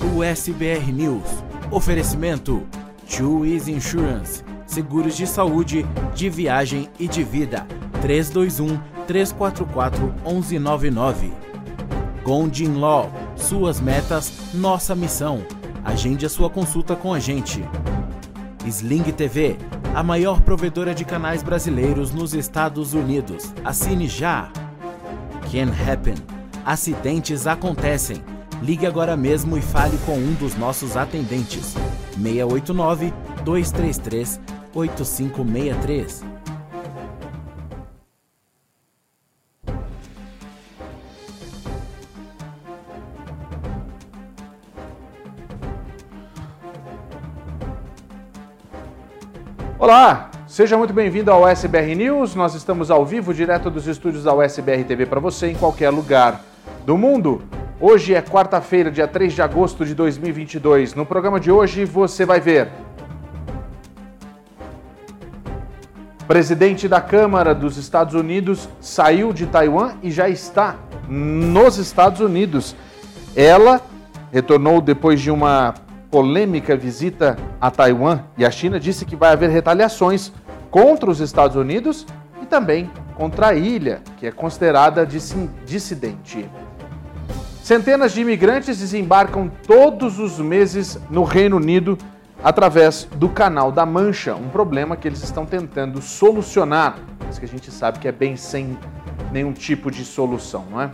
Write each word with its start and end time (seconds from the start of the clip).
USBR 0.00 0.90
News. 0.92 1.44
Oferecimento: 1.70 2.66
Easy 3.44 3.72
Insurance. 3.72 4.42
Seguros 4.66 5.16
de 5.16 5.26
saúde, 5.26 5.84
de 6.14 6.30
viagem 6.30 6.88
e 6.98 7.06
de 7.06 7.22
vida. 7.22 7.66
321 8.00 8.80
344 9.06 10.14
1199. 10.24 11.32
Gondin 12.24 12.78
Law. 12.78 13.10
Suas 13.36 13.80
metas, 13.80 14.32
nossa 14.54 14.94
missão. 14.94 15.42
Agende 15.84 16.24
a 16.24 16.28
sua 16.28 16.48
consulta 16.48 16.94
com 16.94 17.12
a 17.12 17.18
gente. 17.18 17.62
Sling 18.66 19.02
TV, 19.12 19.56
a 19.94 20.02
maior 20.02 20.40
provedora 20.40 20.94
de 20.94 21.04
canais 21.04 21.42
brasileiros 21.42 22.12
nos 22.12 22.34
Estados 22.34 22.94
Unidos. 22.94 23.52
Assine 23.64 24.06
já. 24.06 24.50
Can 25.50 25.72
Happen. 25.72 26.14
Acidentes 26.64 27.46
acontecem. 27.46 28.22
Ligue 28.62 28.86
agora 28.86 29.16
mesmo 29.16 29.56
e 29.56 29.62
fale 29.62 29.96
com 30.04 30.12
um 30.12 30.34
dos 30.34 30.54
nossos 30.54 30.94
atendentes. 30.94 31.74
689 32.14 33.12
233 33.42 34.38
8563. 34.74 36.24
Olá, 49.78 50.30
seja 50.46 50.76
muito 50.76 50.92
bem-vindo 50.92 51.32
ao 51.32 51.48
SBR 51.48 51.94
News. 51.94 52.34
Nós 52.34 52.54
estamos 52.54 52.90
ao 52.90 53.06
vivo, 53.06 53.32
direto 53.32 53.70
dos 53.70 53.86
estúdios 53.86 54.24
da 54.24 54.34
USBR 54.34 54.84
TV 54.84 55.06
para 55.06 55.18
você 55.18 55.46
em 55.46 55.54
qualquer 55.54 55.88
lugar 55.88 56.42
do 56.84 56.98
mundo. 56.98 57.42
Hoje 57.82 58.14
é 58.14 58.20
quarta-feira, 58.20 58.90
dia 58.90 59.08
3 59.08 59.32
de 59.32 59.40
agosto 59.40 59.86
de 59.86 59.94
2022. 59.94 60.94
No 60.94 61.06
programa 61.06 61.40
de 61.40 61.50
hoje 61.50 61.86
você 61.86 62.26
vai 62.26 62.38
ver. 62.38 62.68
Presidente 66.28 66.86
da 66.86 67.00
Câmara 67.00 67.54
dos 67.54 67.78
Estados 67.78 68.12
Unidos 68.12 68.68
saiu 68.82 69.32
de 69.32 69.46
Taiwan 69.46 69.94
e 70.02 70.10
já 70.10 70.28
está 70.28 70.76
nos 71.08 71.78
Estados 71.78 72.20
Unidos. 72.20 72.76
Ela 73.34 73.80
retornou 74.30 74.82
depois 74.82 75.18
de 75.18 75.30
uma 75.30 75.72
polêmica 76.10 76.76
visita 76.76 77.38
a 77.58 77.70
Taiwan 77.70 78.24
e 78.36 78.44
a 78.44 78.50
China 78.50 78.78
disse 78.78 79.06
que 79.06 79.16
vai 79.16 79.32
haver 79.32 79.48
retaliações 79.48 80.30
contra 80.70 81.10
os 81.10 81.18
Estados 81.18 81.56
Unidos 81.56 82.06
e 82.42 82.44
também 82.44 82.90
contra 83.16 83.48
a 83.48 83.54
ilha, 83.54 84.02
que 84.18 84.26
é 84.26 84.30
considerada 84.30 85.06
dissidente. 85.64 86.46
Centenas 87.62 88.12
de 88.12 88.20
imigrantes 88.22 88.78
desembarcam 88.78 89.50
todos 89.66 90.18
os 90.18 90.38
meses 90.38 90.98
no 91.10 91.24
Reino 91.24 91.56
Unido 91.56 91.96
através 92.42 93.06
do 93.16 93.28
Canal 93.28 93.70
da 93.70 93.84
Mancha, 93.84 94.34
um 94.34 94.48
problema 94.48 94.96
que 94.96 95.06
eles 95.06 95.22
estão 95.22 95.44
tentando 95.44 96.00
solucionar, 96.00 96.98
mas 97.24 97.38
que 97.38 97.44
a 97.44 97.48
gente 97.48 97.70
sabe 97.70 97.98
que 97.98 98.08
é 98.08 98.12
bem 98.12 98.34
sem 98.34 98.78
nenhum 99.30 99.52
tipo 99.52 99.90
de 99.90 100.04
solução, 100.04 100.64
não 100.70 100.80
é? 100.80 100.90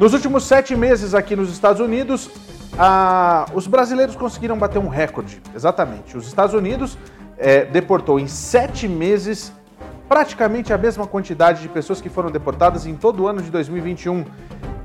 Nos 0.00 0.14
últimos 0.14 0.44
sete 0.44 0.74
meses 0.74 1.14
aqui 1.14 1.36
nos 1.36 1.52
Estados 1.52 1.80
Unidos, 1.80 2.30
ah, 2.78 3.46
os 3.54 3.66
brasileiros 3.66 4.16
conseguiram 4.16 4.58
bater 4.58 4.78
um 4.78 4.88
recorde, 4.88 5.40
exatamente. 5.54 6.16
Os 6.16 6.26
Estados 6.26 6.54
Unidos 6.54 6.96
é, 7.36 7.66
deportou 7.66 8.18
em 8.18 8.26
sete 8.26 8.88
meses 8.88 9.52
praticamente 10.08 10.72
a 10.72 10.78
mesma 10.78 11.06
quantidade 11.06 11.62
de 11.62 11.68
pessoas 11.68 12.00
que 12.00 12.08
foram 12.08 12.30
deportadas 12.30 12.86
em 12.86 12.94
todo 12.94 13.22
o 13.22 13.28
ano 13.28 13.42
de 13.42 13.50
2021. 13.50 14.24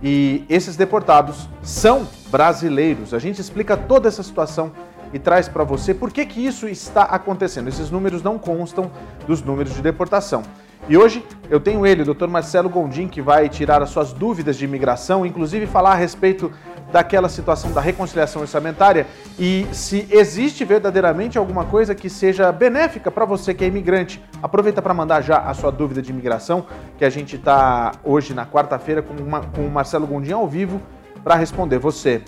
E 0.01 0.45
esses 0.47 0.75
deportados 0.75 1.47
são 1.61 2.07
brasileiros. 2.29 3.13
A 3.13 3.19
gente 3.19 3.41
explica 3.41 3.75
toda 3.75 4.07
essa 4.07 4.21
situação 4.21 4.71
e 5.13 5.19
traz 5.19 5.47
para 5.47 5.63
você 5.63 5.93
por 5.93 6.11
que, 6.11 6.25
que 6.25 6.45
isso 6.45 6.67
está 6.67 7.03
acontecendo. 7.03 7.67
Esses 7.67 7.89
números 7.89 8.21
não 8.21 8.37
constam 8.37 8.91
dos 9.25 9.41
números 9.41 9.73
de 9.73 9.81
deportação. 9.81 10.43
E 10.89 10.95
hoje 10.95 11.25
eu 11.49 11.59
tenho 11.59 11.85
ele, 11.85 12.03
o 12.03 12.13
Dr. 12.13 12.27
Marcelo 12.27 12.69
Gondim, 12.69 13.07
que 13.07 13.21
vai 13.21 13.49
tirar 13.49 13.81
as 13.81 13.89
suas 13.89 14.13
dúvidas 14.13 14.57
de 14.57 14.65
imigração, 14.65 15.25
inclusive 15.25 15.65
falar 15.65 15.91
a 15.91 15.95
respeito 15.95 16.51
daquela 16.91 17.29
situação 17.29 17.71
da 17.71 17.81
reconciliação 17.81 18.41
orçamentária 18.41 19.07
e 19.37 19.67
se 19.71 20.07
existe 20.09 20.63
verdadeiramente 20.63 21.37
alguma 21.37 21.65
coisa 21.65 21.93
que 21.93 22.09
seja 22.09 22.51
benéfica 22.51 23.11
para 23.11 23.25
você 23.25 23.53
que 23.53 23.63
é 23.63 23.67
imigrante. 23.67 24.23
Aproveita 24.41 24.81
para 24.81 24.93
mandar 24.93 25.21
já 25.21 25.37
a 25.37 25.53
sua 25.53 25.71
dúvida 25.71 26.01
de 26.01 26.11
imigração, 26.11 26.65
que 26.97 27.05
a 27.05 27.09
gente 27.09 27.35
está 27.35 27.91
hoje 28.03 28.33
na 28.33 28.45
quarta-feira 28.45 29.01
com, 29.01 29.15
com 29.53 29.67
o 29.67 29.69
Marcelo 29.69 30.07
Gondim 30.07 30.31
ao 30.31 30.47
vivo 30.47 30.81
para 31.23 31.35
responder 31.35 31.77
você. 31.77 32.21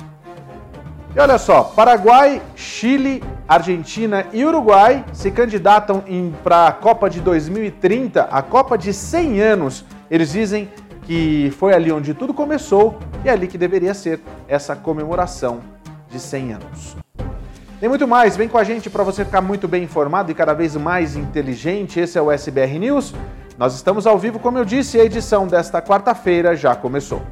E 1.15 1.19
olha 1.19 1.39
só, 1.39 1.63
Paraguai, 1.63 2.39
Chile, 2.55 3.23
Argentina 3.47 4.27
e 4.31 4.45
Uruguai 4.45 5.03
se 5.11 5.31
candidatam 5.31 6.03
para 6.43 6.67
a 6.67 6.71
Copa 6.71 7.09
de 7.09 7.19
2030, 7.19 8.23
a 8.23 8.41
Copa 8.43 8.77
de 8.77 8.93
100 8.93 9.41
anos. 9.41 9.85
Eles 10.11 10.31
dizem 10.31 10.69
que 11.09 11.51
foi 11.57 11.73
ali 11.73 11.91
onde 11.91 12.13
tudo 12.13 12.35
começou 12.35 12.99
e 13.25 13.29
é 13.29 13.31
ali 13.31 13.47
que 13.47 13.57
deveria 13.57 13.95
ser 13.95 14.19
essa 14.47 14.75
comemoração 14.75 15.59
de 16.07 16.19
100 16.19 16.53
anos. 16.53 16.95
Tem 17.79 17.89
muito 17.89 18.07
mais, 18.07 18.37
vem 18.37 18.47
com 18.47 18.59
a 18.59 18.63
gente 18.63 18.91
para 18.91 19.03
você 19.03 19.25
ficar 19.25 19.41
muito 19.41 19.67
bem 19.67 19.85
informado 19.85 20.29
e 20.29 20.35
cada 20.35 20.53
vez 20.53 20.75
mais 20.75 21.15
inteligente. 21.15 21.99
Esse 21.99 22.19
é 22.19 22.21
o 22.21 22.31
SBR 22.31 22.77
News. 22.77 23.15
Nós 23.57 23.73
estamos 23.73 24.05
ao 24.05 24.19
vivo, 24.19 24.37
como 24.37 24.59
eu 24.59 24.63
disse, 24.63 24.99
a 24.99 25.03
edição 25.03 25.47
desta 25.47 25.81
quarta-feira 25.81 26.55
já 26.55 26.75
começou. 26.75 27.23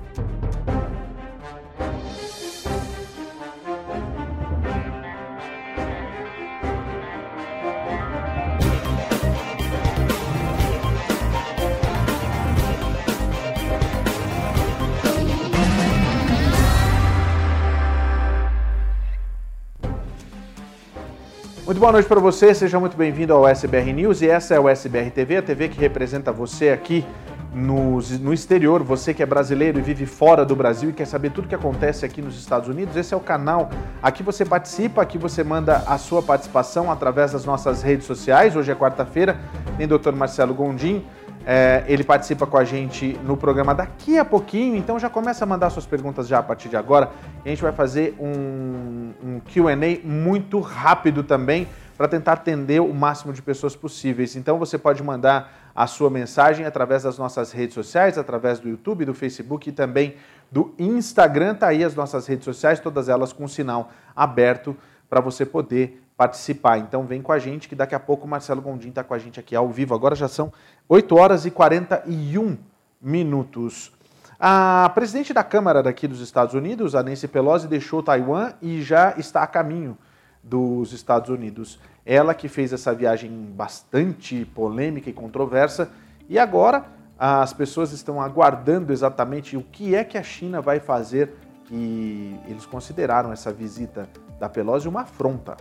Muito 21.78 21.84
boa 21.84 21.92
noite 21.92 22.08
para 22.08 22.20
você, 22.20 22.56
seja 22.56 22.80
muito 22.80 22.98
bem-vindo 22.98 23.32
ao 23.32 23.48
SBR 23.48 23.94
News 23.94 24.24
e 24.24 24.28
essa 24.28 24.56
é 24.56 24.60
o 24.60 24.68
SBR 24.68 25.12
TV, 25.12 25.38
a 25.38 25.44
TV 25.44 25.70
que 25.70 25.80
representa 25.80 26.32
você 26.32 26.70
aqui 26.70 27.06
no, 27.54 28.00
no 28.20 28.34
exterior, 28.34 28.82
você 28.82 29.14
que 29.14 29.22
é 29.22 29.28
brasileiro 29.28 29.78
e 29.78 29.82
vive 29.84 30.08
fora 30.08 30.44
do 30.44 30.56
Brasil 30.56 30.90
e 30.90 30.94
quer 30.94 31.06
saber 31.06 31.30
tudo 31.30 31.48
que 31.48 31.54
acontece 31.54 32.04
aqui 32.04 32.20
nos 32.20 32.36
Estados 32.36 32.68
Unidos, 32.68 32.96
esse 32.96 33.14
é 33.14 33.18
o 33.18 33.20
canal. 33.20 33.70
Aqui 34.02 34.24
você 34.24 34.44
participa, 34.44 35.04
aqui 35.04 35.20
você 35.20 35.44
manda 35.44 35.84
a 35.86 36.00
sua 36.00 36.24
participação 36.24 36.92
através 36.92 37.34
das 37.34 37.46
nossas 37.46 37.84
redes 37.84 38.08
sociais. 38.08 38.56
Hoje 38.56 38.72
é 38.72 38.76
quarta-feira, 38.76 39.38
tem 39.78 39.86
o 39.86 40.00
Dr. 40.00 40.14
Marcelo 40.14 40.56
Gondim, 40.56 41.06
é, 41.50 41.86
ele 41.88 42.04
participa 42.04 42.46
com 42.46 42.58
a 42.58 42.66
gente 42.66 43.18
no 43.24 43.38
programa 43.38 43.74
daqui 43.74 44.18
a 44.18 44.26
pouquinho, 44.26 44.76
então 44.76 45.00
já 45.00 45.10
começa 45.10 45.46
a 45.46 45.48
mandar 45.48 45.70
suas 45.70 45.86
perguntas 45.86 46.28
já 46.28 46.40
a 46.40 46.44
partir 46.44 46.68
de 46.68 46.76
agora. 46.76 47.10
E 47.46 47.48
a 47.48 47.50
gente 47.52 47.62
vai 47.62 47.72
fazer 47.72 48.18
um, 48.20 49.14
um 49.24 49.40
QA 49.40 49.78
muito 50.04 50.60
rápido 50.60 51.24
também 51.24 51.66
para 51.98 52.06
tentar 52.10 52.34
atender 52.34 52.82
o 52.82 52.94
máximo 52.94 53.32
de 53.32 53.42
pessoas 53.42 53.78
possíveis. 53.78 54.36
Então 54.36 54.60
você 54.60 54.78
pode 54.78 55.02
mandar 55.02 55.72
a 55.74 55.88
sua 55.88 56.10
mensagem 56.10 56.66
através 56.66 57.04
das 57.04 57.18
nossas 57.18 57.54
redes 57.54 57.76
sociais, 57.76 58.18
através 58.18 58.60
do 58.60 58.68
YouTube, 58.68 59.06
do 59.06 59.14
Facebook 59.14 59.70
e 59.70 59.72
também 59.72 60.16
do 60.52 60.76
Instagram. 60.78 61.56
Tá 61.56 61.68
aí 61.68 61.82
as 61.82 61.96
nossas 61.96 62.28
redes 62.28 62.44
sociais, 62.44 62.82
todas 62.82 63.08
elas 63.08 63.32
com 63.32 63.48
sinal 63.48 63.90
aberto 64.14 64.76
para 65.10 65.22
você 65.22 65.46
poder 65.46 66.04
participar. 66.18 66.80
Então 66.80 67.06
vem 67.06 67.22
com 67.22 67.32
a 67.32 67.38
gente 67.38 67.70
que 67.70 67.76
daqui 67.76 67.94
a 67.94 68.00
pouco 68.00 68.26
o 68.26 68.28
Marcelo 68.28 68.62
Gondim 68.62 68.90
está 68.90 69.04
com 69.04 69.14
a 69.14 69.20
gente 69.20 69.40
aqui 69.40 69.56
ao 69.56 69.70
vivo. 69.70 69.94
Agora 69.94 70.16
já 70.16 70.28
são 70.28 70.52
8 70.90 71.16
horas 71.16 71.46
e 71.46 71.52
41 71.52 72.58
minutos. 73.00 73.92
A 74.40 74.92
presidente 74.94 75.34
da 75.34 75.44
Câmara 75.44 75.82
daqui 75.84 76.08
dos 76.08 76.20
Estados 76.20 76.56
Unidos, 76.56 76.96
a 76.96 77.04
Nancy 77.04 77.28
Pelosi, 77.28 77.68
deixou 77.68 78.02
Taiwan 78.02 78.54
e 78.62 78.82
já 78.82 79.14
está 79.18 79.44
a 79.44 79.48
caminho 79.48 79.98
dos 80.44 80.92
Estados 80.92 81.30
Unidos. 81.30 81.80
Ela 82.06 82.34
que 82.34 82.48
fez 82.48 82.74
essa 82.74 82.94
viagem 82.94 83.32
bastante 83.56 84.46
polêmica 84.46 85.10
e 85.10 85.14
controversa 85.14 85.92
e 86.28 86.40
agora 86.40 86.86
as 87.20 87.52
pessoas 87.52 87.92
estão 87.92 88.22
aguardando 88.22 88.94
exatamente 88.94 89.58
o 89.58 89.64
que 89.64 89.96
é 89.96 90.04
que 90.04 90.18
a 90.18 90.24
China 90.24 90.62
vai 90.62 90.80
fazer 90.80 91.34
que 91.66 92.40
eles 92.48 92.66
consideraram 92.66 93.32
essa 93.32 93.52
visita 93.52 94.08
da 94.40 94.48
Pelosi 94.48 94.88
uma 94.88 95.02
afronta 95.02 95.58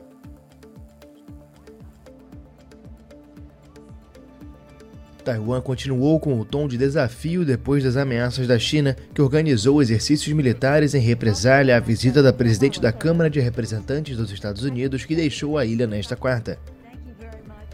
Taiwan 5.27 5.61
continuou 5.61 6.21
com 6.21 6.39
o 6.39 6.45
tom 6.45 6.69
de 6.69 6.79
desafio 6.79 7.45
depois 7.45 7.83
das 7.83 7.97
ameaças 7.97 8.47
da 8.47 8.61
China, 8.61 8.97
que 9.13 9.21
organizou 9.21 9.83
exercícios 9.83 10.33
militares 10.33 10.95
em 10.95 11.01
represália 11.01 11.77
à 11.77 11.81
visita 11.81 12.23
da 12.23 12.33
presidente 12.33 12.81
da 12.81 12.93
Câmara 12.93 13.29
de 13.29 13.41
Representantes 13.41 14.17
dos 14.17 14.31
Estados 14.31 14.63
Unidos, 14.63 15.05
que 15.05 15.17
deixou 15.17 15.59
a 15.59 15.65
ilha 15.65 15.85
nesta 15.85 16.15
quarta. 16.15 16.57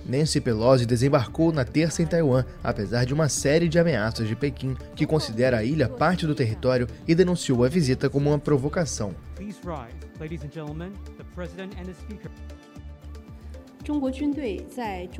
Nancy 0.06 0.40
Pelosi 0.40 0.86
desembarcou 0.86 1.52
na 1.52 1.62
terça 1.62 2.02
em 2.02 2.06
Taiwan, 2.06 2.42
apesar 2.64 3.04
de 3.04 3.12
uma 3.12 3.28
série 3.28 3.68
de 3.68 3.78
ameaças 3.78 4.26
de 4.26 4.34
Pequim, 4.34 4.74
que 4.96 5.06
considera 5.06 5.58
a 5.58 5.62
ilha 5.62 5.90
parte 5.90 6.26
do 6.26 6.34
território 6.34 6.88
e 7.06 7.14
denunciou 7.14 7.64
a 7.64 7.68
visita 7.68 8.08
como 8.08 8.30
uma 8.30 8.38
provocação. 8.38 9.14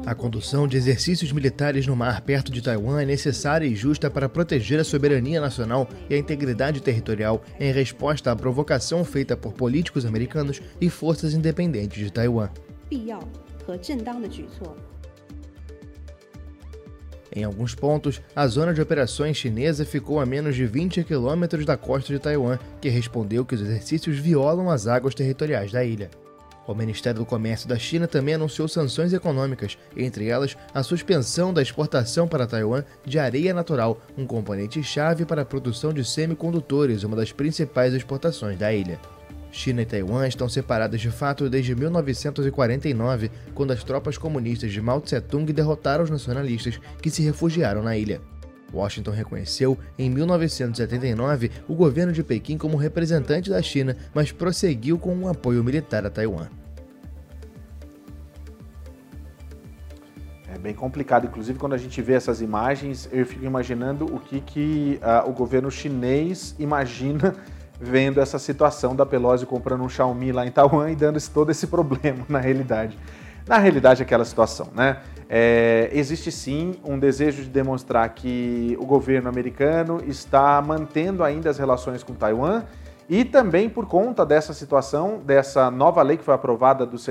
A 0.06 0.14
condução 0.14 0.68
de 0.68 0.76
exercícios 0.76 1.32
militares 1.32 1.86
no 1.86 1.96
mar 1.96 2.20
perto 2.20 2.52
de 2.52 2.62
Taiwan 2.62 3.02
é 3.02 3.04
necessária 3.04 3.66
e 3.66 3.74
justa 3.74 4.08
para 4.08 4.28
proteger 4.28 4.78
a 4.78 4.84
soberania 4.84 5.40
nacional 5.40 5.88
e 6.08 6.14
a 6.14 6.18
integridade 6.18 6.80
territorial 6.80 7.42
em 7.58 7.72
resposta 7.72 8.30
à 8.30 8.36
provocação 8.36 9.04
feita 9.04 9.36
por 9.36 9.52
políticos 9.52 10.06
americanos 10.06 10.62
e 10.80 10.88
forças 10.88 11.34
independentes 11.34 11.98
de 11.98 12.12
Taiwan. 12.12 12.50
Em 17.34 17.44
alguns 17.44 17.74
pontos, 17.74 18.20
a 18.36 18.46
zona 18.46 18.74
de 18.74 18.80
operações 18.80 19.38
chinesa 19.38 19.84
ficou 19.84 20.20
a 20.20 20.26
menos 20.26 20.54
de 20.54 20.66
20 20.66 21.02
quilômetros 21.02 21.64
da 21.64 21.76
costa 21.76 22.12
de 22.12 22.18
Taiwan, 22.18 22.58
que 22.80 22.90
respondeu 22.90 23.44
que 23.44 23.54
os 23.54 23.62
exercícios 23.62 24.18
violam 24.18 24.70
as 24.70 24.86
águas 24.86 25.14
territoriais 25.14 25.72
da 25.72 25.82
ilha. 25.82 26.10
O 26.66 26.74
Ministério 26.74 27.20
do 27.20 27.26
Comércio 27.26 27.68
da 27.68 27.78
China 27.78 28.06
também 28.06 28.34
anunciou 28.34 28.68
sanções 28.68 29.12
econômicas, 29.12 29.76
entre 29.96 30.28
elas 30.28 30.56
a 30.72 30.82
suspensão 30.82 31.52
da 31.52 31.60
exportação 31.60 32.28
para 32.28 32.46
Taiwan 32.46 32.84
de 33.04 33.18
areia 33.18 33.52
natural, 33.52 34.00
um 34.16 34.26
componente-chave 34.26 35.24
para 35.24 35.42
a 35.42 35.44
produção 35.46 35.92
de 35.92 36.04
semicondutores, 36.04 37.02
uma 37.02 37.16
das 37.16 37.32
principais 37.32 37.92
exportações 37.94 38.56
da 38.58 38.72
ilha. 38.72 39.00
China 39.50 39.82
e 39.82 39.86
Taiwan 39.86 40.26
estão 40.26 40.48
separadas 40.48 41.00
de 41.00 41.10
fato 41.10 41.50
desde 41.50 41.74
1949, 41.74 43.30
quando 43.54 43.72
as 43.72 43.84
tropas 43.84 44.16
comunistas 44.16 44.72
de 44.72 44.80
Mao 44.80 45.00
Tse-tung 45.00 45.52
derrotaram 45.52 46.04
os 46.04 46.10
nacionalistas 46.10 46.80
que 47.02 47.10
se 47.10 47.22
refugiaram 47.22 47.82
na 47.82 47.96
ilha. 47.96 48.20
Washington 48.72 49.10
reconheceu, 49.10 49.78
em 49.98 50.08
1979, 50.08 51.50
o 51.68 51.74
governo 51.74 52.12
de 52.12 52.22
Pequim 52.22 52.56
como 52.56 52.76
representante 52.76 53.50
da 53.50 53.60
China, 53.60 53.96
mas 54.14 54.32
prosseguiu 54.32 54.98
com 54.98 55.14
um 55.14 55.28
apoio 55.28 55.62
militar 55.62 56.06
a 56.06 56.10
Taiwan. 56.10 56.48
É 60.54 60.58
bem 60.58 60.74
complicado, 60.74 61.26
inclusive 61.26 61.58
quando 61.58 61.72
a 61.72 61.78
gente 61.78 62.00
vê 62.02 62.12
essas 62.12 62.42
imagens, 62.42 63.08
eu 63.10 63.24
fico 63.24 63.44
imaginando 63.44 64.04
o 64.04 64.20
que, 64.20 64.40
que 64.40 65.00
uh, 65.02 65.28
o 65.28 65.32
governo 65.32 65.70
chinês 65.70 66.54
imagina 66.58 67.34
vendo 67.80 68.20
essa 68.20 68.38
situação 68.38 68.94
da 68.94 69.06
Pelosi 69.06 69.46
comprando 69.46 69.82
um 69.82 69.88
Xiaomi 69.88 70.30
lá 70.30 70.46
em 70.46 70.50
Taiwan 70.50 70.90
e 70.90 70.94
dando 70.94 71.18
todo 71.30 71.50
esse 71.50 71.66
problema 71.66 72.24
na 72.28 72.38
realidade. 72.38 72.98
Na 73.46 73.58
realidade, 73.58 74.02
aquela 74.02 74.24
situação, 74.24 74.68
né? 74.72 75.02
É, 75.28 75.88
existe 75.92 76.30
sim 76.30 76.74
um 76.84 76.98
desejo 76.98 77.42
de 77.42 77.48
demonstrar 77.48 78.08
que 78.10 78.76
o 78.78 78.84
governo 78.84 79.28
americano 79.28 80.00
está 80.06 80.60
mantendo 80.60 81.24
ainda 81.24 81.48
as 81.48 81.58
relações 81.58 82.02
com 82.04 82.12
Taiwan 82.12 82.64
e 83.08 83.24
também 83.24 83.68
por 83.68 83.86
conta 83.86 84.24
dessa 84.26 84.52
situação, 84.52 85.20
dessa 85.24 85.70
nova 85.70 86.02
lei 86.02 86.18
que 86.18 86.24
foi 86.24 86.34
aprovada 86.34 86.84
dos 86.84 87.08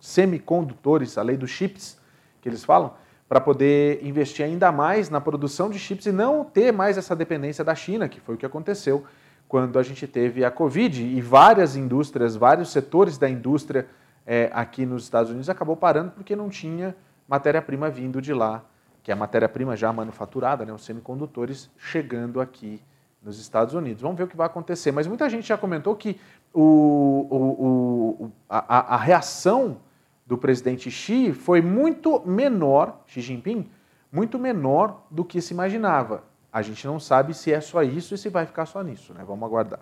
semicondutores, 0.00 1.16
a 1.16 1.22
lei 1.22 1.36
dos 1.36 1.50
chips, 1.50 1.98
que 2.40 2.48
eles 2.48 2.64
falam, 2.64 2.94
para 3.28 3.40
poder 3.40 4.04
investir 4.04 4.44
ainda 4.44 4.70
mais 4.70 5.08
na 5.08 5.20
produção 5.20 5.70
de 5.70 5.78
chips 5.78 6.06
e 6.06 6.12
não 6.12 6.44
ter 6.44 6.72
mais 6.72 6.98
essa 6.98 7.16
dependência 7.16 7.64
da 7.64 7.74
China, 7.74 8.08
que 8.08 8.20
foi 8.20 8.34
o 8.34 8.38
que 8.38 8.44
aconteceu 8.44 9.04
quando 9.48 9.78
a 9.78 9.82
gente 9.82 10.06
teve 10.06 10.44
a 10.44 10.50
Covid 10.50 11.02
e 11.02 11.20
várias 11.20 11.76
indústrias, 11.76 12.34
vários 12.34 12.72
setores 12.72 13.16
da 13.18 13.30
indústria 13.30 13.86
é, 14.26 14.50
aqui 14.52 14.86
nos 14.86 15.04
Estados 15.04 15.30
Unidos 15.30 15.50
acabou 15.50 15.76
parando 15.76 16.12
porque 16.12 16.36
não 16.36 16.48
tinha 16.48 16.94
matéria-prima 17.28 17.90
vindo 17.90 18.20
de 18.20 18.32
lá, 18.32 18.64
que 19.02 19.10
é 19.10 19.14
a 19.14 19.16
matéria-prima 19.16 19.76
já 19.76 19.92
manufaturada, 19.92 20.64
né, 20.64 20.72
os 20.72 20.84
semicondutores 20.84 21.70
chegando 21.76 22.40
aqui 22.40 22.80
nos 23.22 23.38
Estados 23.38 23.74
Unidos. 23.74 24.02
Vamos 24.02 24.16
ver 24.16 24.24
o 24.24 24.28
que 24.28 24.36
vai 24.36 24.46
acontecer. 24.46 24.92
Mas 24.92 25.06
muita 25.06 25.28
gente 25.30 25.46
já 25.46 25.56
comentou 25.56 25.94
que 25.94 26.20
o, 26.52 27.26
o, 27.30 28.24
o, 28.24 28.32
a, 28.48 28.94
a 28.94 28.96
reação 28.96 29.78
do 30.26 30.36
presidente 30.36 30.90
Xi 30.90 31.32
foi 31.32 31.60
muito 31.60 32.22
menor, 32.26 33.02
Xi 33.06 33.20
Jinping, 33.20 33.70
muito 34.10 34.38
menor 34.38 35.04
do 35.10 35.24
que 35.24 35.40
se 35.40 35.54
imaginava. 35.54 36.24
A 36.52 36.60
gente 36.60 36.86
não 36.86 37.00
sabe 37.00 37.32
se 37.32 37.52
é 37.52 37.60
só 37.60 37.82
isso 37.82 38.14
e 38.14 38.18
se 38.18 38.28
vai 38.28 38.44
ficar 38.44 38.66
só 38.66 38.82
nisso, 38.82 39.14
né? 39.14 39.24
Vamos 39.26 39.44
aguardar. 39.44 39.80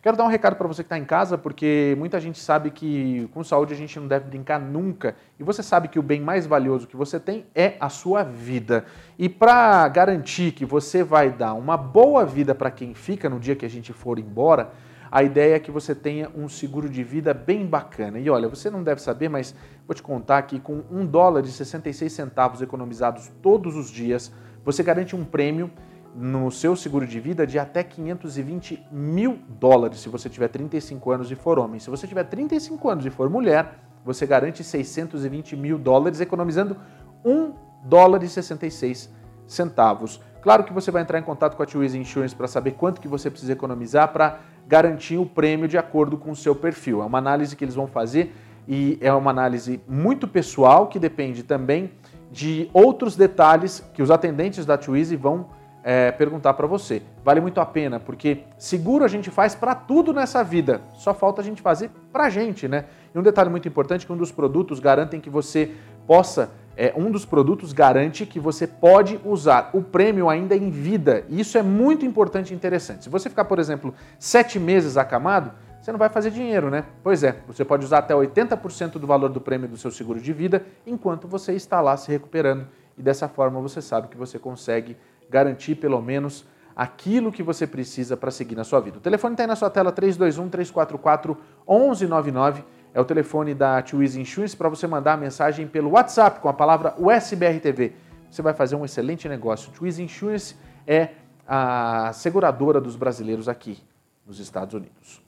Quero 0.00 0.16
dar 0.16 0.24
um 0.24 0.28
recado 0.28 0.54
para 0.54 0.68
você 0.68 0.82
que 0.82 0.86
está 0.86 0.96
em 0.96 1.04
casa, 1.04 1.36
porque 1.36 1.96
muita 1.98 2.20
gente 2.20 2.38
sabe 2.38 2.70
que 2.70 3.28
com 3.34 3.42
saúde 3.42 3.74
a 3.74 3.76
gente 3.76 3.98
não 3.98 4.06
deve 4.06 4.28
brincar 4.28 4.60
nunca. 4.60 5.16
E 5.40 5.42
você 5.42 5.60
sabe 5.60 5.88
que 5.88 5.98
o 5.98 6.02
bem 6.02 6.20
mais 6.20 6.46
valioso 6.46 6.86
que 6.86 6.96
você 6.96 7.18
tem 7.18 7.46
é 7.52 7.74
a 7.80 7.88
sua 7.88 8.22
vida. 8.22 8.84
E 9.18 9.28
para 9.28 9.88
garantir 9.88 10.52
que 10.52 10.64
você 10.64 11.02
vai 11.02 11.30
dar 11.30 11.54
uma 11.54 11.76
boa 11.76 12.24
vida 12.24 12.54
para 12.54 12.70
quem 12.70 12.94
fica 12.94 13.28
no 13.28 13.40
dia 13.40 13.56
que 13.56 13.66
a 13.66 13.70
gente 13.70 13.92
for 13.92 14.20
embora, 14.20 14.70
a 15.10 15.24
ideia 15.24 15.56
é 15.56 15.58
que 15.58 15.70
você 15.70 15.96
tenha 15.96 16.30
um 16.32 16.48
seguro 16.48 16.88
de 16.88 17.02
vida 17.02 17.34
bem 17.34 17.66
bacana. 17.66 18.20
E 18.20 18.30
olha, 18.30 18.48
você 18.48 18.70
não 18.70 18.84
deve 18.84 19.02
saber, 19.02 19.28
mas 19.28 19.52
vou 19.86 19.94
te 19.96 20.02
contar 20.02 20.42
que 20.42 20.60
com 20.60 20.84
um 20.90 21.04
dólar 21.04 21.44
e 21.44 21.48
66 21.48 22.12
centavos 22.12 22.62
economizados 22.62 23.32
todos 23.42 23.74
os 23.74 23.90
dias, 23.90 24.32
você 24.64 24.82
garante 24.82 25.16
um 25.16 25.24
prêmio 25.24 25.70
no 26.14 26.50
seu 26.50 26.74
seguro 26.74 27.06
de 27.06 27.20
vida 27.20 27.46
de 27.46 27.58
até 27.58 27.82
520 27.82 28.86
mil 28.90 29.38
dólares 29.48 30.00
se 30.00 30.08
você 30.08 30.28
tiver 30.28 30.48
35 30.48 31.10
anos 31.10 31.30
e 31.30 31.34
for 31.34 31.58
homem. 31.58 31.78
Se 31.78 31.90
você 31.90 32.06
tiver 32.06 32.24
35 32.24 32.88
anos 32.88 33.06
e 33.06 33.10
for 33.10 33.28
mulher, 33.30 33.78
você 34.04 34.26
garante 34.26 34.64
620 34.64 35.56
mil 35.56 35.78
dólares, 35.78 36.20
economizando 36.20 36.76
1 37.24 37.52
dólar 37.84 38.22
e 38.22 38.28
66 38.28 39.10
centavos. 39.46 40.20
Claro 40.40 40.64
que 40.64 40.72
você 40.72 40.90
vai 40.90 41.02
entrar 41.02 41.18
em 41.18 41.22
contato 41.22 41.56
com 41.56 41.62
a 41.62 41.66
Twizy 41.66 41.98
Insurance 41.98 42.34
para 42.34 42.46
saber 42.46 42.72
quanto 42.72 43.00
que 43.00 43.08
você 43.08 43.30
precisa 43.30 43.52
economizar 43.52 44.12
para 44.12 44.40
garantir 44.66 45.18
o 45.18 45.26
prêmio 45.26 45.66
de 45.66 45.76
acordo 45.76 46.16
com 46.16 46.30
o 46.30 46.36
seu 46.36 46.54
perfil. 46.54 47.02
É 47.02 47.04
uma 47.04 47.18
análise 47.18 47.56
que 47.56 47.64
eles 47.64 47.74
vão 47.74 47.86
fazer 47.86 48.34
e 48.66 48.98
é 49.00 49.12
uma 49.12 49.30
análise 49.30 49.80
muito 49.88 50.28
pessoal 50.28 50.86
que 50.86 50.98
depende 50.98 51.42
também 51.42 51.92
de 52.30 52.68
outros 52.72 53.16
detalhes 53.16 53.82
que 53.94 54.02
os 54.02 54.10
atendentes 54.10 54.66
da 54.66 54.76
Twizy 54.76 55.16
vão 55.16 55.48
é, 55.82 56.10
perguntar 56.12 56.54
para 56.54 56.66
você. 56.66 57.02
Vale 57.24 57.40
muito 57.40 57.60
a 57.60 57.66
pena, 57.66 57.98
porque 58.00 58.44
seguro 58.56 59.04
a 59.04 59.08
gente 59.08 59.30
faz 59.30 59.54
para 59.54 59.74
tudo 59.74 60.12
nessa 60.12 60.42
vida, 60.42 60.80
só 60.94 61.14
falta 61.14 61.40
a 61.40 61.44
gente 61.44 61.62
fazer 61.62 61.90
para 62.12 62.24
a 62.24 62.30
gente, 62.30 62.66
né? 62.68 62.84
E 63.14 63.18
um 63.18 63.22
detalhe 63.22 63.50
muito 63.50 63.68
importante 63.68 64.06
que 64.06 64.12
um 64.12 64.16
dos 64.16 64.32
produtos 64.32 64.80
garantem 64.80 65.20
que 65.20 65.30
você 65.30 65.72
possa, 66.06 66.50
é, 66.76 66.92
um 66.96 67.10
dos 67.10 67.24
produtos 67.24 67.72
garante 67.72 68.24
que 68.24 68.38
você 68.38 68.66
pode 68.66 69.20
usar 69.24 69.70
o 69.72 69.82
prêmio 69.82 70.28
ainda 70.28 70.54
em 70.54 70.70
vida. 70.70 71.24
E 71.28 71.40
isso 71.40 71.58
é 71.58 71.62
muito 71.62 72.04
importante 72.04 72.52
e 72.52 72.56
interessante. 72.56 73.04
Se 73.04 73.10
você 73.10 73.28
ficar, 73.28 73.44
por 73.44 73.58
exemplo, 73.58 73.94
sete 74.18 74.58
meses 74.58 74.96
acamado, 74.96 75.52
você 75.80 75.92
não 75.92 75.98
vai 75.98 76.08
fazer 76.08 76.30
dinheiro, 76.30 76.70
né? 76.70 76.84
Pois 77.02 77.22
é, 77.22 77.36
você 77.46 77.64
pode 77.64 77.84
usar 77.84 77.98
até 77.98 78.14
80% 78.14 78.92
do 78.92 79.06
valor 79.06 79.30
do 79.30 79.40
prêmio 79.40 79.68
do 79.68 79.76
seu 79.76 79.90
seguro 79.90 80.20
de 80.20 80.32
vida 80.32 80.64
enquanto 80.86 81.26
você 81.26 81.52
está 81.52 81.80
lá 81.80 81.96
se 81.96 82.10
recuperando. 82.10 82.66
E 82.96 83.02
dessa 83.02 83.28
forma 83.28 83.60
você 83.60 83.80
sabe 83.80 84.08
que 84.08 84.16
você 84.16 84.38
consegue 84.38 84.96
garantir 85.30 85.76
pelo 85.76 86.00
menos 86.00 86.44
aquilo 86.74 87.30
que 87.32 87.42
você 87.42 87.66
precisa 87.66 88.16
para 88.16 88.30
seguir 88.30 88.54
na 88.54 88.62
sua 88.62 88.80
vida. 88.80 88.98
O 88.98 89.00
telefone 89.00 89.34
está 89.34 89.42
aí 89.42 89.48
na 89.48 89.56
sua 89.56 89.68
tela, 89.68 89.92
321-344-1199. 89.92 92.62
É 92.94 93.00
o 93.00 93.04
telefone 93.04 93.52
da 93.52 93.82
Twizy 93.82 94.20
Insurance 94.20 94.56
para 94.56 94.68
você 94.68 94.86
mandar 94.86 95.14
a 95.14 95.16
mensagem 95.16 95.66
pelo 95.66 95.90
WhatsApp 95.90 96.38
com 96.40 96.48
a 96.48 96.52
palavra 96.52 96.94
USBRTV. 96.96 97.94
Você 98.30 98.42
vai 98.42 98.54
fazer 98.54 98.76
um 98.76 98.84
excelente 98.84 99.28
negócio. 99.28 99.72
Twizy 99.72 100.04
Insurance 100.04 100.54
é 100.86 101.08
a 101.46 102.12
seguradora 102.12 102.80
dos 102.80 102.94
brasileiros 102.94 103.48
aqui 103.48 103.82
nos 104.24 104.38
Estados 104.38 104.74
Unidos. 104.74 105.20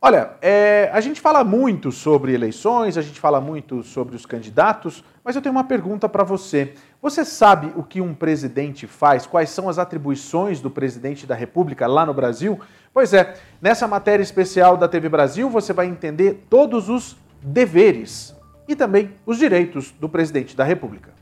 Olha, 0.00 0.36
é, 0.42 0.90
a 0.92 1.00
gente 1.00 1.20
fala 1.20 1.42
muito 1.42 1.90
sobre 1.90 2.34
eleições, 2.34 2.98
a 2.98 3.02
gente 3.02 3.18
fala 3.18 3.40
muito 3.40 3.82
sobre 3.82 4.14
os 4.14 4.26
candidatos, 4.26 5.02
mas 5.24 5.34
eu 5.34 5.42
tenho 5.42 5.54
uma 5.54 5.64
pergunta 5.64 6.08
para 6.08 6.22
você. 6.22 6.74
Você 7.06 7.24
sabe 7.24 7.72
o 7.76 7.84
que 7.84 8.00
um 8.00 8.12
presidente 8.12 8.84
faz? 8.84 9.28
Quais 9.28 9.50
são 9.50 9.68
as 9.68 9.78
atribuições 9.78 10.60
do 10.60 10.68
presidente 10.68 11.24
da 11.24 11.36
República 11.36 11.86
lá 11.86 12.04
no 12.04 12.12
Brasil? 12.12 12.58
Pois 12.92 13.14
é, 13.14 13.36
nessa 13.62 13.86
matéria 13.86 14.24
especial 14.24 14.76
da 14.76 14.88
TV 14.88 15.08
Brasil 15.08 15.48
você 15.48 15.72
vai 15.72 15.86
entender 15.86 16.44
todos 16.50 16.88
os 16.88 17.16
deveres 17.40 18.34
e 18.66 18.74
também 18.74 19.12
os 19.24 19.38
direitos 19.38 19.92
do 19.92 20.08
presidente 20.08 20.56
da 20.56 20.64
República. 20.64 21.15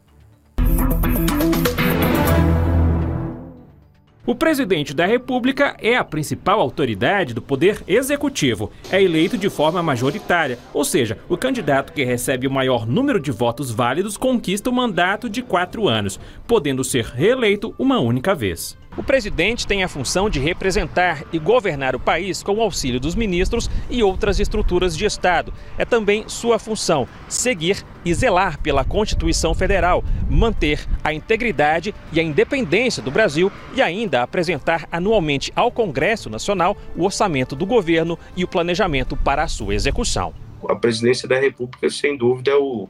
O 4.27 4.35
presidente 4.35 4.95
da 4.95 5.05
República 5.05 5.77
é 5.79 5.97
a 5.97 6.03
principal 6.03 6.59
autoridade 6.59 7.35
do 7.35 7.43
poder 7.43 7.83
executivo. 7.87 8.73
É 8.91 9.03
eleito 9.03 9.37
de 9.37 9.51
forma 9.51 9.83
majoritária, 9.83 10.59
ou 10.73 10.83
seja, 10.83 11.19
o 11.29 11.37
candidato 11.37 11.93
que 11.93 12.05
recebe 12.05 12.47
o 12.47 12.51
maior 12.51 12.87
número 12.87 13.21
de 13.21 13.31
votos 13.31 13.71
válidos 13.71 14.17
conquista 14.17 14.71
o 14.71 14.73
mandato 14.73 15.29
de 15.29 15.43
quatro 15.43 15.89
anos, 15.89 16.19
podendo 16.47 16.83
ser 16.83 17.05
reeleito 17.05 17.75
uma 17.79 17.99
única 17.99 18.35
vez. 18.35 18.79
O 18.97 19.03
presidente 19.03 19.67
tem 19.67 19.83
a 19.83 19.89
função 19.89 20.31
de 20.31 20.39
representar 20.39 21.25
e 21.33 21.39
governar 21.39 21.97
o 21.97 22.01
país 22.01 22.43
com 22.43 22.55
o 22.55 22.61
auxílio 22.61 23.01
dos 23.01 23.17
ministros 23.17 23.69
e 23.91 24.03
outras 24.03 24.39
estruturas 24.39 24.97
de 24.97 25.05
Estado. 25.05 25.53
É 25.77 25.85
também 25.85 26.29
sua 26.29 26.61
função 26.61 27.09
seguir 27.29 27.85
e 28.05 28.15
zelar 28.15 28.61
pela 28.61 28.85
Constituição 28.85 29.53
Federal, 29.53 30.05
manter 30.29 30.87
a 31.03 31.13
integridade 31.13 31.93
e 32.13 32.21
a 32.21 32.23
independência 32.23 33.03
do 33.03 33.11
Brasil 33.11 33.51
e 33.75 33.83
ainda 33.83 34.23
apresentar 34.23 34.87
anualmente 34.93 35.53
ao 35.57 35.73
Congresso 35.73 36.31
Nacional 36.31 36.77
o 36.95 37.05
orçamento 37.05 37.57
do 37.57 37.67
governo 37.67 38.17
e 38.37 38.45
o 38.45 38.49
planejamento 38.49 39.17
para 39.17 39.43
a 39.43 39.49
sua 39.49 39.75
execução. 39.75 40.33
A 40.69 40.77
presidência 40.77 41.29
da 41.29 41.39
República, 41.39 41.91
sem 41.91 42.17
dúvida, 42.17 42.53
é 42.53 42.57
o, 42.57 42.89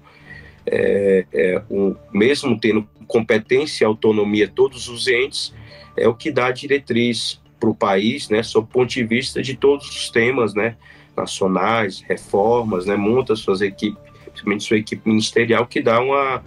é, 0.67 1.27
é, 1.33 1.63
o 1.71 1.95
mesmo 2.13 2.59
tendo 2.59 2.89
competência 3.07 3.85
e 3.85 3.87
autonomia 3.87 4.49
todos 4.49 4.89
os 4.89 5.07
entes 5.07 5.53
é 5.97 6.09
o 6.09 6.15
que 6.15 6.31
dá 6.31 6.51
diretriz 6.51 7.41
para 7.61 7.71
o 7.71 7.75
país, 7.75 8.29
né, 8.29 8.43
sob 8.43 8.67
o 8.67 8.69
ponto 8.69 8.91
de 8.91 9.05
vista 9.05 9.41
de 9.43 9.55
todos 9.57 9.89
os 9.89 10.11
temas, 10.11 10.55
né, 10.55 10.77
nacionais, 11.17 12.03
reformas, 12.07 12.87
né, 12.87 12.97
monta 12.97 13.37
suas 13.37 13.61
equipes, 13.61 14.03
principalmente 14.25 14.65
sua 14.65 14.79
equipe 14.79 15.09
ministerial, 15.09 15.67
que 15.67 15.81
dá 15.81 16.01
uma, 16.01 16.43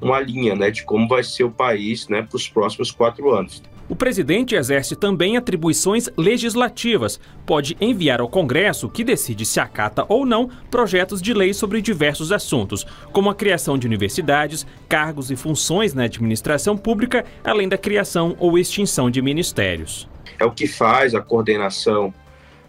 uma 0.00 0.20
linha, 0.20 0.54
né, 0.54 0.70
de 0.70 0.84
como 0.84 1.08
vai 1.08 1.24
ser 1.24 1.44
o 1.44 1.50
país, 1.50 2.08
né, 2.08 2.22
para 2.22 2.36
os 2.36 2.48
próximos 2.48 2.90
quatro 2.90 3.32
anos. 3.32 3.62
O 3.90 3.96
presidente 3.96 4.54
exerce 4.54 4.94
também 4.94 5.36
atribuições 5.36 6.08
legislativas. 6.16 7.18
Pode 7.44 7.76
enviar 7.80 8.20
ao 8.20 8.28
Congresso, 8.28 8.88
que 8.88 9.02
decide 9.02 9.44
se 9.44 9.58
acata 9.58 10.06
ou 10.08 10.24
não, 10.24 10.48
projetos 10.70 11.20
de 11.20 11.34
lei 11.34 11.52
sobre 11.52 11.82
diversos 11.82 12.30
assuntos, 12.30 12.86
como 13.12 13.28
a 13.28 13.34
criação 13.34 13.76
de 13.76 13.88
universidades, 13.88 14.64
cargos 14.88 15.32
e 15.32 15.34
funções 15.34 15.92
na 15.92 16.04
administração 16.04 16.76
pública, 16.76 17.24
além 17.42 17.68
da 17.68 17.76
criação 17.76 18.36
ou 18.38 18.56
extinção 18.56 19.10
de 19.10 19.20
ministérios. 19.20 20.08
É 20.38 20.44
o 20.44 20.52
que 20.52 20.68
faz 20.68 21.12
a 21.12 21.20
coordenação, 21.20 22.14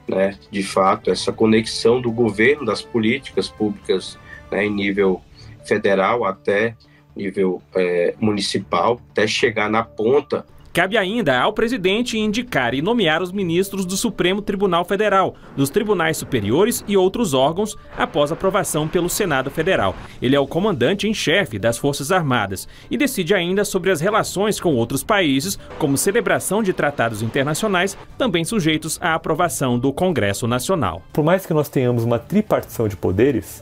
né, 0.08 0.36
de 0.50 0.64
fato, 0.64 1.12
essa 1.12 1.32
conexão 1.32 2.02
do 2.02 2.12
governo, 2.12 2.66
das 2.66 2.82
políticas 2.82 3.48
públicas 3.48 4.18
né, 4.52 4.66
em 4.66 4.74
nível 4.74 5.22
federal 5.66 6.26
até 6.26 6.76
nível 7.16 7.62
é, 7.76 8.16
municipal, 8.20 9.00
até 9.12 9.28
chegar 9.28 9.70
na 9.70 9.84
ponta 9.84 10.44
Cabe 10.74 10.98
ainda 10.98 11.38
ao 11.38 11.52
presidente 11.52 12.18
indicar 12.18 12.74
e 12.74 12.82
nomear 12.82 13.22
os 13.22 13.34
ministros 13.34 13.86
do 13.86 13.98
Supremo 13.98 14.42
Tribunal 14.42 14.86
Federal, 14.86 15.36
dos 15.54 15.70
tribunais 15.70 16.16
superiores 16.16 16.82
e 16.88 16.96
outros 16.96 17.34
órgãos 17.34 17.78
após 17.98 18.32
aprovação 18.32 18.88
pelo 18.88 19.10
Senado 19.10 19.52
Federal. 19.52 19.94
Ele 20.22 20.34
é 20.34 20.40
o 20.40 20.48
comandante 20.48 21.10
em 21.10 21.14
chefe 21.14 21.60
das 21.60 21.78
Forças 21.78 22.10
Armadas 22.10 22.70
e 22.90 22.96
decide 22.96 23.34
ainda 23.34 23.66
sobre 23.66 23.92
as 23.92 24.00
relações 24.00 24.62
com 24.62 24.74
outros 24.74 25.04
países, 25.04 25.60
como 25.78 25.98
celebração 25.98 26.64
de 26.64 26.72
tratados 26.72 27.22
internacionais, 27.22 27.98
também 28.18 28.46
sujeitos 28.46 28.98
à 29.02 29.14
aprovação 29.14 29.78
do 29.78 29.92
Congresso 29.92 30.48
Nacional. 30.48 31.02
Por 31.12 31.24
mais 31.26 31.46
que 31.46 31.54
nós 31.54 31.68
tenhamos 31.68 32.06
uma 32.06 32.18
tripartição 32.18 32.88
de 32.88 32.96
poderes, 32.96 33.62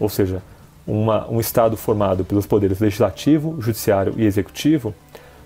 ou 0.00 0.08
seja, 0.08 0.42
uma, 0.86 1.30
um 1.30 1.38
Estado 1.38 1.76
formado 1.76 2.24
pelos 2.24 2.46
poderes 2.46 2.80
legislativo, 2.80 3.60
judiciário 3.60 4.14
e 4.16 4.24
executivo, 4.24 4.94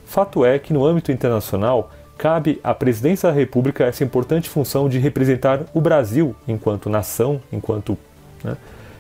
Fato 0.09 0.43
é 0.43 0.59
que 0.59 0.73
no 0.73 0.87
âmbito 0.87 1.13
internacional 1.13 1.91
cabe 2.17 2.59
à 2.65 2.73
presidência 2.73 3.29
da 3.29 3.35
República 3.35 3.85
essa 3.85 4.03
importante 4.03 4.49
função 4.49 4.89
de 4.89 4.99
representar 4.99 5.67
o 5.75 5.83
Brasil 5.83 6.35
enquanto 6.49 6.89
nação, 6.89 7.43
enquanto 7.53 7.97
né, 8.43 8.57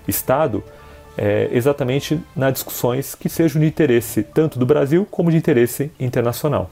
Estado, 0.06 0.62
é, 1.16 1.48
exatamente 1.50 2.22
nas 2.36 2.52
discussões 2.52 3.14
que 3.14 3.26
sejam 3.26 3.58
de 3.58 3.66
interesse 3.66 4.22
tanto 4.22 4.58
do 4.58 4.66
Brasil 4.66 5.08
como 5.10 5.30
de 5.30 5.38
interesse 5.38 5.90
internacional. 5.98 6.70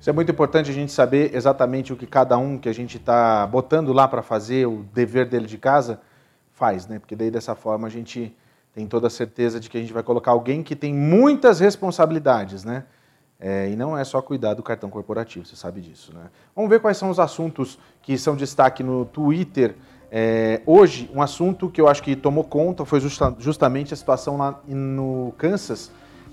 Isso 0.00 0.08
é 0.08 0.14
muito 0.14 0.32
importante 0.32 0.70
a 0.70 0.74
gente 0.74 0.90
saber 0.90 1.36
exatamente 1.36 1.92
o 1.92 1.96
que 1.96 2.06
cada 2.06 2.38
um 2.38 2.56
que 2.56 2.70
a 2.70 2.74
gente 2.74 2.96
está 2.96 3.46
botando 3.46 3.92
lá 3.92 4.08
para 4.08 4.22
fazer 4.22 4.66
o 4.66 4.86
dever 4.94 5.28
dele 5.28 5.46
de 5.46 5.58
casa 5.58 6.00
faz, 6.54 6.86
né? 6.86 6.98
Porque 6.98 7.14
daí 7.14 7.30
dessa 7.30 7.54
forma 7.54 7.86
a 7.86 7.90
gente 7.90 8.34
tem 8.74 8.86
toda 8.86 9.08
a 9.08 9.10
certeza 9.10 9.60
de 9.60 9.68
que 9.68 9.76
a 9.76 9.80
gente 9.80 9.92
vai 9.92 10.02
colocar 10.02 10.30
alguém 10.30 10.62
que 10.62 10.74
tem 10.74 10.94
muitas 10.94 11.60
responsabilidades, 11.60 12.64
né? 12.64 12.84
É, 13.40 13.70
e 13.70 13.76
não 13.76 13.96
é 13.96 14.04
só 14.04 14.20
cuidar 14.20 14.52
do 14.52 14.62
cartão 14.62 14.90
corporativo, 14.90 15.46
você 15.46 15.56
sabe 15.56 15.80
disso. 15.80 16.12
Né? 16.14 16.28
Vamos 16.54 16.68
ver 16.68 16.78
quais 16.78 16.98
são 16.98 17.08
os 17.08 17.18
assuntos 17.18 17.78
que 18.02 18.18
são 18.18 18.36
destaque 18.36 18.82
no 18.82 19.06
Twitter. 19.06 19.76
É, 20.12 20.60
hoje, 20.66 21.10
um 21.14 21.22
assunto 21.22 21.70
que 21.70 21.80
eu 21.80 21.88
acho 21.88 22.02
que 22.02 22.14
tomou 22.14 22.44
conta 22.44 22.84
foi 22.84 23.00
justa, 23.00 23.34
justamente 23.38 23.94
a 23.94 23.96
situação 23.96 24.36
lá 24.36 24.60
no 24.68 25.32
Kansas. 25.38 25.90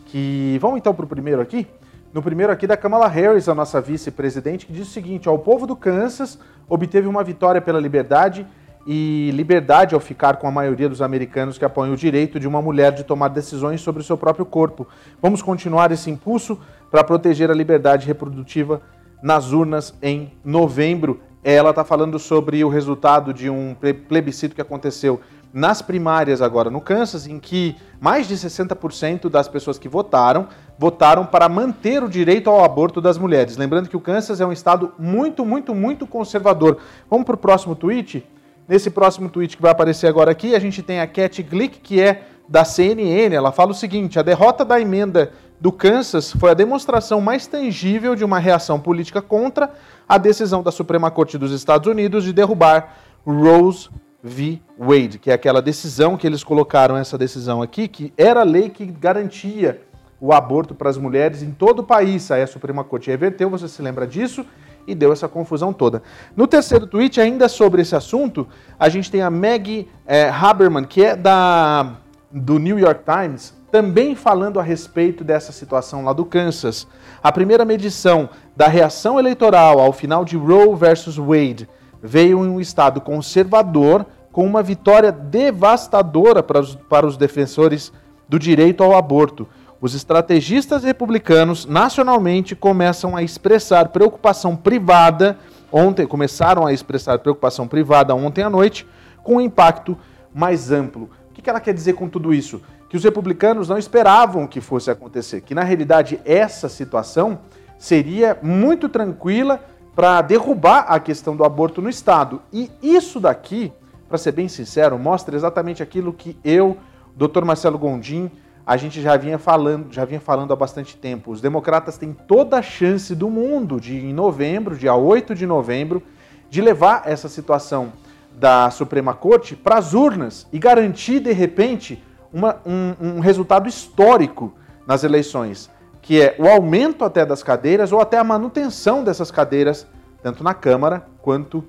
Que 0.08 0.58
vamos 0.60 0.80
então 0.80 0.94
para 0.94 1.06
o 1.06 1.08
primeiro 1.08 1.42
aqui. 1.42 1.66
No 2.14 2.22
primeiro 2.22 2.52
aqui 2.52 2.68
da 2.68 2.76
Kamala 2.76 3.08
Harris, 3.08 3.48
a 3.48 3.56
nossa 3.56 3.80
vice-presidente, 3.80 4.66
que 4.66 4.74
diz 4.74 4.88
o 4.88 4.92
seguinte: 4.92 5.30
ó, 5.30 5.34
o 5.34 5.40
povo 5.40 5.66
do 5.66 5.76
Kansas 5.76 6.38
obteve 6.68 7.08
uma 7.08 7.24
vitória 7.24 7.62
pela 7.62 7.80
liberdade 7.80 8.46
e 8.88 9.32
liberdade 9.34 9.94
ao 9.94 10.00
ficar 10.00 10.38
com 10.38 10.48
a 10.48 10.52
maioria 10.52 10.88
dos 10.88 11.02
americanos 11.02 11.58
que 11.58 11.66
apoiam 11.66 11.94
o 11.94 11.98
direito 11.98 12.40
de 12.40 12.48
uma 12.48 12.62
mulher 12.62 12.94
de 12.94 13.04
tomar 13.04 13.28
decisões 13.28 13.82
sobre 13.82 14.02
o 14.02 14.06
seu 14.06 14.18
próprio 14.18 14.46
corpo. 14.46 14.88
Vamos 15.22 15.42
continuar 15.42 15.92
esse 15.92 16.10
impulso 16.10 16.58
para 16.90 17.04
proteger 17.04 17.52
a 17.52 17.54
liberdade 17.54 18.08
reprodutiva 18.08 18.82
nas 19.22 19.52
urnas 19.52 19.94
em 20.02 20.32
novembro. 20.44 21.20
Ela 21.44 21.72
está 21.72 21.84
falando 21.84 22.18
sobre 22.18 22.64
o 22.64 22.70
resultado 22.70 23.34
de 23.34 23.50
um 23.50 23.76
plebiscito 24.08 24.56
que 24.56 24.62
aconteceu 24.62 25.20
nas 25.54 25.82
primárias 25.82 26.42
agora 26.42 26.70
no 26.70 26.80
Kansas, 26.80 27.28
em 27.28 27.40
que 27.40 27.76
mais 28.00 28.28
de 28.28 28.36
60% 28.36 29.30
das 29.30 29.48
pessoas 29.48 29.78
que 29.78 29.90
votaram 29.90 30.48
votaram 30.80 31.26
para 31.26 31.50
manter 31.50 32.04
o 32.04 32.10
direito 32.10 32.50
ao 32.50 32.64
aborto 32.64 33.02
das 33.02 33.18
mulheres. 33.18 33.58
Lembrando 33.58 33.90
que 33.90 33.98
o 33.98 34.02
Kansas 34.02 34.40
é 34.40 34.46
um 34.46 34.52
estado 34.52 34.94
muito, 34.98 35.44
muito, 35.46 35.74
muito 35.74 36.06
conservador. 36.06 36.78
Vamos 37.10 37.26
para 37.26 37.36
o 37.36 37.40
próximo 37.40 37.76
tweet? 37.76 38.24
Nesse 38.68 38.90
próximo 38.90 39.30
tweet 39.30 39.56
que 39.56 39.62
vai 39.62 39.72
aparecer 39.72 40.08
agora 40.08 40.32
aqui, 40.32 40.54
a 40.54 40.60
gente 40.60 40.84
tem 40.84 41.00
a 41.00 41.08
Cat 41.08 41.42
Glick, 41.42 41.80
que 41.80 42.02
é 42.02 42.24
da 42.50 42.66
CNN. 42.66 43.34
Ela 43.34 43.52
fala 43.52 43.72
o 43.72 43.76
seguinte: 43.76 44.20
a 44.20 44.22
derrota 44.22 44.66
da 44.66 44.80
emenda 44.80 45.32
do 45.60 45.72
Kansas 45.72 46.34
foi 46.34 46.52
a 46.52 46.54
demonstração 46.54 47.22
mais 47.22 47.48
tangível 47.48 48.14
de 48.14 48.26
uma 48.26 48.40
reação 48.40 48.80
política 48.80 49.22
contra 49.22 49.72
a 50.08 50.18
decisão 50.18 50.62
da 50.62 50.72
Suprema 50.72 51.10
Corte 51.10 51.38
dos 51.38 51.52
Estados 51.52 51.88
Unidos 51.88 52.26
de 52.26 52.34
derrubar 52.34 52.98
Rose 53.26 53.90
v. 54.22 54.62
Wade, 54.78 55.18
que 55.18 55.32
é 55.32 55.34
aquela 55.34 55.62
decisão 55.62 56.18
que 56.18 56.28
eles 56.28 56.44
colocaram 56.44 56.98
essa 56.98 57.18
decisão 57.18 57.62
aqui, 57.62 57.88
que 57.88 58.14
era 58.18 58.42
a 58.42 58.44
lei 58.44 58.70
que 58.70 58.86
garantia 58.86 59.82
o 60.20 60.34
aborto 60.34 60.76
para 60.76 60.90
as 60.90 60.98
mulheres 60.98 61.42
em 61.42 61.52
todo 61.52 61.80
o 61.80 61.84
país. 61.84 62.30
Aí 62.32 62.42
a 62.42 62.48
Suprema 62.48 62.84
Corte 62.84 63.10
reverteu, 63.10 63.50
você 63.50 63.68
se 63.68 63.82
lembra 63.82 64.06
disso? 64.06 64.46
E 64.88 64.96
deu 64.96 65.12
essa 65.12 65.28
confusão 65.28 65.74
toda. 65.74 66.02
No 66.36 66.48
terceiro 66.48 66.88
tweet, 66.88 67.20
ainda 67.20 67.50
sobre 67.50 67.82
esse 67.82 67.96
assunto, 67.96 68.48
a 68.80 68.88
gente 68.88 69.12
tem 69.12 69.22
a 69.22 69.30
Maggie 69.30 69.88
é, 70.06 70.30
Haberman, 70.30 70.86
que 70.86 71.04
é 71.04 71.16
da, 71.16 71.98
do 72.32 72.58
New 72.58 72.80
York 72.80 73.02
Times, 73.04 73.54
também 73.70 74.16
falando 74.16 74.60
a 74.60 74.64
respeito 74.64 75.24
dessa 75.24 75.52
situação 75.52 76.06
lá 76.06 76.14
do 76.14 76.24
Kansas. 76.24 76.88
A 77.22 77.32
primeira 77.32 77.66
medição 77.66 78.30
da 78.56 78.68
reação 78.68 79.20
eleitoral 79.20 79.80
ao 79.80 79.92
final 79.92 80.24
de 80.24 80.38
Roe 80.38 80.74
versus 80.76 81.18
Wade 81.18 81.68
veio 82.02 82.46
em 82.46 82.50
um 82.50 82.62
estado 82.62 83.02
conservador 83.02 84.06
com 84.32 84.46
uma 84.46 84.64
vitória 84.64 85.12
devastadora 85.12 86.42
para 86.42 86.60
os, 86.60 86.76
para 86.76 87.06
os 87.06 87.18
defensores 87.18 87.92
do 88.30 88.38
direito 88.38 88.84
ao 88.84 88.96
aborto. 88.96 89.48
Os 89.80 89.94
estrategistas 89.94 90.84
republicanos 90.84 91.66
nacionalmente 91.66 92.56
começam 92.56 93.16
a 93.16 93.22
expressar 93.22 93.90
preocupação 93.90 94.56
privada 94.56 95.38
ontem, 95.72 96.08
começaram 96.08 96.66
a 96.66 96.74
expressar 96.74 97.20
preocupação 97.20 97.68
privada 97.68 98.16
ontem 98.16 98.42
à 98.42 98.50
noite 98.50 98.88
com 99.24 99.36
um 99.36 99.42
impacto 99.42 99.98
mais 100.34 100.72
amplo. 100.72 101.10
O 101.30 101.34
que 101.34 101.48
ela 101.50 101.60
quer 101.60 101.74
dizer 101.74 101.94
com 101.94 102.10
tudo 102.10 102.34
isso? 102.34 102.62
que 102.90 102.96
os 102.96 103.04
republicanos 103.04 103.68
não 103.68 103.78
esperavam 103.78 104.48
que 104.48 104.62
fosse 104.62 104.90
acontecer, 104.90 105.42
que 105.42 105.54
na 105.54 105.64
realidade 105.64 106.20
essa 106.24 106.70
situação 106.70 107.40
seria 107.78 108.38
muito 108.42 108.88
tranquila 108.88 109.60
para 109.96 110.22
derrubar 110.22 110.86
a 110.88 111.00
questão 111.00 111.36
do 111.36 111.44
aborto 111.44 111.82
no 111.82 111.90
Estado. 111.90 112.42
E 112.54 112.72
isso 112.82 113.20
daqui, 113.20 113.74
para 114.08 114.18
ser 114.18 114.32
bem 114.32 114.48
sincero, 114.48 114.98
mostra 114.98 115.36
exatamente 115.36 115.84
aquilo 115.84 116.14
que 116.14 116.38
eu, 116.44 116.78
Dr. 117.16 117.44
Marcelo 117.44 117.78
Gondim, 117.78 118.32
a 118.68 118.76
gente 118.76 119.02
já 119.02 119.16
vinha 119.16 119.38
falando, 119.38 119.94
já 119.94 120.04
vinha 120.04 120.20
falando 120.20 120.52
há 120.52 120.56
bastante 120.58 120.98
tempo. 120.98 121.32
Os 121.32 121.40
democratas 121.40 121.98
têm 121.98 122.12
toda 122.12 122.58
a 122.58 122.62
chance 122.62 123.16
do 123.16 123.30
mundo 123.30 123.80
de 123.80 123.96
em 123.96 124.14
novembro, 124.14 124.76
dia 124.76 124.94
8 124.94 125.34
de 125.34 125.46
novembro, 125.46 126.04
de 126.50 126.62
levar 126.62 127.04
essa 127.06 127.30
situação 127.30 127.94
da 128.34 128.70
Suprema 128.70 129.14
Corte 129.14 129.56
para 129.56 129.78
as 129.78 129.94
urnas 129.94 130.46
e 130.52 130.60
garantir 130.60 131.22
de 131.22 131.32
repente 131.32 132.04
uma, 132.32 132.58
um, 132.66 133.16
um 133.16 133.20
resultado 133.22 133.70
histórico 133.70 134.54
nas 134.86 135.06
eleições, 135.06 135.72
que 136.02 136.22
é 136.22 136.36
o 136.38 136.46
aumento 136.46 137.06
até 137.06 137.26
das 137.26 137.42
cadeiras 137.42 137.94
ou 137.94 138.02
até 138.02 138.18
a 138.18 138.24
manutenção 138.24 139.02
dessas 139.02 139.32
cadeiras, 139.32 139.88
tanto 140.22 140.44
na 140.44 140.54
Câmara 140.54 141.08
quanto 141.22 141.64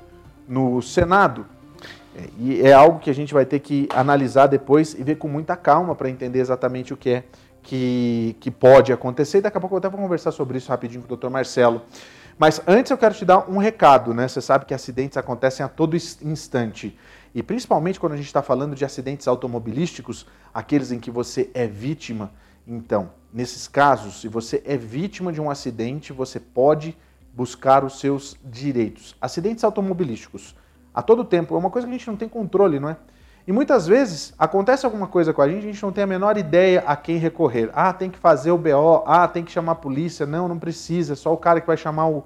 no 0.48 0.82
Senado. 0.82 1.46
E 2.38 2.60
é 2.62 2.72
algo 2.72 2.98
que 2.98 3.10
a 3.10 3.14
gente 3.14 3.32
vai 3.34 3.44
ter 3.44 3.58
que 3.60 3.88
analisar 3.94 4.46
depois 4.46 4.94
e 4.94 5.02
ver 5.02 5.16
com 5.16 5.28
muita 5.28 5.56
calma 5.56 5.94
para 5.94 6.08
entender 6.08 6.40
exatamente 6.40 6.92
o 6.92 6.96
que 6.96 7.10
é 7.10 7.24
que, 7.62 8.36
que 8.40 8.50
pode 8.50 8.92
acontecer. 8.92 9.38
E 9.38 9.40
daqui 9.42 9.58
a 9.58 9.60
pouco 9.60 9.74
eu 9.74 9.78
até 9.78 9.88
vou 9.88 10.00
conversar 10.00 10.32
sobre 10.32 10.58
isso 10.58 10.70
rapidinho 10.70 11.02
com 11.02 11.12
o 11.12 11.16
Dr. 11.16 11.28
Marcelo. 11.28 11.82
Mas 12.38 12.62
antes 12.66 12.90
eu 12.90 12.96
quero 12.96 13.14
te 13.14 13.24
dar 13.24 13.50
um 13.50 13.58
recado, 13.58 14.14
né? 14.14 14.28
Você 14.28 14.40
sabe 14.40 14.64
que 14.64 14.72
acidentes 14.72 15.18
acontecem 15.18 15.66
a 15.66 15.68
todo 15.68 15.96
instante. 15.96 16.96
E 17.34 17.42
principalmente 17.42 17.98
quando 17.98 18.12
a 18.12 18.16
gente 18.16 18.26
está 18.26 18.42
falando 18.42 18.74
de 18.74 18.84
acidentes 18.84 19.26
automobilísticos, 19.26 20.26
aqueles 20.54 20.92
em 20.92 21.00
que 21.00 21.10
você 21.10 21.50
é 21.52 21.66
vítima. 21.66 22.30
Então, 22.66 23.10
nesses 23.32 23.66
casos, 23.66 24.20
se 24.20 24.28
você 24.28 24.62
é 24.64 24.76
vítima 24.76 25.32
de 25.32 25.40
um 25.40 25.50
acidente, 25.50 26.12
você 26.12 26.38
pode 26.38 26.96
buscar 27.34 27.84
os 27.84 27.98
seus 27.98 28.36
direitos. 28.44 29.16
Acidentes 29.20 29.64
automobilísticos, 29.64 30.54
a 30.98 31.02
todo 31.02 31.24
tempo, 31.24 31.54
é 31.54 31.58
uma 31.58 31.70
coisa 31.70 31.86
que 31.86 31.94
a 31.94 31.96
gente 31.96 32.08
não 32.08 32.16
tem 32.16 32.28
controle, 32.28 32.80
não 32.80 32.88
é? 32.88 32.96
E 33.46 33.52
muitas 33.52 33.86
vezes 33.86 34.34
acontece 34.36 34.84
alguma 34.84 35.06
coisa 35.06 35.32
com 35.32 35.40
a 35.40 35.48
gente, 35.48 35.58
a 35.58 35.70
gente 35.70 35.80
não 35.80 35.92
tem 35.92 36.02
a 36.02 36.06
menor 36.08 36.36
ideia 36.36 36.82
a 36.84 36.96
quem 36.96 37.18
recorrer. 37.18 37.70
Ah, 37.72 37.92
tem 37.92 38.10
que 38.10 38.18
fazer 38.18 38.50
o 38.50 38.58
BO, 38.58 39.04
ah, 39.06 39.28
tem 39.28 39.44
que 39.44 39.52
chamar 39.52 39.70
a 39.72 39.76
polícia. 39.76 40.26
Não, 40.26 40.48
não 40.48 40.58
precisa, 40.58 41.12
é 41.12 41.16
só 41.16 41.32
o 41.32 41.36
cara 41.36 41.60
que 41.60 41.68
vai 41.68 41.76
chamar 41.76 42.08
o, 42.08 42.24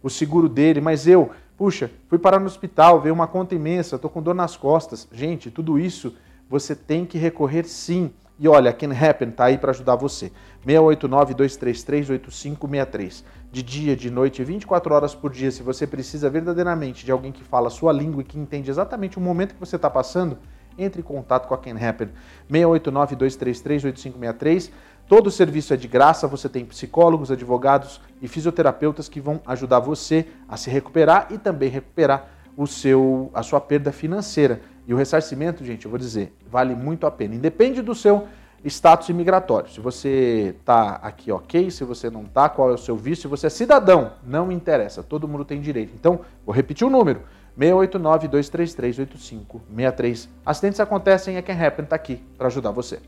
o 0.00 0.08
seguro 0.08 0.48
dele. 0.48 0.80
Mas 0.80 1.08
eu, 1.08 1.32
puxa, 1.58 1.90
fui 2.08 2.16
parar 2.16 2.38
no 2.38 2.46
hospital, 2.46 3.00
veio 3.00 3.12
uma 3.12 3.26
conta 3.26 3.56
imensa, 3.56 3.96
estou 3.96 4.08
com 4.08 4.22
dor 4.22 4.36
nas 4.36 4.56
costas. 4.56 5.08
Gente, 5.10 5.50
tudo 5.50 5.76
isso 5.76 6.14
você 6.48 6.76
tem 6.76 7.04
que 7.04 7.18
recorrer 7.18 7.64
sim. 7.64 8.12
E 8.38 8.46
olha, 8.46 8.72
Can 8.72 8.92
Happen 8.92 9.30
está 9.30 9.46
aí 9.46 9.58
para 9.58 9.72
ajudar 9.72 9.96
você. 9.96 10.30
689-233-8563. 10.64 13.24
De 13.52 13.62
dia, 13.62 13.94
de 13.94 14.10
noite, 14.10 14.42
24 14.42 14.94
horas 14.94 15.14
por 15.14 15.30
dia. 15.30 15.50
Se 15.50 15.62
você 15.62 15.86
precisa 15.86 16.30
verdadeiramente 16.30 17.04
de 17.04 17.12
alguém 17.12 17.30
que 17.30 17.44
fala 17.44 17.66
a 17.66 17.70
sua 17.70 17.92
língua 17.92 18.22
e 18.22 18.24
que 18.24 18.38
entende 18.38 18.70
exatamente 18.70 19.18
o 19.18 19.20
momento 19.20 19.52
que 19.52 19.60
você 19.60 19.76
está 19.76 19.90
passando, 19.90 20.38
entre 20.78 21.02
em 21.02 21.04
contato 21.04 21.46
com 21.46 21.52
a 21.52 21.58
Can 21.58 21.76
Happen. 21.76 22.08
689-233-8563. 22.50 24.70
Todo 25.06 25.26
o 25.26 25.30
serviço 25.30 25.74
é 25.74 25.76
de 25.76 25.86
graça, 25.86 26.26
você 26.26 26.48
tem 26.48 26.64
psicólogos, 26.64 27.30
advogados 27.30 28.00
e 28.22 28.28
fisioterapeutas 28.28 29.06
que 29.06 29.20
vão 29.20 29.38
ajudar 29.46 29.80
você 29.80 30.26
a 30.48 30.56
se 30.56 30.70
recuperar 30.70 31.26
e 31.28 31.36
também 31.36 31.68
recuperar 31.68 32.30
o 32.56 32.66
seu, 32.66 33.30
a 33.34 33.42
sua 33.42 33.60
perda 33.60 33.92
financeira. 33.92 34.62
E 34.88 34.94
o 34.94 34.96
ressarcimento, 34.96 35.62
gente, 35.62 35.84
eu 35.84 35.90
vou 35.90 35.98
dizer, 35.98 36.34
vale 36.50 36.74
muito 36.74 37.06
a 37.06 37.10
pena. 37.10 37.34
Independe 37.34 37.82
do 37.82 37.94
seu 37.94 38.26
status 38.64 39.08
imigratório. 39.08 39.68
Se 39.70 39.80
você 39.80 40.54
está 40.58 41.00
aqui 41.02 41.32
ok, 41.32 41.70
se 41.70 41.84
você 41.84 42.08
não 42.08 42.22
está, 42.22 42.48
qual 42.48 42.70
é 42.70 42.74
o 42.74 42.78
seu 42.78 42.96
visto, 42.96 43.22
se 43.22 43.28
você 43.28 43.48
é 43.48 43.50
cidadão, 43.50 44.12
não 44.24 44.52
interessa, 44.52 45.02
todo 45.02 45.28
mundo 45.28 45.44
tem 45.44 45.60
direito. 45.60 45.92
Então, 45.94 46.20
vou 46.46 46.54
repetir 46.54 46.86
o 46.86 46.90
número, 46.90 47.22
689-233-8563. 47.58 50.28
Acidentes 50.46 50.80
acontecem, 50.80 51.36
é 51.36 51.42
quem 51.42 51.60
Happen 51.60 51.84
está 51.84 51.96
aqui 51.96 52.22
para 52.38 52.46
ajudar 52.46 52.70
você. 52.70 53.00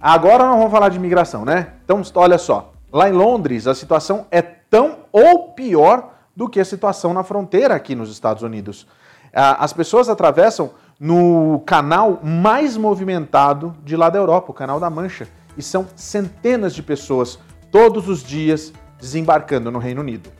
Agora 0.00 0.44
nós 0.44 0.56
vamos 0.56 0.70
falar 0.70 0.88
de 0.88 0.96
imigração, 0.96 1.44
né? 1.44 1.74
Então, 1.84 2.00
olha 2.14 2.38
só. 2.38 2.72
Lá 2.90 3.08
em 3.08 3.12
Londres, 3.12 3.66
a 3.66 3.74
situação 3.74 4.26
é 4.30 4.40
tão 4.40 5.00
ou 5.12 5.52
pior 5.52 6.14
do 6.34 6.48
que 6.48 6.60
a 6.60 6.64
situação 6.64 7.12
na 7.12 7.22
fronteira 7.22 7.74
aqui 7.74 7.94
nos 7.94 8.10
Estados 8.10 8.42
Unidos. 8.42 8.86
As 9.32 9.72
pessoas 9.72 10.08
atravessam 10.08 10.70
no 10.98 11.62
canal 11.64 12.20
mais 12.22 12.76
movimentado 12.76 13.74
de 13.84 13.96
lá 13.96 14.10
da 14.10 14.18
Europa, 14.18 14.50
o 14.50 14.54
Canal 14.54 14.80
da 14.80 14.90
Mancha, 14.90 15.28
e 15.56 15.62
são 15.62 15.86
centenas 15.94 16.74
de 16.74 16.82
pessoas 16.82 17.38
todos 17.70 18.08
os 18.08 18.22
dias 18.22 18.72
desembarcando 19.00 19.70
no 19.70 19.78
Reino 19.78 20.00
Unido. 20.00 20.30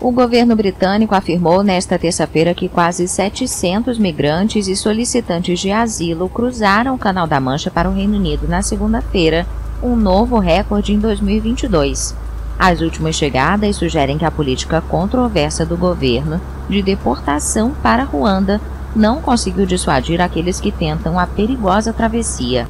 O 0.00 0.10
governo 0.10 0.54
britânico 0.54 1.14
afirmou 1.14 1.62
nesta 1.62 1.98
terça-feira 1.98 2.52
que 2.52 2.68
quase 2.68 3.08
700 3.08 3.98
migrantes 3.98 4.68
e 4.68 4.76
solicitantes 4.76 5.60
de 5.60 5.70
asilo 5.70 6.28
cruzaram 6.28 6.94
o 6.94 6.98
Canal 6.98 7.26
da 7.26 7.40
Mancha 7.40 7.70
para 7.70 7.88
o 7.88 7.94
Reino 7.94 8.16
Unido 8.16 8.46
na 8.46 8.60
segunda-feira, 8.60 9.46
um 9.82 9.96
novo 9.96 10.38
recorde 10.38 10.92
em 10.92 10.98
2022. 10.98 12.23
As 12.58 12.80
últimas 12.80 13.16
chegadas 13.16 13.76
sugerem 13.76 14.16
que 14.16 14.24
a 14.24 14.30
política 14.30 14.80
controversa 14.80 15.66
do 15.66 15.76
governo 15.76 16.40
de 16.68 16.82
deportação 16.82 17.72
para 17.82 18.04
Ruanda 18.04 18.60
não 18.94 19.20
conseguiu 19.20 19.66
dissuadir 19.66 20.20
aqueles 20.20 20.60
que 20.60 20.70
tentam 20.70 21.18
a 21.18 21.26
perigosa 21.26 21.92
travessia. 21.92 22.68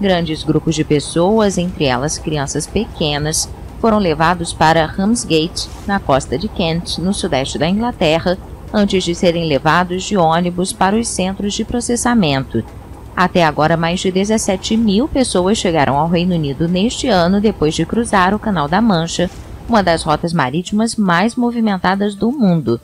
Grandes 0.00 0.42
grupos 0.42 0.74
de 0.74 0.82
pessoas, 0.82 1.56
entre 1.56 1.84
elas 1.84 2.18
crianças 2.18 2.66
pequenas, 2.66 3.48
foram 3.80 3.98
levados 3.98 4.52
para 4.52 4.86
Ramsgate, 4.86 5.68
na 5.86 6.00
costa 6.00 6.36
de 6.36 6.48
Kent, 6.48 6.98
no 6.98 7.14
sudeste 7.14 7.58
da 7.58 7.68
Inglaterra, 7.68 8.36
antes 8.72 9.04
de 9.04 9.14
serem 9.14 9.46
levados 9.46 10.02
de 10.04 10.16
ônibus 10.16 10.72
para 10.72 10.96
os 10.96 11.06
centros 11.06 11.54
de 11.54 11.64
processamento. 11.64 12.64
Até 13.16 13.44
agora, 13.44 13.76
mais 13.76 14.00
de 14.00 14.10
17 14.10 14.76
mil 14.76 15.06
pessoas 15.06 15.58
chegaram 15.58 15.96
ao 15.96 16.08
Reino 16.08 16.34
Unido 16.34 16.66
neste 16.66 17.08
ano 17.08 17.40
depois 17.40 17.74
de 17.74 17.84
cruzar 17.84 18.34
o 18.34 18.38
Canal 18.38 18.66
da 18.66 18.80
Mancha, 18.80 19.30
uma 19.68 19.82
das 19.82 20.02
rotas 20.02 20.32
marítimas 20.32 20.96
mais 20.96 21.36
movimentadas 21.36 22.14
do 22.14 22.32
mundo. 22.32 22.80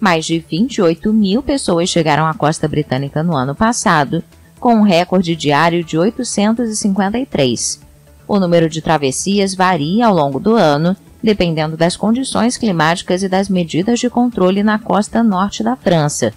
Mais 0.00 0.24
de 0.24 0.38
28 0.38 1.12
mil 1.12 1.42
pessoas 1.42 1.88
chegaram 1.88 2.26
à 2.26 2.34
costa 2.34 2.66
britânica 2.66 3.22
no 3.22 3.34
ano 3.34 3.54
passado, 3.54 4.22
com 4.58 4.74
um 4.74 4.82
recorde 4.82 5.36
diário 5.36 5.84
de 5.84 5.98
853. 5.98 7.80
O 8.26 8.40
número 8.40 8.68
de 8.68 8.82
travessias 8.82 9.54
varia 9.54 10.06
ao 10.06 10.14
longo 10.14 10.40
do 10.40 10.54
ano, 10.54 10.96
dependendo 11.22 11.76
das 11.76 11.96
condições 11.96 12.56
climáticas 12.56 13.22
e 13.22 13.28
das 13.28 13.48
medidas 13.48 14.00
de 14.00 14.10
controle 14.10 14.62
na 14.62 14.78
costa 14.78 15.22
norte 15.22 15.62
da 15.62 15.76
França. 15.76 16.32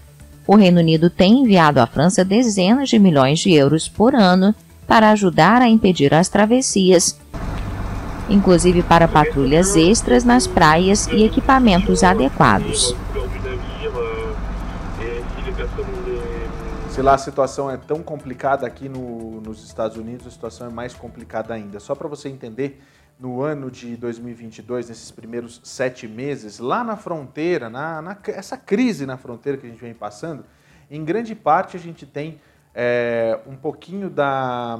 O 0.52 0.56
Reino 0.56 0.80
Unido 0.80 1.12
tem 1.12 1.44
enviado 1.44 1.80
à 1.80 1.86
França 1.86 2.26
dezenas 2.26 2.90
de 2.90 2.98
milhões 2.98 3.38
de 3.38 3.54
euros 3.54 3.88
por 3.88 4.16
ano 4.16 4.56
para 4.88 5.12
ajudar 5.12 5.62
a 5.62 5.70
impedir 5.70 6.12
as 6.12 6.28
travessias, 6.28 7.16
inclusive 8.28 8.82
para 8.82 9.08
patrulhas 9.08 9.76
extras 9.76 10.24
nas 10.24 10.48
praias 10.48 11.06
e 11.06 11.24
equipamentos 11.24 12.04
adequados. 12.04 12.96
Se 16.90 17.00
lá 17.04 17.14
a 17.14 17.20
situação 17.20 17.70
é 17.70 17.78
tão 17.78 18.02
complicada 18.02 18.66
aqui 18.66 18.90
no, 18.90 19.42
nos 19.42 19.64
Estados 19.64 19.98
Unidos, 19.98 20.26
a 20.26 20.32
situação 20.32 20.66
é 20.66 20.72
mais 20.72 20.96
complicada 20.96 21.54
ainda. 21.54 21.80
Só 21.80 21.94
para 21.94 22.08
você 22.08 22.28
entender, 22.28 22.82
no 23.19 23.41
ano 23.41 23.69
de 23.69 23.97
2022, 23.97 24.88
nesses 24.88 25.12
primeiros 25.12 25.60
sete 25.63 26.08
meses, 26.08 26.58
lá 26.58 26.86
na 26.86 26.95
fronteira, 26.95 27.69
na, 27.69 28.01
na, 28.01 28.17
essa 28.27 28.58
crise 28.58 29.05
na 29.05 29.17
fronteira 29.17 29.58
que 29.58 29.67
a 29.67 29.69
gente 29.69 29.82
vem 29.82 29.93
passando, 29.93 30.45
em 30.89 31.03
grande 31.03 31.36
parte 31.36 31.75
a 31.75 31.79
gente 31.79 32.05
tem 32.05 32.39
é, 32.73 33.38
um 33.45 33.58
pouquinho 33.58 34.10
da, 34.10 34.79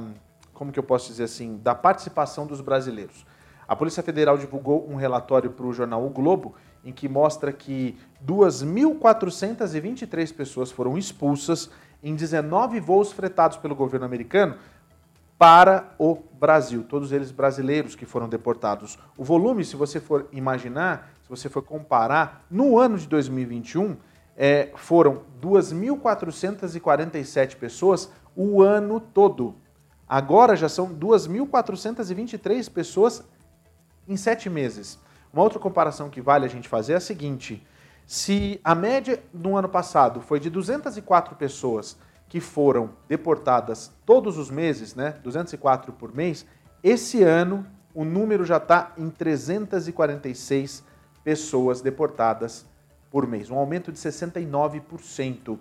como 0.54 0.72
que 0.72 0.78
eu 0.78 0.82
posso 0.82 1.08
dizer 1.08 1.24
assim, 1.24 1.60
da 1.62 1.74
participação 1.74 2.46
dos 2.46 2.62
brasileiros. 2.62 3.26
A 3.68 3.76
Polícia 3.76 4.02
Federal 4.02 4.38
divulgou 4.38 4.90
um 4.90 4.96
relatório 4.96 5.50
para 5.50 5.66
o 5.66 5.72
jornal 5.72 6.04
O 6.04 6.10
Globo, 6.10 6.54
em 6.82 6.92
que 6.92 7.08
mostra 7.08 7.52
que 7.52 7.96
2.423 8.26 10.34
pessoas 10.34 10.72
foram 10.72 10.96
expulsas 10.96 11.70
em 12.02 12.14
19 12.14 12.80
voos 12.80 13.12
fretados 13.12 13.58
pelo 13.58 13.74
governo 13.74 14.06
americano 14.06 14.56
para 15.40 15.94
o 15.98 16.18
Brasil, 16.38 16.84
todos 16.86 17.10
eles 17.12 17.30
brasileiros 17.30 17.94
que 17.94 18.04
foram 18.04 18.28
deportados. 18.28 18.98
O 19.16 19.24
volume, 19.24 19.64
se 19.64 19.74
você 19.74 19.98
for 19.98 20.28
imaginar, 20.32 21.14
se 21.22 21.30
você 21.30 21.48
for 21.48 21.62
comparar, 21.62 22.44
no 22.50 22.78
ano 22.78 22.98
de 22.98 23.08
2021, 23.08 23.96
é, 24.36 24.68
foram 24.74 25.22
2.447 25.40 27.56
pessoas 27.56 28.12
o 28.36 28.60
ano 28.60 29.00
todo. 29.00 29.54
Agora 30.06 30.54
já 30.54 30.68
são 30.68 30.94
2.423 30.94 32.70
pessoas 32.70 33.24
em 34.06 34.18
sete 34.18 34.50
meses. 34.50 34.98
Uma 35.32 35.42
outra 35.42 35.58
comparação 35.58 36.10
que 36.10 36.20
vale 36.20 36.44
a 36.44 36.50
gente 36.50 36.68
fazer 36.68 36.92
é 36.92 36.96
a 36.96 37.00
seguinte: 37.00 37.66
se 38.06 38.60
a 38.62 38.74
média 38.74 39.22
no 39.32 39.56
ano 39.56 39.70
passado 39.70 40.20
foi 40.20 40.38
de 40.38 40.50
204 40.50 41.34
pessoas 41.36 41.96
que 42.30 42.40
foram 42.40 42.90
deportadas 43.08 43.92
todos 44.06 44.38
os 44.38 44.50
meses, 44.50 44.94
né, 44.94 45.16
204 45.22 45.92
por 45.92 46.14
mês, 46.14 46.46
esse 46.82 47.22
ano 47.22 47.66
o 47.92 48.04
número 48.04 48.44
já 48.44 48.56
está 48.56 48.92
em 48.96 49.10
346 49.10 50.84
pessoas 51.24 51.80
deportadas 51.80 52.64
por 53.10 53.26
mês, 53.26 53.50
um 53.50 53.58
aumento 53.58 53.90
de 53.90 53.98
69%. 53.98 55.58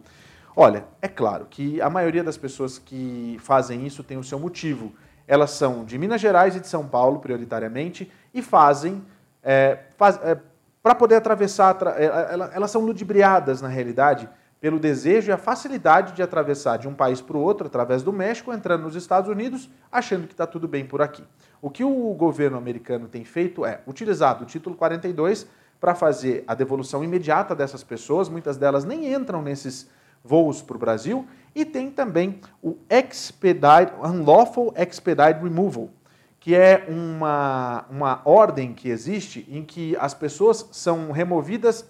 Olha, 0.55 0.85
é 1.01 1.07
claro 1.07 1.47
que 1.49 1.81
a 1.81 1.89
maioria 1.89 2.23
das 2.23 2.37
pessoas 2.37 2.77
que 2.77 3.37
fazem 3.41 3.85
isso 3.87 4.03
tem 4.03 4.17
o 4.17 4.23
seu 4.23 4.39
motivo. 4.39 4.93
Elas 5.27 5.49
são 5.51 5.83
de 5.83 5.97
Minas 5.97 6.21
Gerais 6.21 6.55
e 6.55 6.59
de 6.59 6.67
São 6.67 6.87
Paulo, 6.87 7.19
prioritariamente, 7.19 8.11
e 8.31 8.43
fazem 8.43 9.03
é, 9.41 9.79
faz, 9.97 10.19
é, 10.23 10.37
para 10.83 10.93
poder 10.93 11.15
atravessar, 11.15 11.75
é, 11.97 12.05
elas 12.53 12.69
são 12.69 12.81
ludibriadas 12.81 13.59
na 13.61 13.67
realidade 13.67 14.29
pelo 14.59 14.79
desejo 14.79 15.29
e 15.29 15.31
a 15.31 15.37
facilidade 15.37 16.13
de 16.13 16.21
atravessar 16.21 16.77
de 16.77 16.87
um 16.87 16.93
país 16.93 17.21
para 17.21 17.37
o 17.37 17.41
outro 17.41 17.67
através 17.67 18.03
do 18.03 18.11
México, 18.11 18.51
entrando 18.51 18.83
nos 18.83 18.95
Estados 18.95 19.29
Unidos, 19.29 19.69
achando 19.91 20.27
que 20.27 20.33
está 20.33 20.45
tudo 20.45 20.67
bem 20.67 20.85
por 20.85 21.01
aqui. 21.01 21.23
O 21.61 21.69
que 21.69 21.83
o 21.83 22.13
governo 22.13 22.57
americano 22.57 23.07
tem 23.07 23.23
feito 23.23 23.65
é 23.65 23.81
utilizado 23.87 24.43
o 24.43 24.47
título 24.47 24.75
42 24.75 25.47
para 25.79 25.95
fazer 25.95 26.43
a 26.45 26.53
devolução 26.53 27.03
imediata 27.03 27.55
dessas 27.55 27.83
pessoas, 27.83 28.27
muitas 28.27 28.57
delas 28.57 28.83
nem 28.83 29.13
entram 29.13 29.41
nesses 29.41 29.89
voos 30.23 30.61
para 30.61 30.75
o 30.75 30.79
Brasil. 30.79 31.25
E 31.55 31.63
tem 31.63 31.89
também 31.89 32.41
o 32.61 32.77
Expedite, 32.89 33.93
Unlawful 34.03 34.73
Expedite 34.75 35.41
Removal, 35.41 35.89
que 36.39 36.53
é 36.53 36.85
uma, 36.89 37.85
uma 37.89 38.21
ordem 38.25 38.73
que 38.73 38.89
existe 38.89 39.47
em 39.49 39.63
que 39.63 39.95
as 39.97 40.13
pessoas 40.13 40.67
são 40.71 41.11
removidas 41.11 41.85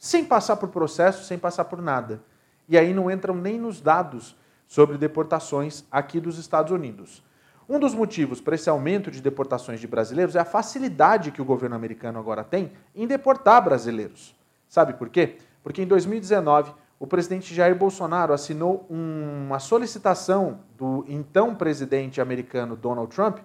sem 0.00 0.24
passar 0.24 0.56
por 0.56 0.70
processo, 0.70 1.24
sem 1.24 1.38
passar 1.38 1.66
por 1.66 1.82
nada. 1.82 2.22
E 2.66 2.78
aí 2.78 2.94
não 2.94 3.10
entram 3.10 3.34
nem 3.34 3.58
nos 3.58 3.82
dados 3.82 4.34
sobre 4.66 4.96
deportações 4.96 5.84
aqui 5.92 6.18
dos 6.18 6.38
Estados 6.38 6.72
Unidos. 6.72 7.22
Um 7.68 7.78
dos 7.78 7.94
motivos 7.94 8.40
para 8.40 8.54
esse 8.54 8.70
aumento 8.70 9.10
de 9.10 9.20
deportações 9.20 9.78
de 9.78 9.86
brasileiros 9.86 10.34
é 10.34 10.40
a 10.40 10.44
facilidade 10.44 11.30
que 11.30 11.42
o 11.42 11.44
governo 11.44 11.76
americano 11.76 12.18
agora 12.18 12.42
tem 12.42 12.72
em 12.96 13.06
deportar 13.06 13.62
brasileiros. 13.62 14.34
Sabe 14.66 14.94
por 14.94 15.10
quê? 15.10 15.36
Porque 15.62 15.82
em 15.82 15.86
2019, 15.86 16.72
o 16.98 17.06
presidente 17.06 17.54
Jair 17.54 17.76
Bolsonaro 17.76 18.32
assinou 18.32 18.86
uma 18.88 19.58
solicitação 19.58 20.60
do 20.78 21.04
então 21.08 21.54
presidente 21.54 22.20
americano 22.20 22.74
Donald 22.74 23.14
Trump 23.14 23.38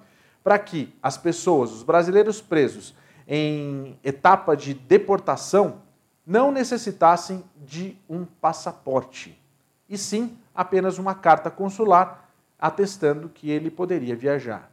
para 0.44 0.58
que 0.58 0.96
as 1.04 1.18
pessoas, 1.18 1.72
os 1.72 1.84
brasileiros 1.84 2.40
presos 2.42 2.96
em 3.28 4.00
etapa 4.04 4.56
de 4.56 4.74
deportação, 4.74 5.82
não 6.26 6.52
necessitassem 6.52 7.44
de 7.58 7.98
um 8.10 8.26
passaporte, 8.26 9.40
e 9.88 9.98
sim 9.98 10.38
apenas 10.54 10.98
uma 10.98 11.14
carta 11.14 11.52
consular 11.52 12.30
atestando 12.58 13.30
que 13.30 13.52
ele 13.52 13.70
poderia 13.70 14.16
viajar. 14.16 14.72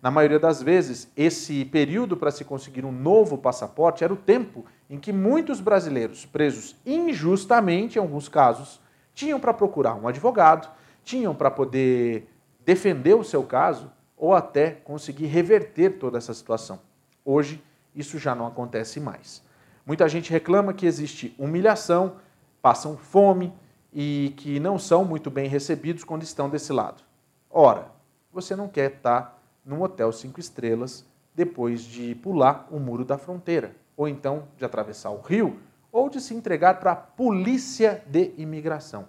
Na 0.00 0.10
maioria 0.10 0.38
das 0.38 0.62
vezes, 0.62 1.08
esse 1.16 1.64
período 1.64 2.16
para 2.16 2.30
se 2.30 2.44
conseguir 2.44 2.84
um 2.84 2.92
novo 2.92 3.38
passaporte 3.38 4.04
era 4.04 4.12
o 4.12 4.16
tempo 4.16 4.64
em 4.88 4.98
que 4.98 5.12
muitos 5.12 5.60
brasileiros, 5.60 6.26
presos 6.26 6.76
injustamente 6.84 7.98
em 7.98 8.00
alguns 8.02 8.28
casos, 8.28 8.80
tinham 9.14 9.40
para 9.40 9.54
procurar 9.54 9.94
um 9.94 10.06
advogado, 10.06 10.70
tinham 11.02 11.34
para 11.34 11.50
poder 11.50 12.28
defender 12.64 13.14
o 13.14 13.24
seu 13.24 13.42
caso 13.42 13.90
ou 14.16 14.34
até 14.34 14.70
conseguir 14.70 15.26
reverter 15.26 15.98
toda 15.98 16.18
essa 16.18 16.32
situação. 16.32 16.80
Hoje, 17.24 17.62
isso 17.94 18.18
já 18.18 18.34
não 18.34 18.46
acontece 18.46 19.00
mais. 19.00 19.42
Muita 19.86 20.08
gente 20.08 20.30
reclama 20.30 20.72
que 20.72 20.86
existe 20.86 21.34
humilhação, 21.38 22.16
passam 22.62 22.96
fome 22.96 23.52
e 23.92 24.32
que 24.36 24.58
não 24.58 24.78
são 24.78 25.04
muito 25.04 25.30
bem 25.30 25.48
recebidos 25.48 26.04
quando 26.04 26.22
estão 26.22 26.48
desse 26.48 26.72
lado. 26.72 27.02
Ora, 27.50 27.88
você 28.32 28.56
não 28.56 28.66
quer 28.66 28.94
estar 28.94 29.40
num 29.64 29.82
hotel 29.82 30.10
cinco 30.12 30.40
estrelas 30.40 31.04
depois 31.34 31.82
de 31.82 32.14
pular 32.16 32.66
o 32.70 32.78
muro 32.78 33.04
da 33.04 33.18
fronteira, 33.18 33.76
ou 33.96 34.08
então 34.08 34.44
de 34.56 34.64
atravessar 34.64 35.10
o 35.10 35.20
rio, 35.20 35.60
ou 35.92 36.08
de 36.08 36.20
se 36.20 36.34
entregar 36.34 36.80
para 36.80 36.92
a 36.92 36.96
polícia 36.96 38.02
de 38.06 38.32
imigração. 38.36 39.06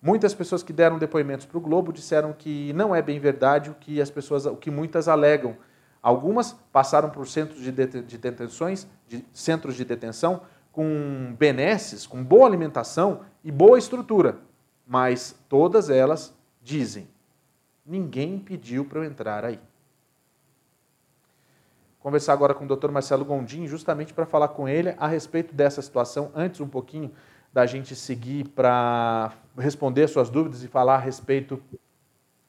Muitas 0.00 0.34
pessoas 0.34 0.62
que 0.62 0.72
deram 0.72 0.98
depoimentos 0.98 1.46
para 1.46 1.58
o 1.58 1.60
Globo 1.60 1.92
disseram 1.92 2.32
que 2.32 2.72
não 2.72 2.94
é 2.94 3.00
bem 3.00 3.20
verdade 3.20 3.70
o 3.70 3.74
que 3.74 4.00
as 4.00 4.10
pessoas, 4.10 4.46
o 4.46 4.56
que 4.56 4.70
muitas 4.70 5.08
alegam. 5.08 5.56
Algumas 6.02 6.52
passaram 6.72 7.10
por 7.10 7.26
centros 7.28 7.60
de, 7.60 7.70
de 7.70 8.18
detenções, 8.18 8.88
de 9.06 9.24
centros 9.32 9.76
de 9.76 9.84
detenção 9.84 10.42
com 10.72 11.34
benesses, 11.38 12.06
com 12.06 12.24
boa 12.24 12.46
alimentação 12.46 13.20
e 13.44 13.52
boa 13.52 13.78
estrutura, 13.78 14.38
mas 14.86 15.36
todas 15.48 15.90
elas 15.90 16.34
dizem 16.60 17.06
Ninguém 17.84 18.38
pediu 18.38 18.84
para 18.84 19.00
eu 19.00 19.04
entrar 19.04 19.44
aí. 19.44 19.58
Conversar 21.98 22.32
agora 22.32 22.54
com 22.54 22.64
o 22.64 22.76
Dr. 22.76 22.90
Marcelo 22.90 23.24
Gondim, 23.24 23.66
justamente 23.66 24.14
para 24.14 24.26
falar 24.26 24.48
com 24.48 24.68
ele 24.68 24.94
a 24.98 25.06
respeito 25.06 25.54
dessa 25.54 25.82
situação, 25.82 26.30
antes 26.34 26.60
um 26.60 26.68
pouquinho 26.68 27.12
da 27.52 27.66
gente 27.66 27.94
seguir 27.94 28.48
para 28.48 29.32
responder 29.58 30.08
suas 30.08 30.30
dúvidas 30.30 30.62
e 30.62 30.68
falar 30.68 30.96
a 30.96 30.98
respeito 30.98 31.62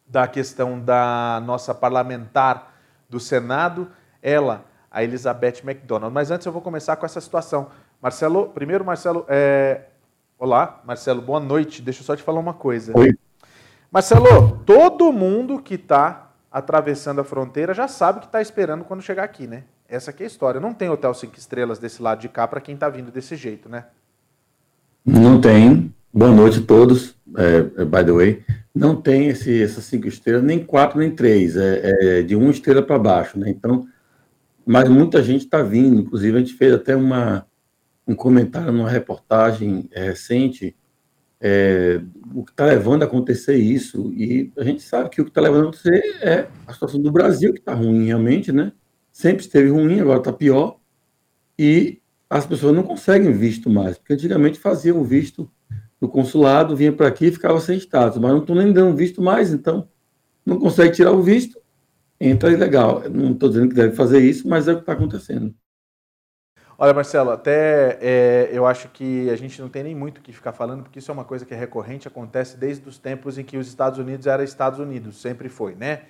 da 0.08 0.28
questão 0.28 0.80
da 0.80 1.42
nossa 1.46 1.74
parlamentar 1.74 2.73
do 3.13 3.19
Senado, 3.19 3.88
ela, 4.21 4.65
a 4.91 5.04
Elizabeth 5.04 5.62
McDonald. 5.63 6.13
Mas 6.13 6.32
antes 6.32 6.45
eu 6.45 6.52
vou 6.52 6.62
começar 6.62 6.95
com 6.95 7.06
essa 7.06 7.21
situação. 7.21 7.69
Marcelo, 8.02 8.49
primeiro, 8.49 8.84
Marcelo, 8.84 9.26
é... 9.30 9.86
olá, 10.38 10.82
Marcelo, 10.84 11.21
boa 11.21 11.39
noite. 11.39 11.82
Deixa 11.82 12.02
eu 12.02 12.06
só 12.06 12.15
te 12.15 12.23
falar 12.23 12.39
uma 12.39 12.54
coisa. 12.54 12.91
Oi. 12.97 13.17
Marcelo, 13.91 14.60
todo 14.65 15.12
mundo 15.13 15.62
que 15.62 15.76
está 15.76 16.32
atravessando 16.52 17.21
a 17.21 17.23
fronteira 17.23 17.73
já 17.73 17.88
sabe 17.88 18.19
que 18.19 18.26
está 18.26 18.41
esperando 18.41 18.84
quando 18.84 19.02
chegar 19.02 19.23
aqui, 19.23 19.47
né? 19.47 19.63
Essa 19.88 20.10
aqui 20.10 20.23
é 20.23 20.26
a 20.26 20.28
história. 20.28 20.60
Não 20.60 20.73
tem 20.73 20.89
hotel 20.89 21.13
cinco 21.13 21.38
estrelas 21.38 21.78
desse 21.78 22.02
lado 22.02 22.19
de 22.19 22.28
cá 22.28 22.47
para 22.47 22.60
quem 22.60 22.73
está 22.73 22.89
vindo 22.89 23.12
desse 23.12 23.36
jeito, 23.36 23.69
né? 23.69 23.86
Não 25.06 25.39
tem. 25.39 25.93
Boa 26.15 26.32
noite 26.32 26.60
a 26.60 26.62
todos. 26.62 27.15
É, 27.36 27.82
é, 27.82 27.86
by 27.86 28.06
the 28.06 28.12
way, 28.12 28.45
não 28.73 29.02
tem 29.02 29.30
esse, 29.30 29.63
essas 29.63 29.84
cinco 29.86 30.08
estrelas, 30.08 30.43
nem 30.43 30.63
quatro, 30.63 30.99
nem 30.99 31.10
três. 31.10 31.58
É, 31.58 32.19
é 32.19 32.21
de 32.21 32.36
uma 32.36 32.52
estrela 32.52 32.84
para 32.84 32.99
baixo, 32.99 33.39
né? 33.39 33.49
Então, 33.49 33.88
mas 34.63 34.88
muita 34.88 35.23
gente 35.23 35.45
está 35.45 35.63
vindo. 35.63 36.02
Inclusive, 36.02 36.38
a 36.38 36.39
gente 36.39 36.54
fez 36.54 36.71
até 36.71 36.95
uma, 36.95 37.47
um 38.08 38.13
comentário 38.13 38.71
numa 38.71 38.88
reportagem 38.88 39.89
é, 39.91 40.04
recente 40.04 40.76
é, 41.41 41.99
o 42.32 42.45
que 42.45 42.52
está 42.52 42.65
levando 42.67 43.02
a 43.02 43.06
acontecer 43.06 43.56
isso. 43.56 44.13
E 44.13 44.52
a 44.56 44.63
gente 44.63 44.84
sabe 44.84 45.10
que 45.10 45.19
o 45.19 45.23
que 45.23 45.32
está 45.32 45.41
levando 45.41 45.65
a 45.65 45.69
acontecer 45.69 45.99
é 46.21 46.47
a 46.67 46.73
situação 46.73 47.02
do 47.02 47.12
Brasil, 47.12 47.54
que 47.54 47.60
está 47.60 47.73
ruim 47.73 48.06
realmente, 48.06 48.52
né? 48.52 48.71
Sempre 49.12 49.43
esteve 49.43 49.69
ruim, 49.69 49.99
agora 49.99 50.19
está 50.19 50.32
pior. 50.32 50.78
E 51.58 51.99
as 52.30 52.45
pessoas 52.45 52.76
não 52.76 52.84
conseguem 52.84 53.32
visto 53.32 53.67
mais, 53.67 53.97
porque 53.97 54.13
antigamente 54.13 54.60
faziam 54.60 55.04
visto 55.04 55.49
no 56.04 56.10
consulado, 56.10 56.76
vinha 56.76 56.92
para 56.92 57.08
aqui 57.08 57.28
e 57.28 57.32
ficava 57.32 57.62
sem 57.62 57.78
status, 57.78 58.20
mas 58.20 58.30
não 58.30 58.39
estão 58.39 58.56
nem 58.58 58.74
dando 58.74 58.94
visto 58.94 59.22
mais, 59.22 59.54
então 59.54 59.88
não 60.46 60.60
consegue 60.60 60.92
tirar 60.92 61.13
o 61.13 61.24
visto, 61.24 61.58
entra 62.20 62.52
ilegal. 62.52 63.04
Não 63.10 63.32
estou 63.32 63.48
dizendo 63.48 63.70
que 63.70 63.76
deve 63.76 63.96
fazer 63.96 64.20
isso, 64.20 64.46
mas 64.46 64.68
é 64.68 64.74
o 64.74 64.76
que 64.76 64.82
está 64.82 64.92
acontecendo. 64.92 65.56
Olha, 66.78 66.94
Marcelo, 66.94 67.32
até 67.32 67.98
é, 68.02 68.50
eu 68.52 68.66
acho 68.66 68.89
que 68.89 69.30
a 69.30 69.38
gente 69.38 69.62
não 69.62 69.70
tem 69.70 69.82
nem 69.82 69.96
muito 69.96 70.18
o 70.18 70.22
que 70.22 70.34
ficar 70.34 70.52
falando, 70.52 70.84
porque 70.84 71.00
isso 71.00 71.10
é 71.10 71.13
uma 71.13 71.24
coisa 71.24 71.46
que 71.46 71.54
é 71.54 71.58
recorrente, 71.58 72.06
acontece 72.06 72.58
desde 72.58 72.89
os 72.89 72.98
tempos 72.98 73.38
em 73.38 73.44
que 73.46 73.56
os 73.56 73.70
Estados 73.70 73.98
Unidos 73.98 74.28
eram 74.28 74.44
Estados 74.44 74.80
Unidos, 74.80 75.22
sempre 75.22 75.48
foi, 75.48 75.74
né? 75.74 76.02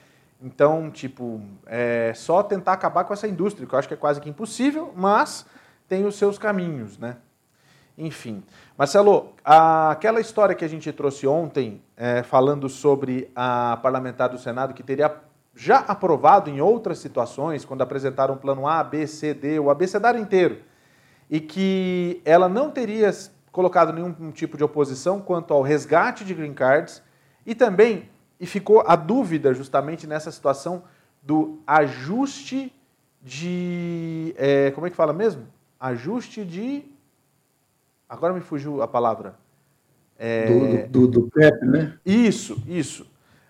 Então, 0.42 0.90
tipo, 0.90 1.40
é 1.68 2.14
só 2.16 2.42
tentar 2.42 2.74
acabar 2.74 3.04
com 3.04 3.14
essa 3.14 3.28
indústria, 3.28 3.68
que 3.68 3.76
eu 3.76 3.78
acho 3.78 3.88
que 3.88 3.94
é 3.94 3.98
quase 3.98 4.20
que 4.20 4.28
impossível, 4.28 4.92
mas 4.96 5.46
tem 5.88 6.04
os 6.04 6.16
seus 6.16 6.40
caminhos, 6.40 6.98
né? 6.98 7.18
Enfim. 7.98 8.44
Marcelo, 8.78 9.34
aquela 9.44 10.20
história 10.20 10.56
que 10.56 10.66
a 10.66 10.68
gente 10.68 10.92
trouxe 10.92 11.28
ontem, 11.28 11.82
é, 11.96 12.24
falando 12.24 12.68
sobre 12.68 13.30
a 13.36 13.78
parlamentar 13.82 14.30
do 14.30 14.38
Senado 14.38 14.74
que 14.74 14.82
teria 14.82 15.16
já 15.56 15.80
aprovado 15.80 16.50
em 16.50 16.60
outras 16.60 16.98
situações, 16.98 17.64
quando 17.64 17.82
apresentaram 17.82 18.34
o 18.34 18.38
plano 18.38 18.68
A, 18.68 18.84
B, 18.84 19.06
C, 19.06 19.34
D, 19.34 19.60
o 19.60 19.70
abecedário 19.70 20.20
inteiro, 20.20 20.62
e 21.30 21.40
que 21.40 22.22
ela 22.26 22.50
não 22.50 22.72
teria 22.72 23.12
colocado 23.52 23.94
nenhum 23.94 24.32
tipo 24.32 24.58
de 24.58 24.64
oposição 24.64 25.22
quanto 25.22 25.54
ao 25.54 25.62
resgate 25.62 26.26
de 26.26 26.34
green 26.34 26.54
cards, 26.54 27.04
e 27.46 27.54
também, 27.54 28.10
e 28.40 28.48
ficou 28.48 28.84
a 28.88 28.96
dúvida 28.96 29.54
justamente 29.54 30.08
nessa 30.08 30.32
situação 30.32 30.84
do 31.22 31.62
ajuste 31.68 32.74
de. 33.22 34.34
É, 34.38 34.72
como 34.72 34.88
é 34.88 34.90
que 34.90 34.96
fala 34.96 35.14
mesmo? 35.14 35.48
Ajuste 35.80 36.44
de. 36.44 36.84
Agora 38.08 38.34
me 38.34 38.42
fugiu 38.42 38.82
a 38.82 38.88
palavra. 38.88 39.36
É... 40.18 40.88
Do, 40.88 41.08
do, 41.08 41.22
do 41.22 41.30
PEP, 41.30 41.66
né? 41.66 41.98
Isso, 42.06 42.62
isso. 42.68 43.06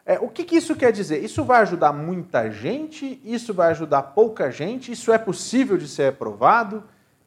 É, 0.06 0.20
o 0.20 0.28
que, 0.28 0.44
que, 0.44 0.58
isso 0.58 0.76
quer 0.76 0.92
dizer? 0.92 1.24
Isso 1.24 1.44
vai 1.46 1.62
ajudar 1.62 1.94
muita 1.94 2.50
gente? 2.52 3.22
Isso 3.24 3.54
vai 3.54 3.72
ajudar 3.72 4.02
pouca 4.02 4.52
gente? 4.52 4.92
Isso 4.92 5.14
é 5.14 5.18
possível 5.18 5.78
de 5.78 5.88
ser 5.88 6.10
aprovado? 6.10 6.84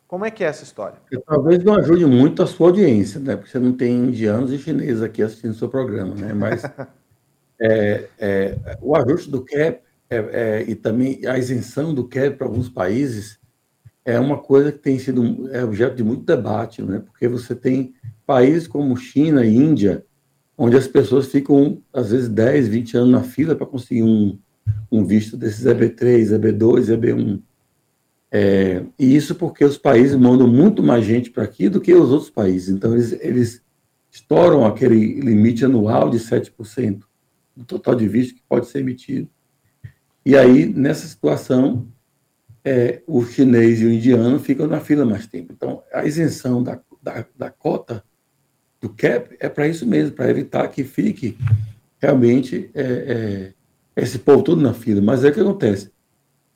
Como 0.07 0.25
é 0.25 0.31
que 0.31 0.45
é 0.45 0.47
essa 0.47 0.63
história? 0.63 0.99
talvez 1.27 1.65
não 1.65 1.75
ajude 1.75 2.05
muito 2.05 2.43
a 2.43 2.47
sua 2.47 2.69
audiência, 2.69 3.19
né? 3.19 3.35
Porque 3.35 3.51
você 3.51 3.59
não 3.59 3.73
tem 3.73 3.93
indianos 3.93 4.53
e 4.53 4.59
chineses 4.59 5.03
aqui 5.03 5.23
assistindo 5.23 5.51
o 5.51 5.55
seu 5.55 5.69
programa, 5.69 6.15
né? 6.15 6.33
Mas 6.33 6.63
é, 7.61 8.09
é, 8.19 8.59
o 8.81 8.95
ajuste 8.95 9.31
do 9.31 9.43
CAP 9.43 9.81
é, 10.09 10.17
é, 10.17 10.65
e 10.69 10.75
também 10.75 11.27
a 11.27 11.37
isenção 11.39 11.93
do 11.93 12.07
CAP 12.07 12.37
para 12.37 12.47
alguns 12.47 12.69
países 12.69 13.39
é 14.07 14.19
uma 14.19 14.39
coisa 14.39 14.73
que 14.73 14.79
tem 14.79 14.99
sido 14.99 15.51
é 15.53 15.65
objeto 15.65 15.97
de 15.97 16.05
muito 16.05 16.25
debate, 16.25 16.81
né? 16.81 17.01
Porque 17.01 17.27
você 17.27 17.55
tem 17.55 17.93
países 18.25 18.69
como 18.69 18.97
China 18.97 19.45
e 19.45 19.55
Índia 19.55 20.05
onde 20.57 20.77
as 20.77 20.89
pessoas 20.89 21.27
ficam, 21.27 21.83
às 21.93 22.11
vezes, 22.11 22.29
10, 22.29 22.69
20 22.69 22.97
anos 22.97 23.11
na 23.11 23.23
fila 23.23 23.55
para 23.55 23.67
conseguir 23.67 24.03
um, 24.03 24.39
um 24.91 25.05
visto 25.05 25.37
desses 25.37 25.65
EB3, 25.67 26.39
EB2, 26.39 26.97
EB1. 26.97 27.43
É, 28.31 28.83
e 28.99 29.15
isso 29.15 29.35
porque 29.35 29.65
os 29.65 29.77
países 29.77 30.17
mandam 30.17 30.49
muito 30.49 30.83
mais 30.83 31.05
gente 31.05 31.31
para 31.31 31.45
aqui 31.45 31.69
do 31.69 31.81
que 31.81 31.93
os 31.93 32.11
outros 32.11 32.31
países. 32.31 32.71
Então, 32.71 32.95
eles, 32.95 33.13
eles 33.21 33.63
estouram 34.11 34.65
aquele 34.65 35.21
limite 35.21 35.65
anual 35.65 36.09
de 36.09 36.19
7% 36.19 37.03
do 37.55 37.65
total 37.65 37.95
de 37.95 38.09
visto 38.09 38.35
que 38.35 38.43
pode 38.49 38.67
ser 38.67 38.79
emitido. 38.79 39.29
E 40.25 40.37
aí, 40.37 40.67
nessa 40.67 41.07
situação, 41.07 41.87
é, 42.67 43.01
o 43.07 43.25
chinês 43.25 43.81
e 43.81 43.85
o 43.85 43.93
indiano 43.93 44.41
ficam 44.41 44.67
na 44.67 44.81
fila 44.81 45.05
mais 45.05 45.25
tempo. 45.25 45.53
Então, 45.53 45.85
a 45.95 46.05
isenção 46.05 46.65
da, 46.65 46.81
da, 47.01 47.25
da 47.39 47.49
cota 47.49 48.03
do 48.81 48.89
CAP 48.89 49.37
é 49.39 49.49
para 49.49 49.69
isso 49.69 49.87
mesmo, 49.87 50.17
para 50.17 50.29
evitar 50.29 50.67
que 50.67 50.83
fique 50.83 51.39
realmente 52.01 52.69
é, 52.75 53.55
é, 53.95 54.03
esse 54.03 54.19
povo 54.19 54.43
todo 54.43 54.61
na 54.61 54.75
fila. 54.75 55.01
Mas 55.01 55.23
é 55.23 55.29
o 55.29 55.33
que 55.33 55.39
acontece. 55.39 55.93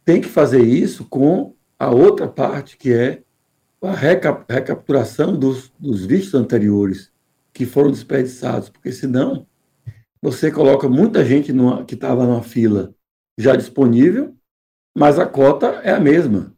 Tem 0.04 0.20
que 0.20 0.26
fazer 0.26 0.64
isso 0.64 1.04
com 1.04 1.54
a 1.78 1.90
outra 1.92 2.26
parte, 2.26 2.76
que 2.76 2.92
é 2.92 3.22
a 3.80 3.92
recap 3.92 4.52
recapturação 4.52 5.38
dos, 5.38 5.72
dos 5.78 6.04
vistos 6.04 6.34
anteriores 6.34 7.12
que 7.52 7.64
foram 7.64 7.90
desperdiçados, 7.92 8.68
porque 8.68 8.90
senão 8.90 9.46
você 10.20 10.50
coloca 10.50 10.88
muita 10.88 11.24
gente 11.24 11.52
numa, 11.52 11.84
que 11.84 11.94
estava 11.94 12.26
numa 12.26 12.42
fila 12.42 12.92
já 13.38 13.54
disponível, 13.54 14.34
mas 14.96 15.18
a 15.18 15.26
cota 15.26 15.66
é 15.82 15.90
a 15.92 16.00
mesma. 16.00 16.54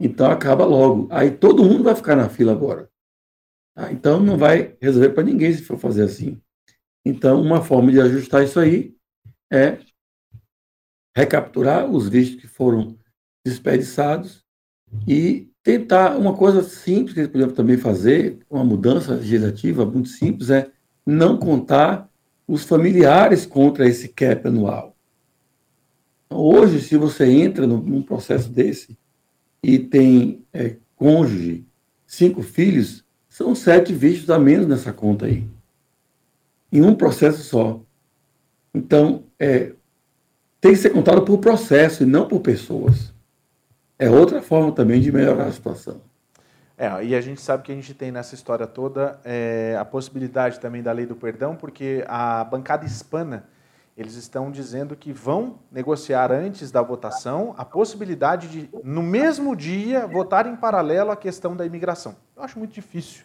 Então 0.00 0.30
acaba 0.30 0.64
logo. 0.64 1.08
Aí 1.10 1.30
todo 1.30 1.64
mundo 1.64 1.84
vai 1.84 1.94
ficar 1.94 2.16
na 2.16 2.28
fila 2.28 2.52
agora. 2.52 2.90
Tá? 3.74 3.92
Então 3.92 4.20
não 4.20 4.36
vai 4.36 4.76
resolver 4.80 5.10
para 5.10 5.24
ninguém 5.24 5.52
se 5.52 5.62
for 5.62 5.78
fazer 5.78 6.02
assim. 6.04 6.40
Então, 7.04 7.40
uma 7.42 7.62
forma 7.62 7.92
de 7.92 8.00
ajustar 8.00 8.44
isso 8.44 8.58
aí 8.58 8.96
é 9.52 9.78
recapturar 11.14 11.88
os 11.88 12.08
vistos 12.08 12.40
que 12.40 12.48
foram 12.48 12.96
desperdiçados 13.46 14.42
e 15.06 15.50
tentar 15.62 16.16
uma 16.16 16.34
coisa 16.34 16.62
simples 16.62 17.12
que 17.12 17.20
eles 17.20 17.30
podiam 17.30 17.50
também 17.50 17.76
fazer, 17.76 18.38
uma 18.48 18.64
mudança 18.64 19.14
legislativa 19.14 19.84
muito 19.84 20.08
simples, 20.08 20.50
é 20.50 20.70
não 21.06 21.38
contar 21.38 22.10
os 22.48 22.64
familiares 22.64 23.44
contra 23.44 23.86
esse 23.86 24.08
cap 24.08 24.48
anual. 24.48 24.93
Hoje, 26.36 26.80
se 26.80 26.96
você 26.96 27.26
entra 27.26 27.66
num 27.66 28.02
processo 28.02 28.48
desse 28.48 28.98
e 29.62 29.78
tem 29.78 30.44
é, 30.52 30.76
cônjuge, 30.96 31.66
cinco 32.06 32.42
filhos, 32.42 33.04
são 33.28 33.54
sete 33.54 33.92
vistos 33.92 34.30
a 34.30 34.38
menos 34.38 34.66
nessa 34.66 34.92
conta 34.92 35.26
aí. 35.26 35.48
Em 36.72 36.82
um 36.82 36.94
processo 36.94 37.42
só. 37.42 37.80
Então, 38.72 39.24
é, 39.38 39.72
tem 40.60 40.72
que 40.72 40.78
ser 40.78 40.90
contado 40.90 41.22
por 41.22 41.38
processo 41.38 42.02
e 42.02 42.06
não 42.06 42.26
por 42.26 42.40
pessoas. 42.40 43.14
É 43.98 44.10
outra 44.10 44.42
forma 44.42 44.72
também 44.72 45.00
de 45.00 45.12
melhorar 45.12 45.46
a 45.46 45.52
situação. 45.52 46.00
É, 46.76 47.04
e 47.04 47.14
a 47.14 47.20
gente 47.20 47.40
sabe 47.40 47.62
que 47.62 47.70
a 47.70 47.74
gente 47.74 47.94
tem 47.94 48.10
nessa 48.10 48.34
história 48.34 48.66
toda 48.66 49.20
é, 49.24 49.76
a 49.78 49.84
possibilidade 49.84 50.58
também 50.58 50.82
da 50.82 50.90
lei 50.90 51.06
do 51.06 51.14
perdão, 51.14 51.54
porque 51.54 52.04
a 52.08 52.42
bancada 52.42 52.84
hispana, 52.84 53.44
eles 53.96 54.14
estão 54.14 54.50
dizendo 54.50 54.96
que 54.96 55.12
vão 55.12 55.60
negociar 55.70 56.32
antes 56.32 56.70
da 56.72 56.82
votação 56.82 57.54
a 57.56 57.64
possibilidade 57.64 58.48
de, 58.48 58.70
no 58.82 59.02
mesmo 59.02 59.54
dia, 59.54 60.06
votar 60.06 60.46
em 60.46 60.56
paralelo 60.56 61.12
a 61.12 61.16
questão 61.16 61.56
da 61.56 61.64
imigração. 61.64 62.16
Eu 62.36 62.42
acho 62.42 62.58
muito 62.58 62.72
difícil, 62.72 63.24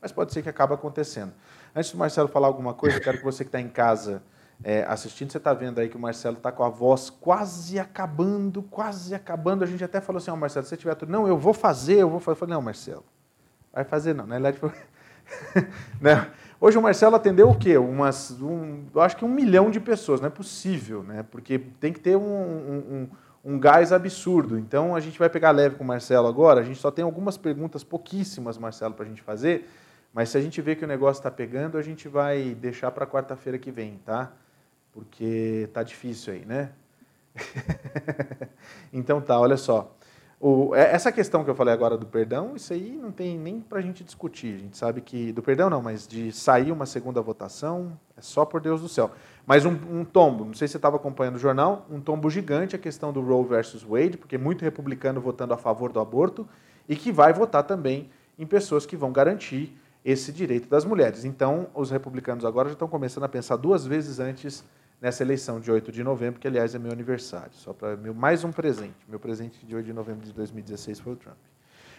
mas 0.00 0.12
pode 0.12 0.32
ser 0.32 0.42
que 0.42 0.48
acabe 0.48 0.72
acontecendo. 0.72 1.32
Antes 1.74 1.92
do 1.92 1.98
Marcelo 1.98 2.28
falar 2.28 2.46
alguma 2.46 2.72
coisa, 2.72 2.96
eu 2.96 3.02
quero 3.02 3.18
que 3.18 3.24
você 3.24 3.44
que 3.44 3.48
está 3.48 3.60
em 3.60 3.68
casa 3.68 4.22
é, 4.64 4.84
assistindo, 4.84 5.30
você 5.30 5.36
está 5.36 5.52
vendo 5.52 5.78
aí 5.78 5.88
que 5.90 5.96
o 5.96 6.00
Marcelo 6.00 6.38
está 6.38 6.50
com 6.50 6.64
a 6.64 6.70
voz 6.70 7.10
quase 7.10 7.78
acabando, 7.78 8.62
quase 8.62 9.14
acabando. 9.14 9.64
A 9.64 9.66
gente 9.66 9.84
até 9.84 10.00
falou 10.00 10.16
assim, 10.18 10.30
ó, 10.30 10.34
oh, 10.34 10.36
Marcelo, 10.38 10.64
se 10.64 10.70
você 10.70 10.76
tiver 10.78 10.94
tudo, 10.94 11.12
não, 11.12 11.28
eu 11.28 11.36
vou 11.36 11.52
fazer, 11.52 11.96
eu 11.96 12.08
vou 12.08 12.20
fazer. 12.20 12.36
Eu 12.36 12.38
falei, 12.40 12.54
não, 12.54 12.62
Marcelo, 12.62 13.04
vai 13.70 13.84
fazer 13.84 14.14
não. 14.14 14.26
Na 14.26 14.38
verdade, 14.38 14.58
né? 16.00 16.30
Hoje 16.60 16.78
o 16.78 16.82
Marcelo 16.82 17.16
atendeu 17.16 17.50
o 17.50 17.56
quê? 17.56 17.76
Umas, 17.76 18.30
um, 18.40 18.84
eu 18.94 19.00
acho 19.00 19.16
que 19.16 19.24
um 19.24 19.28
milhão 19.28 19.70
de 19.70 19.78
pessoas, 19.78 20.20
não 20.20 20.28
é 20.28 20.30
possível, 20.30 21.02
né? 21.02 21.24
Porque 21.30 21.58
tem 21.58 21.92
que 21.92 22.00
ter 22.00 22.16
um, 22.16 22.22
um, 22.22 23.08
um, 23.44 23.52
um 23.54 23.58
gás 23.58 23.92
absurdo. 23.92 24.58
Então 24.58 24.94
a 24.94 25.00
gente 25.00 25.18
vai 25.18 25.28
pegar 25.28 25.50
leve 25.50 25.76
com 25.76 25.84
o 25.84 25.86
Marcelo 25.86 26.26
agora. 26.26 26.60
A 26.60 26.64
gente 26.64 26.78
só 26.78 26.90
tem 26.90 27.04
algumas 27.04 27.36
perguntas, 27.36 27.84
pouquíssimas, 27.84 28.56
Marcelo, 28.58 28.94
para 28.94 29.04
a 29.04 29.08
gente 29.08 29.22
fazer. 29.22 29.68
Mas 30.12 30.30
se 30.30 30.38
a 30.38 30.40
gente 30.40 30.60
vê 30.62 30.74
que 30.74 30.84
o 30.84 30.88
negócio 30.88 31.20
está 31.20 31.30
pegando, 31.30 31.76
a 31.76 31.82
gente 31.82 32.08
vai 32.08 32.54
deixar 32.54 32.90
para 32.90 33.06
quarta-feira 33.06 33.58
que 33.58 33.70
vem, 33.70 34.00
tá? 34.04 34.32
porque 34.96 35.68
tá 35.74 35.82
difícil 35.82 36.32
aí, 36.32 36.46
né? 36.46 36.72
então 38.90 39.20
tá, 39.20 39.38
olha 39.38 39.58
só. 39.58 39.94
O, 40.38 40.74
é, 40.74 40.92
essa 40.94 41.10
questão 41.10 41.42
que 41.42 41.48
eu 41.48 41.54
falei 41.54 41.72
agora 41.72 41.96
do 41.96 42.04
perdão, 42.04 42.54
isso 42.54 42.72
aí 42.72 42.90
não 42.90 43.10
tem 43.10 43.38
nem 43.38 43.58
para 43.58 43.78
a 43.78 43.82
gente 43.82 44.04
discutir. 44.04 44.54
A 44.54 44.58
gente 44.58 44.76
sabe 44.76 45.00
que. 45.00 45.32
Do 45.32 45.42
perdão 45.42 45.70
não, 45.70 45.80
mas 45.80 46.06
de 46.06 46.30
sair 46.30 46.70
uma 46.70 46.84
segunda 46.84 47.22
votação, 47.22 47.98
é 48.16 48.20
só 48.20 48.44
por 48.44 48.60
Deus 48.60 48.82
do 48.82 48.88
céu. 48.88 49.10
Mas 49.46 49.64
um, 49.64 49.72
um 49.90 50.04
tombo, 50.04 50.44
não 50.44 50.52
sei 50.52 50.68
se 50.68 50.72
você 50.72 50.78
estava 50.78 50.96
acompanhando 50.96 51.36
o 51.36 51.38
jornal, 51.38 51.86
um 51.90 52.00
tombo 52.00 52.28
gigante 52.28 52.76
a 52.76 52.78
questão 52.78 53.12
do 53.12 53.22
Roe 53.22 53.46
versus 53.46 53.82
Wade, 53.82 54.18
porque 54.18 54.36
muito 54.36 54.62
republicano 54.62 55.20
votando 55.20 55.54
a 55.54 55.56
favor 55.56 55.90
do 55.90 56.00
aborto, 56.00 56.46
e 56.88 56.94
que 56.94 57.10
vai 57.10 57.32
votar 57.32 57.62
também 57.62 58.10
em 58.38 58.46
pessoas 58.46 58.84
que 58.84 58.96
vão 58.96 59.12
garantir 59.12 59.74
esse 60.04 60.30
direito 60.32 60.68
das 60.68 60.84
mulheres. 60.84 61.24
Então, 61.24 61.68
os 61.74 61.90
republicanos 61.90 62.44
agora 62.44 62.68
já 62.68 62.74
estão 62.74 62.86
começando 62.86 63.24
a 63.24 63.28
pensar 63.28 63.56
duas 63.56 63.86
vezes 63.86 64.20
antes 64.20 64.64
nessa 65.00 65.22
eleição 65.22 65.60
de 65.60 65.70
8 65.70 65.92
de 65.92 66.02
novembro, 66.02 66.40
que 66.40 66.48
aliás 66.48 66.74
é 66.74 66.78
meu 66.78 66.92
aniversário. 66.92 67.52
Só 67.52 67.72
para 67.72 67.96
mais 68.14 68.44
um 68.44 68.52
presente. 68.52 68.96
Meu 69.08 69.20
presente 69.20 69.64
de 69.64 69.74
8 69.74 69.86
de 69.86 69.92
novembro 69.92 70.24
de 70.24 70.32
2016 70.32 71.00
foi 71.00 71.12
o 71.12 71.16
Trump. 71.16 71.36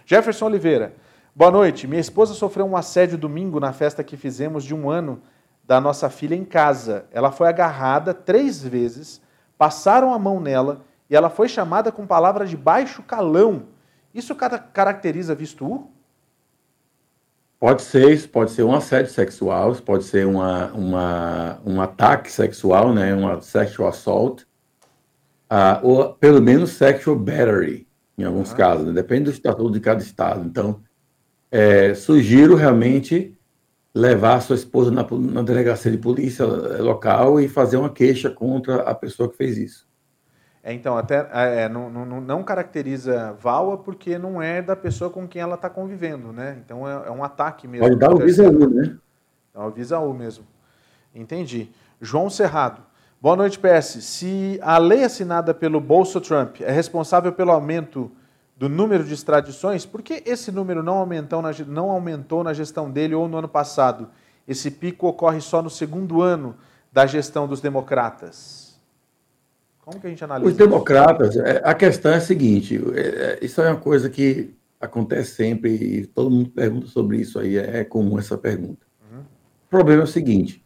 Jefferson 0.05 0.45
Oliveira. 0.45 0.93
Boa 1.35 1.51
noite. 1.51 1.87
Minha 1.87 2.01
esposa 2.01 2.33
sofreu 2.33 2.65
um 2.65 2.75
assédio 2.75 3.17
domingo 3.17 3.59
na 3.59 3.71
festa 3.71 4.03
que 4.03 4.17
fizemos 4.17 4.63
de 4.63 4.73
um 4.73 4.89
ano 4.89 5.21
da 5.63 5.81
nossa 5.81 6.09
filha 6.09 6.33
em 6.33 6.45
casa. 6.45 7.05
Ela 7.11 7.31
foi 7.31 7.47
agarrada 7.47 8.13
três 8.13 8.63
vezes, 8.63 9.21
passaram 9.57 10.13
a 10.13 10.17
mão 10.17 10.39
nela 10.39 10.81
e 11.09 11.15
ela 11.15 11.29
foi 11.29 11.47
chamada 11.47 11.91
com 11.91 12.07
palavras 12.07 12.49
de 12.49 12.57
baixo 12.57 13.03
calão. 13.03 13.67
Isso 14.13 14.35
caracteriza 14.35 15.35
visto 15.35 15.65
U? 15.65 15.91
Pode 17.59 17.81
ser 17.81 18.11
isso, 18.11 18.29
pode 18.29 18.51
ser 18.51 18.63
um 18.63 18.73
assédio 18.73 19.11
sexual, 19.11 19.75
pode 19.75 20.03
ser 20.03 20.27
uma, 20.27 20.71
uma, 20.73 21.59
um 21.65 21.81
ataque 21.81 22.31
sexual, 22.31 22.93
né, 22.93 23.15
uma 23.15 23.41
sexual 23.41 23.89
assault, 23.89 24.45
uh, 25.51 25.79
ou 25.81 26.13
pelo 26.13 26.39
menos 26.39 26.71
sexual 26.71 27.15
battery, 27.15 27.87
em 28.15 28.23
alguns 28.23 28.51
ah. 28.53 28.55
casos, 28.55 28.85
né? 28.85 28.93
depende 28.93 29.25
do 29.25 29.31
estatuto 29.31 29.71
de 29.71 29.79
cada 29.79 30.01
estado. 30.01 30.45
Então, 30.45 30.81
é, 31.51 31.95
sugiro 31.95 32.55
realmente 32.55 33.35
levar 33.93 34.35
a 34.35 34.41
sua 34.41 34.55
esposa 34.55 34.91
na, 34.91 35.05
na 35.09 35.41
delegacia 35.41 35.91
de 35.91 35.97
polícia 35.97 36.45
local 36.45 37.39
e 37.39 37.47
fazer 37.47 37.77
uma 37.77 37.89
queixa 37.89 38.29
contra 38.29 38.81
a 38.81 38.93
pessoa 38.93 39.29
que 39.29 39.35
fez 39.35 39.57
isso. 39.57 39.87
É, 40.67 40.73
então, 40.73 40.97
até 40.97 41.29
é, 41.31 41.61
é, 41.61 41.69
não, 41.69 41.89
não, 41.89 42.19
não, 42.19 42.43
caracteriza 42.43 43.33
VAWA 43.39 43.77
porque 43.77 44.17
não 44.17 44.41
é 44.41 44.61
da 44.61 44.75
pessoa 44.75 45.09
com 45.09 45.25
quem 45.25 45.41
ela 45.41 45.55
está 45.55 45.69
convivendo, 45.69 46.33
né? 46.33 46.57
Então 46.65 46.85
é, 46.85 47.07
é, 47.07 47.09
um 47.09 47.23
ataque 47.23 47.65
mesmo. 47.69 47.87
Pode 47.87 47.97
dar 47.97 48.13
o 48.13 48.17
Visa-U, 48.17 48.69
né? 48.69 48.97
É 49.55 49.59
o 49.61 49.71
Visa-U 49.71 50.13
mesmo. 50.13 50.43
Entendi. 51.15 51.71
João 52.01 52.29
Cerrado. 52.29 52.81
Boa 53.21 53.37
noite, 53.37 53.57
PS. 53.57 54.03
Se 54.03 54.59
a 54.61 54.77
lei 54.77 55.05
assinada 55.05 55.53
pelo 55.53 55.79
Bolso 55.79 56.19
Trump 56.19 56.59
é 56.59 56.69
responsável 56.69 57.31
pelo 57.31 57.51
aumento 57.51 58.11
do 58.57 58.67
número 58.67 59.05
de 59.05 59.13
extradições, 59.13 59.85
por 59.85 60.01
que 60.01 60.21
esse 60.25 60.51
número 60.51 60.83
não 60.83 60.97
aumentou, 60.97 61.41
na, 61.41 61.51
não 61.65 61.89
aumentou 61.89 62.43
na 62.43 62.51
gestão 62.51 62.91
dele 62.91 63.15
ou 63.15 63.29
no 63.29 63.37
ano 63.37 63.47
passado? 63.47 64.09
Esse 64.45 64.69
pico 64.69 65.07
ocorre 65.07 65.39
só 65.39 65.61
no 65.61 65.69
segundo 65.69 66.21
ano 66.21 66.57
da 66.91 67.05
gestão 67.05 67.47
dos 67.47 67.61
democratas. 67.61 68.66
Como 69.87 70.01
que 70.01 70.07
a 70.07 70.09
gente 70.09 70.23
analisa? 70.25 70.51
Os 70.51 70.57
democratas, 70.57 71.29
isso? 71.29 71.41
É, 71.41 71.61
a 71.63 71.73
questão 71.73 72.11
é 72.11 72.17
a 72.17 72.19
seguinte: 72.19 72.77
é, 72.93 72.99
é, 72.99 73.39
isso 73.41 73.61
é 73.61 73.69
uma 73.69 73.79
coisa 73.79 74.09
que 74.09 74.53
acontece 74.81 75.35
sempre 75.35 75.71
e 75.71 76.05
todo 76.05 76.29
mundo 76.29 76.49
pergunta 76.49 76.87
sobre 76.87 77.21
isso 77.21 77.39
aí, 77.39 77.55
é 77.55 77.85
comum 77.85 78.19
essa 78.19 78.37
pergunta. 78.37 78.85
Uhum. 79.09 79.21
O 79.21 79.69
problema 79.69 80.01
é 80.01 80.03
o 80.03 80.07
seguinte: 80.07 80.61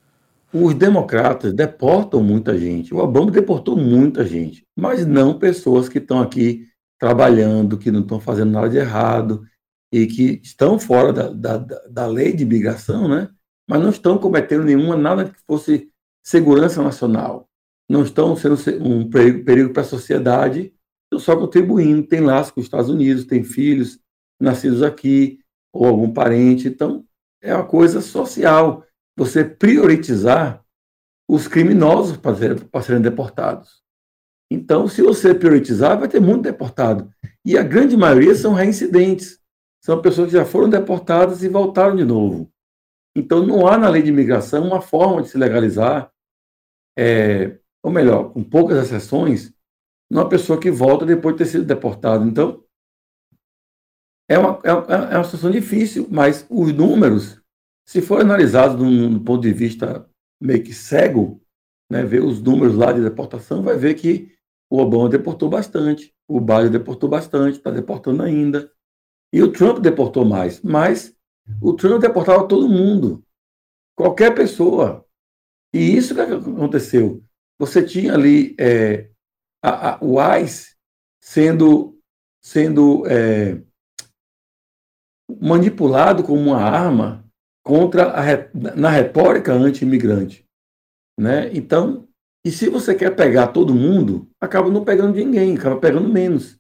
os 0.52 0.74
democratas 0.74 1.54
deportam 1.54 2.24
muita 2.24 2.58
gente. 2.58 2.96
O 2.96 2.98
Obama 2.98 3.30
deportou 3.30 3.78
muita 3.78 4.26
gente, 4.26 4.66
mas 4.76 5.06
não 5.06 5.38
pessoas 5.38 5.88
que 5.88 6.00
estão 6.00 6.20
aqui 6.20 6.68
trabalhando, 6.98 7.78
que 7.78 7.92
não 7.92 8.02
estão 8.02 8.20
fazendo 8.20 8.50
nada 8.50 8.70
de 8.70 8.78
errado 8.78 9.44
e 9.92 10.08
que 10.08 10.42
estão 10.44 10.80
fora 10.80 11.14
da, 11.14 11.30
da, 11.30 11.58
da 11.88 12.08
lei 12.08 12.34
de 12.34 12.42
imigração, 12.42 13.08
né? 13.08 13.30
mas 13.70 13.80
não 13.80 13.92
estão 13.92 14.18
cometendo 14.18 14.64
nenhuma, 14.64 14.98
nada 14.98 15.26
que 15.26 15.40
fosse 15.46 15.90
segurança 16.24 16.82
nacional 16.82 17.51
não 17.92 18.04
estão 18.04 18.38
sendo 18.38 18.56
um 18.82 19.10
perigo 19.10 19.74
para 19.74 19.82
a 19.82 19.86
sociedade, 19.86 20.74
estão 21.04 21.20
só 21.20 21.36
contribuindo, 21.38 22.08
tem 22.08 22.22
laço 22.22 22.54
com 22.54 22.62
os 22.62 22.66
Estados 22.66 22.90
Unidos, 22.90 23.26
tem 23.26 23.44
filhos 23.44 24.00
nascidos 24.40 24.82
aqui, 24.82 25.40
ou 25.74 25.86
algum 25.86 26.12
parente. 26.12 26.70
Então, 26.70 27.06
é 27.42 27.54
uma 27.54 27.66
coisa 27.66 28.00
social. 28.00 28.86
Você 29.18 29.44
priorizar 29.44 30.64
os 31.30 31.50
criminosos 31.50 32.16
para, 32.16 32.36
ser, 32.38 32.64
para 32.64 32.82
serem 32.82 33.02
deportados. 33.02 33.82
Então, 34.50 34.88
se 34.88 35.02
você 35.02 35.36
priorizar, 35.36 36.00
vai 36.00 36.08
ter 36.08 36.22
muito 36.22 36.44
deportado. 36.44 37.12
E 37.44 37.58
a 37.58 37.64
grande 37.64 37.98
maioria 37.98 38.36
são 38.36 38.54
reincidentes. 38.54 39.38
São 39.84 40.02
pessoas 40.02 40.28
que 40.28 40.38
já 40.38 40.46
foram 40.46 40.70
deportadas 40.70 41.44
e 41.44 41.50
voltaram 41.50 41.96
de 41.96 42.06
novo. 42.06 42.50
Então, 43.16 43.46
não 43.46 43.68
há 43.68 43.78
na 43.78 43.90
lei 43.90 44.02
de 44.02 44.10
imigração 44.10 44.66
uma 44.66 44.82
forma 44.82 45.22
de 45.22 45.28
se 45.28 45.38
legalizar 45.38 46.10
é, 46.98 47.58
ou 47.84 47.92
melhor, 47.92 48.32
com 48.32 48.44
poucas 48.44 48.86
exceções, 48.86 49.54
numa 50.10 50.28
pessoa 50.28 50.60
que 50.60 50.70
volta 50.70 51.06
depois 51.06 51.36
de 51.36 51.44
ter 51.44 51.50
sido 51.50 51.66
deportado. 51.66 52.28
Então, 52.28 52.64
é 54.30 54.38
uma, 54.38 54.60
é, 54.64 55.14
é 55.14 55.18
uma 55.18 55.24
situação 55.24 55.52
difícil, 55.52 56.08
mas 56.10 56.46
os 56.50 56.74
números 56.74 57.42
se 57.92 58.02
for 58.02 58.22
analisado 58.22 58.78
do 58.78 59.20
ponto 59.20 59.42
de 59.42 59.52
vista 59.52 60.10
meio 60.42 60.64
que 60.64 60.74
cego, 60.74 61.42
né, 61.90 62.04
ver 62.04 62.24
os 62.24 62.42
números 62.42 62.76
lá 62.76 62.94
de 62.94 63.02
deportação, 63.02 63.62
vai 63.62 63.78
ver 63.78 63.96
que 63.96 64.34
o 64.70 64.78
Obama 64.80 65.10
deportou 65.10 65.50
bastante, 65.50 66.16
o 66.26 66.40
Biden 66.40 66.72
deportou 66.72 67.10
bastante, 67.10 67.58
está 67.58 67.70
deportando 67.70 68.24
ainda, 68.24 68.72
e 69.34 69.44
o 69.44 69.52
Trump 69.52 69.80
deportou 69.80 70.24
mais. 70.24 70.62
Mas 70.62 71.14
o 71.62 71.74
Trump 71.74 72.02
deportava 72.02 72.48
todo 72.48 72.70
mundo, 72.70 73.26
qualquer 73.94 74.34
pessoa. 74.34 75.06
E 75.74 75.80
isso 75.98 76.16
que 76.16 76.22
aconteceu. 76.22 77.22
Você 77.62 77.84
tinha 77.84 78.16
ali 78.16 78.56
é, 78.60 79.08
a, 79.64 79.92
a, 79.92 80.04
o 80.04 80.18
ICE 80.20 80.76
sendo, 81.22 81.96
sendo 82.44 83.06
é, 83.06 83.62
manipulado 85.40 86.24
como 86.24 86.42
uma 86.42 86.58
arma 86.58 87.24
contra 87.64 88.20
a, 88.20 88.24
na 88.76 88.90
retórica 88.90 89.54
anti-imigrante. 89.54 90.44
Né? 91.20 91.56
Então, 91.56 92.08
e 92.44 92.50
se 92.50 92.68
você 92.68 92.96
quer 92.96 93.16
pegar 93.16 93.50
todo 93.50 93.76
mundo, 93.76 94.28
acaba 94.42 94.68
não 94.72 94.84
pegando 94.84 95.14
ninguém, 95.14 95.56
acaba 95.56 95.80
pegando 95.80 96.10
menos. 96.10 96.58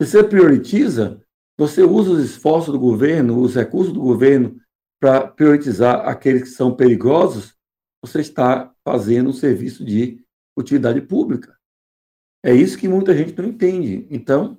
Se 0.00 0.06
você 0.06 0.22
prioritiza, 0.22 1.20
você 1.58 1.82
usa 1.82 2.12
os 2.12 2.24
esforços 2.24 2.72
do 2.72 2.78
governo, 2.78 3.40
os 3.40 3.56
recursos 3.56 3.92
do 3.92 4.00
governo 4.00 4.60
para 5.00 5.26
priorizar 5.26 6.08
aqueles 6.08 6.42
que 6.44 6.50
são 6.50 6.72
perigosos, 6.72 7.56
você 8.00 8.20
está 8.20 8.72
fazendo 8.84 9.30
um 9.30 9.32
serviço 9.32 9.84
de 9.84 10.24
utilidade 10.56 11.00
pública. 11.00 11.56
É 12.42 12.54
isso 12.54 12.78
que 12.78 12.88
muita 12.88 13.16
gente 13.16 13.36
não 13.36 13.48
entende. 13.48 14.06
Então, 14.10 14.58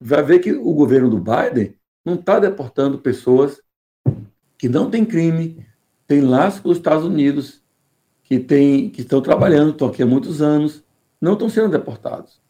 vai 0.00 0.22
ver 0.22 0.40
que 0.40 0.52
o 0.52 0.72
governo 0.74 1.08
do 1.08 1.18
Biden 1.18 1.74
não 2.04 2.14
está 2.14 2.38
deportando 2.38 2.98
pessoas 2.98 3.60
que 4.58 4.68
não 4.68 4.90
têm 4.90 5.04
crime, 5.04 5.66
têm 6.06 6.20
laço 6.20 6.62
com 6.62 6.68
os 6.68 6.76
Estados 6.76 7.04
Unidos, 7.04 7.62
que, 8.24 8.38
tem, 8.38 8.90
que 8.90 9.02
estão 9.02 9.22
trabalhando, 9.22 9.70
estão 9.72 9.88
aqui 9.88 10.02
há 10.02 10.06
muitos 10.06 10.42
anos, 10.42 10.84
não 11.20 11.34
estão 11.34 11.48
sendo 11.48 11.70
deportados. 11.70 12.41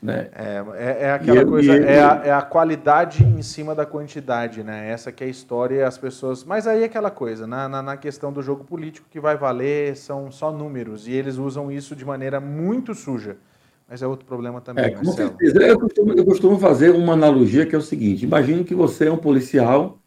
Né? 0.00 0.28
É, 0.32 0.64
é, 0.76 1.02
é 1.06 1.12
aquela 1.12 1.44
coisa, 1.44 1.76
é, 1.76 2.00
a, 2.00 2.22
é 2.26 2.32
a 2.32 2.40
qualidade 2.40 3.24
em 3.24 3.42
cima 3.42 3.74
da 3.74 3.84
quantidade, 3.84 4.62
né? 4.62 4.88
Essa 4.88 5.10
que 5.10 5.24
é 5.24 5.26
a 5.26 5.30
história 5.30 5.86
as 5.86 5.98
pessoas. 5.98 6.44
Mas 6.44 6.68
aí 6.68 6.82
é 6.82 6.84
aquela 6.84 7.10
coisa, 7.10 7.48
na, 7.48 7.68
na, 7.68 7.82
na, 7.82 7.96
questão 7.96 8.32
do 8.32 8.40
jogo 8.40 8.62
político 8.62 9.08
que 9.10 9.18
vai 9.18 9.36
valer 9.36 9.96
são 9.96 10.30
só 10.30 10.52
números, 10.52 11.08
e 11.08 11.12
eles 11.12 11.36
usam 11.36 11.70
isso 11.70 11.96
de 11.96 12.04
maneira 12.04 12.38
muito 12.38 12.94
suja. 12.94 13.36
Mas 13.88 14.00
é 14.00 14.06
outro 14.06 14.24
problema 14.24 14.60
também, 14.60 14.84
é, 14.84 14.90
com 14.90 15.04
certeza. 15.06 15.58
Eu 15.62 15.80
costumo, 15.80 16.12
eu 16.12 16.24
costumo 16.24 16.58
fazer 16.58 16.90
uma 16.90 17.14
analogia 17.14 17.66
que 17.66 17.74
é 17.74 17.78
o 17.78 17.82
seguinte: 17.82 18.24
imagine 18.24 18.62
que 18.62 18.74
você 18.74 19.06
é 19.06 19.12
um 19.12 19.16
policial 19.16 19.98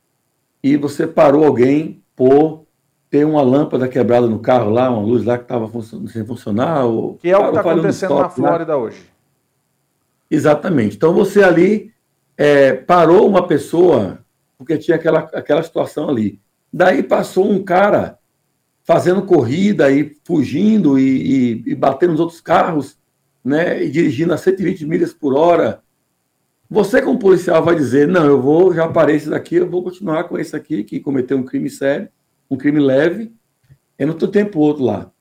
e 0.64 0.78
você 0.78 1.06
parou 1.06 1.44
alguém 1.44 2.02
por 2.16 2.66
ter 3.10 3.26
uma 3.26 3.42
lâmpada 3.42 3.90
quebrada 3.90 4.26
no 4.26 4.40
carro 4.40 4.70
lá, 4.70 4.90
uma 4.90 5.02
luz 5.02 5.26
lá 5.26 5.38
que 5.38 5.44
estava 5.44 5.70
sem 6.08 6.26
funcionar. 6.26 6.86
Ou, 6.86 7.16
que 7.16 7.30
é 7.30 7.38
o 7.38 7.42
que 7.42 7.48
está 7.50 7.60
acontecendo 7.60 8.14
stop, 8.14 8.22
na 8.22 8.30
Flórida 8.30 8.78
hoje. 8.78 9.11
Exatamente. 10.32 10.96
Então 10.96 11.14
você 11.14 11.44
ali 11.44 11.92
é, 12.38 12.72
parou 12.74 13.28
uma 13.28 13.46
pessoa 13.46 14.26
porque 14.58 14.78
tinha 14.78 14.96
aquela, 14.96 15.20
aquela 15.34 15.62
situação 15.62 16.08
ali. 16.08 16.40
Daí 16.72 17.04
passou 17.04 17.52
um 17.52 17.62
cara 17.62 18.18
fazendo 18.84 19.24
corrida 19.24 19.92
e 19.92 20.16
fugindo 20.24 20.98
e, 20.98 21.04
e, 21.04 21.72
e 21.72 21.76
batendo 21.76 22.12
nos 22.12 22.20
outros 22.22 22.40
carros, 22.40 22.98
né, 23.44 23.84
e 23.84 23.90
dirigindo 23.90 24.34
a 24.34 24.38
120 24.38 24.86
milhas 24.86 25.14
por 25.14 25.34
hora. 25.36 25.82
Você, 26.70 27.02
como 27.02 27.20
policial, 27.20 27.64
vai 27.64 27.76
dizer: 27.76 28.08
não, 28.08 28.26
eu 28.26 28.42
vou, 28.42 28.74
já 28.74 28.88
parei 28.88 29.18
esse 29.18 29.30
daqui, 29.30 29.56
eu 29.56 29.70
vou 29.70 29.84
continuar 29.84 30.26
com 30.26 30.38
esse 30.38 30.56
aqui 30.56 30.84
que 30.84 31.00
cometeu 31.00 31.38
um 31.38 31.44
crime 31.44 31.70
sério, 31.70 32.08
um 32.50 32.56
crime 32.56 32.80
leve, 32.80 33.34
eu 34.00 34.08
não 34.08 34.14
tenho 34.14 34.32
tempo 34.32 34.60
outro 34.60 34.86
lá. 34.86 35.12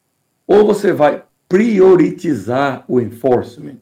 Ou 0.47 0.65
você 0.65 0.93
vai 0.93 1.25
priorizar 1.49 2.85
o 2.87 3.01
enforcement 3.01 3.79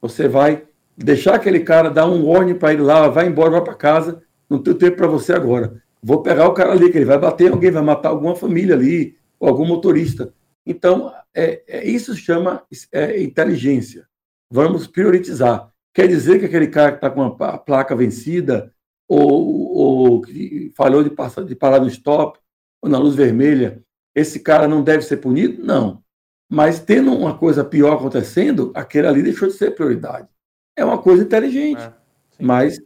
você 0.00 0.28
vai 0.28 0.64
deixar 0.96 1.34
aquele 1.34 1.60
cara 1.60 1.90
dar 1.90 2.06
um 2.06 2.26
warning 2.26 2.54
para 2.54 2.72
ele 2.72 2.82
lá, 2.82 3.08
vai 3.08 3.26
embora, 3.26 3.50
vai 3.50 3.64
para 3.64 3.74
casa, 3.74 4.22
não 4.48 4.62
tem 4.62 4.74
tempo 4.74 4.96
para 4.96 5.06
você 5.06 5.32
agora. 5.32 5.82
Vou 6.02 6.22
pegar 6.22 6.46
o 6.48 6.54
cara 6.54 6.72
ali, 6.72 6.90
que 6.90 6.98
ele 6.98 7.04
vai 7.04 7.18
bater 7.18 7.50
alguém, 7.50 7.70
vai 7.70 7.82
matar 7.82 8.10
alguma 8.10 8.36
família 8.36 8.74
ali, 8.74 9.16
ou 9.38 9.48
algum 9.48 9.66
motorista. 9.66 10.32
Então, 10.64 11.12
é, 11.34 11.62
é 11.66 11.86
isso 11.86 12.14
chama 12.16 12.62
é, 12.92 13.22
inteligência. 13.22 14.06
Vamos 14.50 14.86
priorizar. 14.86 15.70
Quer 15.92 16.08
dizer 16.08 16.38
que 16.38 16.46
aquele 16.46 16.68
cara 16.68 16.92
que 16.92 16.98
está 16.98 17.10
com 17.10 17.22
a 17.22 17.58
placa 17.58 17.96
vencida, 17.96 18.72
ou, 19.08 19.72
ou 19.76 20.20
que 20.20 20.72
falhou 20.76 21.02
de, 21.02 21.10
passar, 21.10 21.44
de 21.44 21.54
parar 21.54 21.80
no 21.80 21.88
stop, 21.88 22.38
ou 22.82 22.90
na 22.90 22.98
luz 22.98 23.14
vermelha, 23.14 23.82
esse 24.14 24.40
cara 24.40 24.68
não 24.68 24.82
deve 24.82 25.02
ser 25.02 25.18
punido? 25.18 25.64
Não. 25.64 26.02
Mas 26.48 26.78
tendo 26.80 27.12
uma 27.12 27.36
coisa 27.36 27.64
pior 27.64 27.94
acontecendo, 27.94 28.70
aquele 28.74 29.06
ali 29.06 29.22
deixou 29.22 29.48
de 29.48 29.54
ser 29.54 29.72
prioridade. 29.72 30.28
É 30.76 30.84
uma 30.84 30.98
coisa 30.98 31.22
inteligente. 31.22 31.82
É, 31.82 31.92
mas 32.40 32.78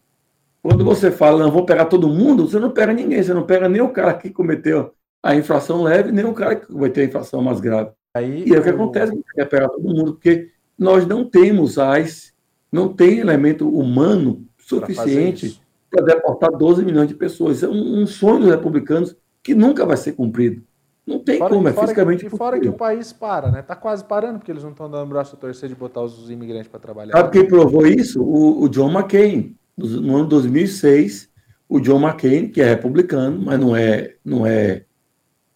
quando 0.63 0.85
você 0.85 1.11
fala, 1.11 1.43
não 1.43 1.51
vou 1.51 1.65
pegar 1.65 1.87
todo 1.87 2.09
mundo, 2.09 2.47
você 2.47 2.59
não 2.59 2.71
pega 2.71 2.93
ninguém, 2.93 3.23
você 3.23 3.35
não 3.35 3.45
pega 3.45 3.69
nem 3.69 3.81
o 3.81 3.91
cara 3.91 4.15
que 4.15 4.31
cometeu 4.31 4.93
a 5.23 5.35
infração 5.35 5.83
leve, 5.83 6.13
nem 6.13 6.25
o 6.25 6.33
cara 6.33 6.57
que 6.57 6.67
cometeu 6.67 7.03
a 7.03 7.07
infração 7.07 7.43
mais 7.43 7.61
grave. 7.61 7.91
Aí, 8.15 8.45
e 8.47 8.55
é 8.55 8.59
o 8.59 8.63
que 8.63 8.69
acontece, 8.69 9.13
você 9.13 9.35
quer 9.35 9.49
pegar 9.49 9.69
todo 9.69 9.83
mundo, 9.83 10.15
porque 10.15 10.51
nós 10.79 11.07
não 11.07 11.25
temos 11.25 11.79
as, 11.79 12.33
não 12.73 12.93
tem 12.93 13.19
elemento 13.19 13.69
humano 13.69 14.47
suficiente 14.59 15.61
para 15.91 16.05
deportar 16.05 16.51
12 16.51 16.85
milhões 16.85 17.09
de 17.09 17.15
pessoas. 17.15 17.63
É 17.63 17.69
um, 17.69 18.03
um 18.03 18.07
sonho 18.07 18.41
dos 18.41 18.51
republicanos 18.51 19.17
que 19.43 19.55
nunca 19.55 19.85
vai 19.85 19.97
ser 19.97 20.13
cumprido. 20.13 20.63
Não 21.11 21.19
tem 21.19 21.39
fora, 21.39 21.55
como, 21.55 21.69
é 21.69 21.73
fisicamente 21.73 22.25
que, 22.25 22.31
fora 22.31 22.61
que 22.61 22.69
o 22.69 22.73
país 22.73 23.13
para, 23.13 23.51
né? 23.51 23.63
Tá 23.63 23.75
quase 23.75 24.05
parando, 24.05 24.39
porque 24.39 24.53
eles 24.53 24.63
não 24.63 24.71
estão 24.71 24.89
dando 24.89 25.09
braço 25.09 25.35
a 25.35 25.39
torcer 25.39 25.69
de 25.69 25.75
botar 25.75 26.03
os 26.03 26.31
imigrantes 26.31 26.69
para 26.69 26.79
trabalhar. 26.79 27.13
Sabe 27.13 27.33
quem 27.33 27.49
provou 27.49 27.85
isso? 27.85 28.23
O, 28.23 28.63
o, 28.63 28.69
John 28.69 28.93
McCain. 28.93 29.57
No 29.77 30.17
ano 30.17 30.29
2006, 30.29 31.29
o 31.69 31.81
John 31.81 32.01
McCain, 32.01 32.49
que 32.49 32.61
é 32.61 32.69
republicano, 32.69 33.43
mas 33.45 33.59
não 33.59 33.75
é, 33.75 34.15
não 34.25 34.47
é 34.47 34.85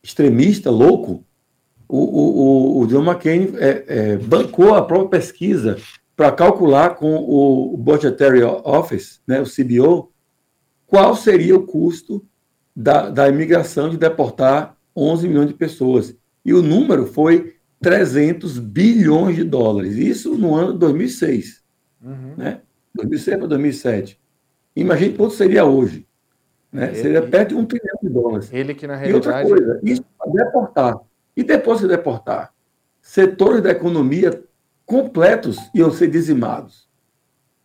extremista, 0.02 0.70
louco, 0.70 1.24
o, 1.88 1.98
o, 1.98 2.80
o 2.80 2.86
John 2.86 3.04
McCain 3.04 3.52
é, 3.56 3.84
é, 3.86 4.16
bancou 4.16 4.74
a 4.74 4.82
própria 4.82 5.20
pesquisa 5.20 5.76
para 6.16 6.32
calcular 6.32 6.96
com 6.96 7.14
o 7.14 7.76
Budgetary 7.76 8.42
Office, 8.42 9.20
né, 9.26 9.40
o 9.40 9.44
CBO, 9.44 10.10
qual 10.86 11.14
seria 11.14 11.56
o 11.56 11.66
custo 11.66 12.24
da, 12.74 13.10
da 13.10 13.28
imigração 13.28 13.88
de 13.88 13.96
deportar 13.96 14.73
11 14.96 15.28
milhões 15.28 15.48
de 15.48 15.54
pessoas. 15.54 16.16
E 16.44 16.52
o 16.52 16.62
número 16.62 17.06
foi 17.06 17.56
300 17.80 18.58
bilhões 18.58 19.36
de 19.36 19.44
dólares. 19.44 19.96
Isso 19.96 20.36
no 20.36 20.54
ano 20.54 20.72
de 20.72 20.78
2006. 20.78 21.62
Uhum. 22.02 22.34
Né? 22.36 22.60
2006 22.94 23.38
para 23.38 23.46
2007. 23.46 24.20
Imagine 24.76 25.14
quanto 25.14 25.34
seria 25.34 25.64
hoje. 25.64 26.06
Né? 26.72 26.88
Ele, 26.88 26.96
seria 26.96 27.22
perto 27.22 27.50
de 27.50 27.54
um 27.54 27.64
trilhão 27.64 27.98
de 28.02 28.08
dólares. 28.08 28.52
Ele 28.52 28.74
que, 28.74 28.86
na 28.86 28.96
realidade... 28.96 29.26
E 29.26 29.30
outra 29.30 29.42
coisa, 29.48 29.80
isso 29.82 30.04
para 30.18 30.32
deportar. 30.32 31.00
E 31.36 31.42
depois 31.42 31.80
de 31.80 31.88
deportar, 31.88 32.52
setores 33.00 33.62
da 33.62 33.70
economia 33.70 34.42
completos 34.84 35.58
iam 35.74 35.90
ser 35.90 36.08
dizimados. 36.08 36.88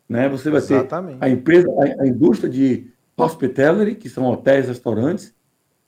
Né? 0.08 0.28
Você 0.30 0.50
vai 0.50 0.60
Exatamente. 0.60 1.20
ter 1.20 1.26
a 1.26 1.30
empresa, 1.30 1.68
a, 1.70 2.04
a 2.04 2.08
indústria 2.08 2.50
de 2.50 2.92
hospitality, 3.16 3.96
que 3.96 4.10
são 4.10 4.26
hotéis, 4.26 4.68
restaurantes, 4.68 5.34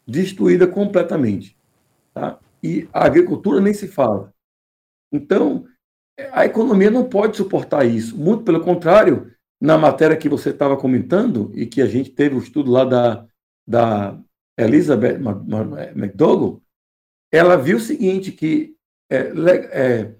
destruída 0.07 0.67
completamente. 0.67 1.57
Tá? 2.13 2.39
E 2.63 2.87
a 2.93 3.05
agricultura 3.05 3.59
nem 3.59 3.73
se 3.73 3.87
fala. 3.87 4.33
Então, 5.11 5.65
a 6.31 6.45
economia 6.45 6.91
não 6.91 7.07
pode 7.07 7.37
suportar 7.37 7.85
isso. 7.85 8.17
Muito 8.17 8.43
pelo 8.43 8.61
contrário, 8.61 9.31
na 9.59 9.77
matéria 9.77 10.17
que 10.17 10.29
você 10.29 10.49
estava 10.49 10.77
comentando, 10.77 11.51
e 11.53 11.65
que 11.65 11.81
a 11.81 11.85
gente 11.85 12.11
teve 12.11 12.35
o 12.35 12.39
estudo 12.39 12.71
lá 12.71 12.83
da, 12.83 13.25
da 13.67 14.19
Elizabeth 14.57 15.19
McDougall, 15.95 16.61
ela 17.31 17.55
viu 17.55 17.77
o 17.77 17.81
seguinte, 17.81 18.31
que 18.31 18.75
é, 19.09 19.31
é, 19.71 20.15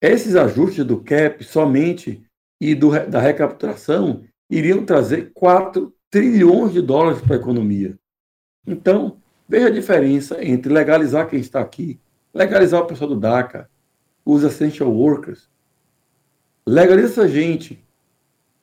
esses 0.00 0.36
ajustes 0.36 0.84
do 0.84 1.02
CAP 1.02 1.42
somente 1.44 2.24
e 2.60 2.74
do, 2.74 2.90
da 3.08 3.20
recapitulação 3.20 4.24
iriam 4.50 4.84
trazer 4.84 5.32
4 5.32 5.94
trilhões 6.10 6.72
de 6.72 6.80
dólares 6.80 7.20
para 7.20 7.36
a 7.36 7.38
economia. 7.38 7.98
Então, 8.66 9.20
Veja 9.48 9.66
a 9.66 9.70
diferença 9.70 10.42
entre 10.44 10.72
legalizar 10.72 11.28
quem 11.28 11.38
está 11.38 11.60
aqui, 11.60 12.00
legalizar 12.32 12.80
o 12.80 12.86
pessoal 12.86 13.10
do 13.10 13.16
DACA, 13.16 13.68
os 14.24 14.42
essential 14.42 14.90
workers, 14.90 15.48
legaliza 16.66 17.08
essa 17.08 17.28
gente 17.28 17.84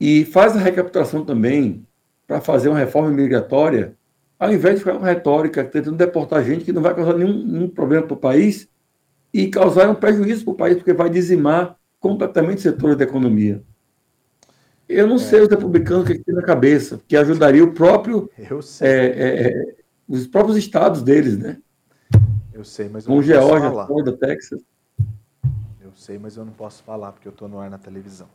e 0.00 0.24
faz 0.24 0.56
a 0.56 0.60
recapitulação 0.60 1.24
também 1.24 1.86
para 2.26 2.40
fazer 2.40 2.68
uma 2.68 2.78
reforma 2.78 3.10
migratória, 3.10 3.94
ao 4.38 4.52
invés 4.52 4.74
de 4.74 4.80
ficar 4.80 4.98
com 4.98 5.04
retórica 5.04 5.62
tentando 5.64 5.96
deportar 5.96 6.44
gente 6.44 6.64
que 6.64 6.72
não 6.72 6.82
vai 6.82 6.94
causar 6.94 7.14
nenhum, 7.16 7.46
nenhum 7.46 7.68
problema 7.68 8.04
para 8.04 8.14
o 8.14 8.16
país 8.16 8.68
e 9.32 9.46
causar 9.46 9.88
um 9.88 9.94
prejuízo 9.94 10.44
para 10.44 10.52
o 10.52 10.56
país, 10.56 10.76
porque 10.76 10.92
vai 10.92 11.08
dizimar 11.08 11.76
completamente 12.00 12.60
setores 12.60 12.96
da 12.96 13.04
economia. 13.04 13.62
Eu 14.88 15.06
não 15.06 15.16
é. 15.16 15.18
sei 15.18 15.40
os 15.40 15.48
republicanos 15.48 16.04
o 16.04 16.06
que 16.06 16.18
tem 16.18 16.34
na 16.34 16.42
cabeça, 16.42 17.00
que 17.06 17.16
ajudaria 17.16 17.62
o 17.62 17.72
próprio 17.72 18.28
é, 18.80 18.88
é, 18.88 19.46
é 19.46 19.74
os 20.08 20.26
próprios 20.26 20.56
estados 20.56 21.02
deles, 21.02 21.38
né? 21.38 21.58
Eu 22.52 22.64
sei, 22.64 22.88
mas 22.88 23.06
eu 23.06 23.14
não 23.14 23.22
Geórgia, 23.22 23.48
posso 23.48 23.70
falar. 23.70 23.86
Florida, 23.86 24.12
Texas. 24.16 24.62
Eu 25.80 25.92
sei, 25.94 26.18
mas 26.18 26.36
eu 26.36 26.44
não 26.44 26.52
posso 26.52 26.82
falar 26.82 27.12
porque 27.12 27.26
eu 27.26 27.32
estou 27.32 27.48
no 27.48 27.58
ar 27.58 27.70
na 27.70 27.78
televisão. 27.78 28.28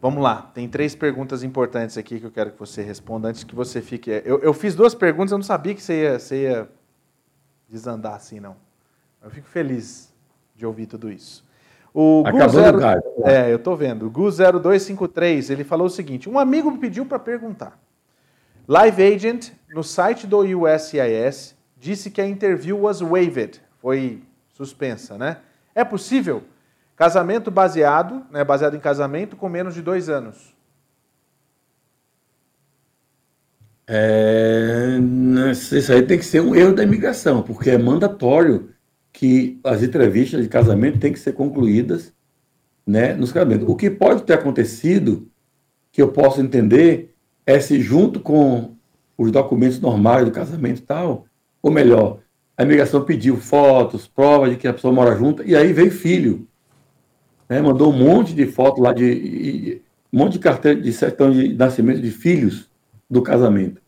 Vamos 0.00 0.22
lá, 0.22 0.42
tem 0.54 0.68
três 0.68 0.94
perguntas 0.94 1.42
importantes 1.42 1.98
aqui 1.98 2.20
que 2.20 2.26
eu 2.26 2.30
quero 2.30 2.52
que 2.52 2.58
você 2.58 2.82
responda 2.82 3.28
antes 3.28 3.42
que 3.42 3.54
você 3.54 3.82
fique. 3.82 4.10
Eu, 4.24 4.38
eu 4.38 4.54
fiz 4.54 4.76
duas 4.76 4.94
perguntas, 4.94 5.32
eu 5.32 5.38
não 5.38 5.44
sabia 5.44 5.74
que 5.74 5.82
você 5.82 6.02
ia, 6.02 6.18
você 6.18 6.42
ia 6.42 6.68
desandar 7.68 8.14
assim, 8.14 8.38
não. 8.38 8.54
Eu 9.22 9.30
fico 9.30 9.48
feliz 9.48 10.14
de 10.54 10.64
ouvir 10.64 10.86
tudo 10.86 11.10
isso. 11.10 11.44
O 11.92 12.22
Gu 12.22 12.28
Acabando 12.28 12.50
zero... 12.52 12.76
o 12.76 12.80
gás. 12.80 13.02
É, 13.24 13.50
eu 13.50 13.56
estou 13.56 13.76
vendo. 13.76 14.06
O 14.06 14.10
Gu0253, 14.10 15.50
ele 15.50 15.64
falou 15.64 15.88
o 15.88 15.90
seguinte: 15.90 16.28
um 16.28 16.38
amigo 16.38 16.70
me 16.70 16.78
pediu 16.78 17.04
para 17.04 17.18
perguntar. 17.18 17.76
Live 18.68 19.02
Agent, 19.02 19.52
no 19.70 19.82
site 19.82 20.26
do 20.26 20.40
USCIS, 20.40 21.56
disse 21.78 22.10
que 22.10 22.20
a 22.20 22.28
interview 22.28 22.78
was 22.82 23.00
waived, 23.00 23.62
foi 23.78 24.20
suspensa, 24.52 25.16
né? 25.16 25.38
É 25.74 25.82
possível? 25.82 26.42
Casamento 26.94 27.50
baseado, 27.50 28.26
né, 28.30 28.44
baseado 28.44 28.76
em 28.76 28.80
casamento 28.80 29.36
com 29.36 29.48
menos 29.48 29.72
de 29.72 29.80
dois 29.80 30.10
anos. 30.10 30.54
É, 33.86 34.98
isso 35.50 35.90
aí 35.90 36.02
tem 36.02 36.18
que 36.18 36.24
ser 36.26 36.42
um 36.42 36.54
erro 36.54 36.74
da 36.74 36.82
imigração, 36.82 37.42
porque 37.42 37.70
é 37.70 37.78
mandatório 37.78 38.74
que 39.14 39.58
as 39.64 39.82
entrevistas 39.82 40.42
de 40.42 40.48
casamento 40.48 40.98
têm 40.98 41.14
que 41.14 41.18
ser 41.18 41.32
concluídas 41.32 42.12
né, 42.86 43.14
nos 43.14 43.32
casamentos. 43.32 43.66
O 43.66 43.74
que 43.74 43.88
pode 43.88 44.24
ter 44.24 44.34
acontecido, 44.34 45.26
que 45.90 46.02
eu 46.02 46.12
posso 46.12 46.42
entender, 46.42 47.14
é 47.48 47.58
se 47.58 47.80
junto 47.80 48.20
com 48.20 48.76
os 49.16 49.32
documentos 49.32 49.80
normais 49.80 50.26
do 50.26 50.30
casamento 50.30 50.80
e 50.80 50.82
tal, 50.82 51.24
ou 51.62 51.70
melhor, 51.70 52.18
a 52.54 52.62
imigração 52.62 53.02
pediu 53.02 53.38
fotos, 53.38 54.06
provas 54.06 54.50
de 54.50 54.56
que 54.58 54.68
a 54.68 54.74
pessoa 54.74 54.92
mora 54.92 55.16
junto, 55.16 55.42
e 55.42 55.56
aí 55.56 55.72
veio 55.72 55.90
filho. 55.90 56.46
Né, 57.48 57.62
mandou 57.62 57.90
um 57.90 57.96
monte 57.96 58.34
de 58.34 58.44
fotos 58.44 58.82
lá, 58.82 58.92
de, 58.92 59.80
um 60.12 60.18
monte 60.18 60.34
de 60.34 60.40
carteira 60.40 60.78
de 60.78 60.92
certidão 60.92 61.30
de 61.30 61.54
nascimento 61.54 62.02
de 62.02 62.10
filhos 62.10 62.68
do 63.08 63.22
casamento. 63.22 63.80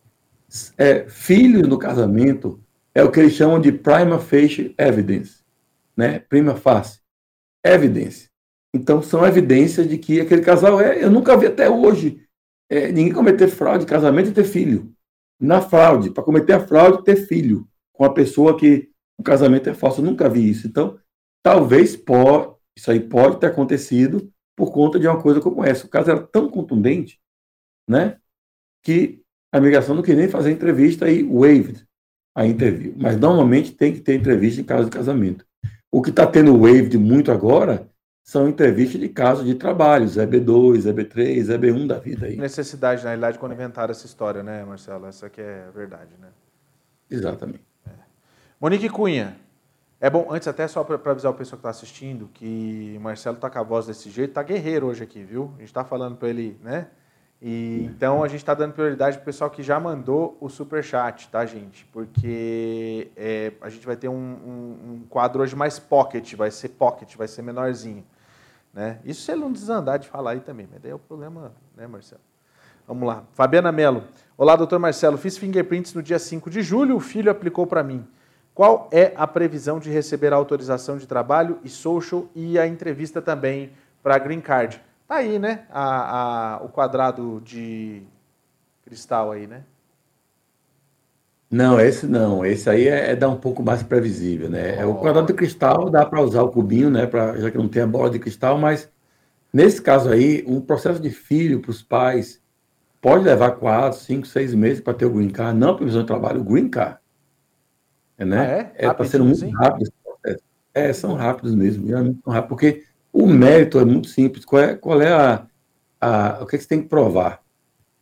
É, 0.79 1.07
filhos 1.07 1.69
no 1.69 1.79
casamento 1.79 2.59
é 2.95 3.05
o 3.05 3.11
que 3.11 3.21
eles 3.21 3.35
chamam 3.35 3.61
de 3.61 3.71
prima 3.71 4.19
facie 4.19 4.75
evidence, 4.79 5.43
né? 5.95 6.19
Prima 6.19 6.57
facie, 6.57 7.01
evidência. 7.63 8.31
Então 8.73 9.03
são 9.03 9.27
evidências 9.27 9.87
de 9.87 9.99
que 9.99 10.19
aquele 10.19 10.41
casal 10.41 10.81
é. 10.81 11.05
Eu 11.05 11.11
nunca 11.11 11.37
vi 11.37 11.47
até 11.47 11.69
hoje 11.69 12.23
é, 12.71 12.93
ninguém 12.93 13.13
cometer 13.13 13.49
fraude 13.49 13.85
de 13.85 13.91
casamento 13.91 14.31
e 14.31 14.33
ter 14.33 14.45
filho. 14.45 14.95
Na 15.39 15.61
fraude, 15.61 16.11
para 16.11 16.23
cometer 16.23 16.53
a 16.53 16.67
fraude, 16.67 17.05
ter 17.05 17.17
filho 17.17 17.69
com 17.93 18.05
a 18.05 18.13
pessoa 18.13 18.57
que 18.57 18.89
o 19.19 19.23
casamento 19.23 19.69
é 19.69 19.75
falso. 19.75 20.01
Eu 20.01 20.05
nunca 20.05 20.29
vi 20.29 20.49
isso. 20.49 20.67
Então, 20.67 20.99
talvez 21.43 21.97
pode, 21.97 22.55
isso 22.77 22.91
aí 22.91 23.01
pode 23.01 23.41
ter 23.41 23.49
acontecido 23.49 24.33
por 24.57 24.73
conta 24.73 24.99
de 24.99 25.07
uma 25.07 25.21
coisa 25.21 25.41
como 25.41 25.65
essa. 25.65 25.87
O 25.87 25.91
caso 25.91 26.11
era 26.11 26.23
tão 26.23 26.49
contundente, 26.49 27.21
né? 27.89 28.19
que 28.83 29.23
a 29.53 29.59
imigração 29.59 29.95
não 29.95 30.03
queria 30.03 30.21
nem 30.21 30.31
fazer 30.31 30.51
entrevista 30.51 31.11
e 31.11 31.23
waived 31.23 31.87
a 32.35 32.47
interview. 32.47 32.95
Mas 32.97 33.19
normalmente 33.19 33.73
tem 33.73 33.93
que 33.93 34.01
ter 34.01 34.15
entrevista 34.15 34.61
em 34.61 34.65
caso 34.65 34.85
de 34.85 34.91
casamento. 34.91 35.45
O 35.91 36.01
que 36.01 36.11
está 36.11 36.27
tendo 36.27 36.59
waived 36.59 36.97
muito 36.97 37.33
agora 37.33 37.90
são 38.31 38.49
entrevistas 38.49 39.01
de 39.01 39.09
caso 39.09 39.45
de 39.45 39.57
trabalhos, 39.57 40.17
EB2, 40.17 40.83
EB3, 40.85 41.47
EB1 41.47 41.89
da 41.89 41.99
vida 41.99 42.27
aí. 42.27 42.37
Necessidade, 42.37 43.03
na 43.03 43.09
realidade, 43.09 43.41
quando 43.41 43.55
inventaram 43.55 43.91
essa 43.91 44.07
história, 44.07 44.41
né, 44.41 44.65
Marcelo? 44.65 45.05
Essa 45.07 45.29
que 45.29 45.41
é 45.41 45.65
a 45.67 45.71
verdade, 45.73 46.13
né? 46.17 46.29
Exatamente. 47.11 47.65
É. 47.85 47.91
Monique 48.61 48.89
Cunha. 48.89 49.37
É 50.01 50.09
bom, 50.09 50.29
antes 50.31 50.47
até 50.47 50.69
só 50.69 50.85
para 50.85 51.11
avisar 51.11 51.33
o 51.33 51.35
pessoal 51.35 51.57
que 51.57 51.67
está 51.67 51.71
assistindo, 51.71 52.31
que 52.33 52.95
o 52.97 53.01
Marcelo 53.01 53.37
tá 53.37 53.51
com 53.51 53.59
a 53.59 53.65
voz 53.65 53.87
desse 53.89 54.09
jeito, 54.09 54.33
tá 54.33 54.45
guerreiro 54.45 54.87
hoje 54.87 55.03
aqui, 55.03 55.25
viu? 55.25 55.51
A 55.57 55.59
gente 55.59 55.71
está 55.71 55.83
falando 55.83 56.15
para 56.15 56.29
ele, 56.29 56.57
né? 56.63 56.87
E, 57.43 57.91
então 57.91 58.23
a 58.23 58.29
gente 58.29 58.39
está 58.39 58.55
dando 58.55 58.75
prioridade 58.75 59.17
para 59.17 59.23
o 59.23 59.25
pessoal 59.25 59.51
que 59.51 59.61
já 59.61 59.81
mandou 59.81 60.39
o 60.41 60.49
super 60.49 60.85
chat, 60.85 61.29
tá, 61.31 61.45
gente? 61.45 61.85
Porque 61.87 63.11
é, 63.17 63.55
a 63.61 63.69
gente 63.69 63.85
vai 63.85 63.97
ter 63.97 64.09
um, 64.09 64.15
um, 64.15 64.93
um, 64.93 65.05
quadro 65.09 65.43
hoje 65.43 65.57
mais 65.57 65.81
pocket, 65.81 66.37
vai 66.37 66.53
ser 66.53 66.69
pocket, 66.69 67.17
vai 67.17 67.27
ser 67.27 67.43
menorzinho, 67.43 68.05
né? 68.73 68.99
Isso 69.05 69.23
se 69.23 69.33
ele 69.33 69.41
não 69.41 69.53
desandar 69.53 69.99
de 69.99 70.09
falar 70.09 70.33
aí 70.33 70.41
também, 70.41 70.69
mas 70.71 70.81
daí 70.81 70.93
é 70.93 70.95
o 70.95 70.99
problema, 70.99 71.53
né, 71.77 71.87
Marcelo? 71.87 72.21
Vamos 72.87 73.07
lá. 73.07 73.25
Fabiana 73.33 73.71
Mello. 73.71 74.05
Olá, 74.37 74.57
doutor 74.57 74.79
Marcelo. 74.79 75.17
Fiz 75.17 75.37
fingerprints 75.37 75.95
no 75.95 76.03
dia 76.03 76.19
5 76.19 76.51
de 76.51 76.63
julho, 76.63 76.97
o 76.97 77.01
filho 77.01 77.31
aplicou 77.31 77.67
para 77.67 77.83
mim. 77.83 78.07
Qual 78.55 78.89
é 78.93 79.13
a 79.17 79.27
previsão 79.27 79.79
de 79.79 79.91
receber 79.91 80.33
a 80.33 80.37
autorização 80.37 80.99
de 80.99 81.07
trabalho 81.07 81.59
e 81.63 81.69
social 81.69 82.27
e 82.35 82.59
a 82.59 82.67
entrevista 82.67 83.23
também 83.23 83.73
para 84.03 84.17
a 84.17 84.19
Green 84.19 84.41
Card? 84.41 84.83
Tá 85.07 85.17
aí, 85.17 85.39
né? 85.39 85.67
A, 85.71 86.57
a, 86.57 86.65
o 86.65 86.69
quadrado 86.69 87.41
de 87.45 88.03
cristal 88.85 89.33
aí, 89.33 89.47
né? 89.47 89.63
Não, 91.51 91.81
esse 91.81 92.07
não. 92.07 92.47
Esse 92.47 92.71
aí 92.71 92.87
é, 92.87 93.11
é 93.11 93.17
dar 93.17 93.29
um 93.29 93.37
pouco 93.37 93.63
mais 93.63 93.83
previsível, 93.83 94.49
né? 94.49 94.77
Oh. 94.79 94.81
É, 94.81 94.87
o 94.87 94.95
quadrado 94.95 95.27
de 95.27 95.35
cristal 95.35 95.91
dá 95.91 96.07
para 96.07 96.23
usar 96.23 96.43
o 96.43 96.51
cubinho, 96.51 96.89
né? 96.89 97.07
Pra, 97.07 97.37
já 97.39 97.51
que 97.51 97.59
não 97.59 97.69
tem 97.69 97.83
a 97.83 97.87
bola 97.87 98.09
de 98.09 98.21
cristal, 98.21 98.57
mas 98.57 98.89
nesse 99.53 99.83
caso 99.83 100.11
aí, 100.11 100.45
um 100.47 100.61
processo 100.61 101.01
de 101.01 101.11
filho 101.11 101.61
para 101.61 101.73
os 101.73 101.83
pais 101.83 102.41
pode 103.01 103.25
levar 103.25 103.53
quatro, 103.53 103.99
cinco, 103.99 104.27
seis 104.27 104.55
meses 104.55 104.81
para 104.81 104.95
ter 104.95 105.07
o 105.07 105.11
green 105.11 105.31
card, 105.31 105.59
não 105.59 105.75
previsão 105.75 106.03
de 106.03 106.07
trabalho, 106.07 106.41
o 106.41 106.45
green 106.45 106.69
card. 106.69 106.99
É, 108.17 108.25
né? 108.25 108.39
Ah, 108.39 108.87
é? 108.87 108.87
É, 108.87 109.05
sendo 109.05 109.25
muito 109.25 109.45
assim? 109.45 109.55
rápido 109.55 109.83
esse 109.83 109.93
processo. 110.05 110.45
É, 110.73 110.93
são 110.93 111.15
rápidos 111.15 111.55
mesmo, 111.55 111.89
realmente 111.89 112.21
são 112.23 112.33
rápidos, 112.33 112.49
porque 112.49 112.85
o 113.13 113.27
mérito 113.27 113.81
é 113.81 113.85
muito 113.85 114.09
simples. 114.09 114.45
Qual 114.45 114.63
é, 114.63 114.77
qual 114.77 115.03
é 115.03 115.13
a, 115.13 115.47
a, 116.01 116.43
o 116.43 116.47
que, 116.47 116.55
é 116.55 116.59
que 116.59 116.63
você 116.63 116.69
tem 116.69 116.83
que 116.83 116.89
provar? 116.89 117.43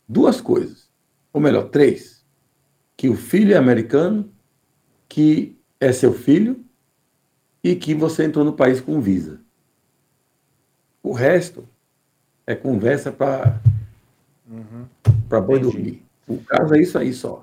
Duas 0.07 0.39
coisas, 0.39 0.87
ou 1.33 1.41
melhor, 1.41 1.69
três. 1.69 2.18
Que 2.99 3.07
o 3.07 3.15
filho 3.15 3.53
é 3.53 3.57
americano, 3.57 4.29
que 5.07 5.57
é 5.79 5.93
seu 5.93 6.11
filho 6.11 6.59
e 7.63 7.73
que 7.73 7.95
você 7.95 8.25
entrou 8.25 8.43
no 8.43 8.51
país 8.51 8.81
com 8.81 8.99
visa. 8.99 9.39
O 11.01 11.13
resto 11.13 11.65
é 12.45 12.53
conversa 12.53 13.09
para 13.09 13.57
uhum. 14.45 14.85
boi 15.45 15.59
dormir. 15.59 16.03
O 16.27 16.39
caso 16.39 16.75
é 16.75 16.81
isso 16.81 16.97
aí 16.97 17.13
só. 17.13 17.39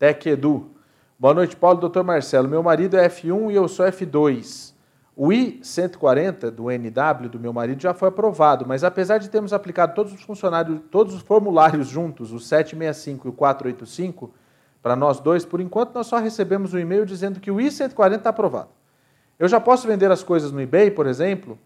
Tec 0.00 0.26
Edu. 0.26 0.68
Boa 1.16 1.32
noite, 1.32 1.54
Paulo. 1.54 1.78
Doutor 1.78 2.02
Marcelo. 2.02 2.48
Meu 2.48 2.64
marido 2.64 2.96
é 2.96 3.08
F1 3.08 3.52
e 3.52 3.54
eu 3.54 3.68
sou 3.68 3.86
F2. 3.86 4.74
O 5.14 5.32
I-140 5.32 6.50
do 6.50 6.72
NW 6.72 7.28
do 7.30 7.38
meu 7.38 7.52
marido 7.52 7.80
já 7.80 7.94
foi 7.94 8.08
aprovado, 8.08 8.66
mas 8.66 8.82
apesar 8.82 9.18
de 9.18 9.30
termos 9.30 9.52
aplicado 9.52 9.94
todos 9.94 10.12
os 10.12 10.22
funcionários, 10.22 10.80
todos 10.90 11.14
os 11.14 11.22
formulários 11.22 11.86
juntos, 11.86 12.32
o 12.32 12.40
765 12.40 13.28
e 13.28 13.30
o 13.30 13.32
485, 13.32 14.34
para 14.82 14.96
nós 14.96 15.20
dois, 15.20 15.44
por 15.44 15.60
enquanto 15.60 15.94
nós 15.94 16.06
só 16.06 16.18
recebemos 16.18 16.74
um 16.74 16.78
e-mail 16.78 17.04
dizendo 17.04 17.40
que 17.40 17.50
o 17.50 17.60
I-140 17.60 18.16
está 18.16 18.30
aprovado. 18.30 18.70
Eu 19.38 19.48
já 19.48 19.60
posso 19.60 19.86
vender 19.86 20.10
as 20.10 20.22
coisas 20.22 20.50
no 20.50 20.60
eBay, 20.60 20.90
por 20.90 21.06
exemplo? 21.06 21.58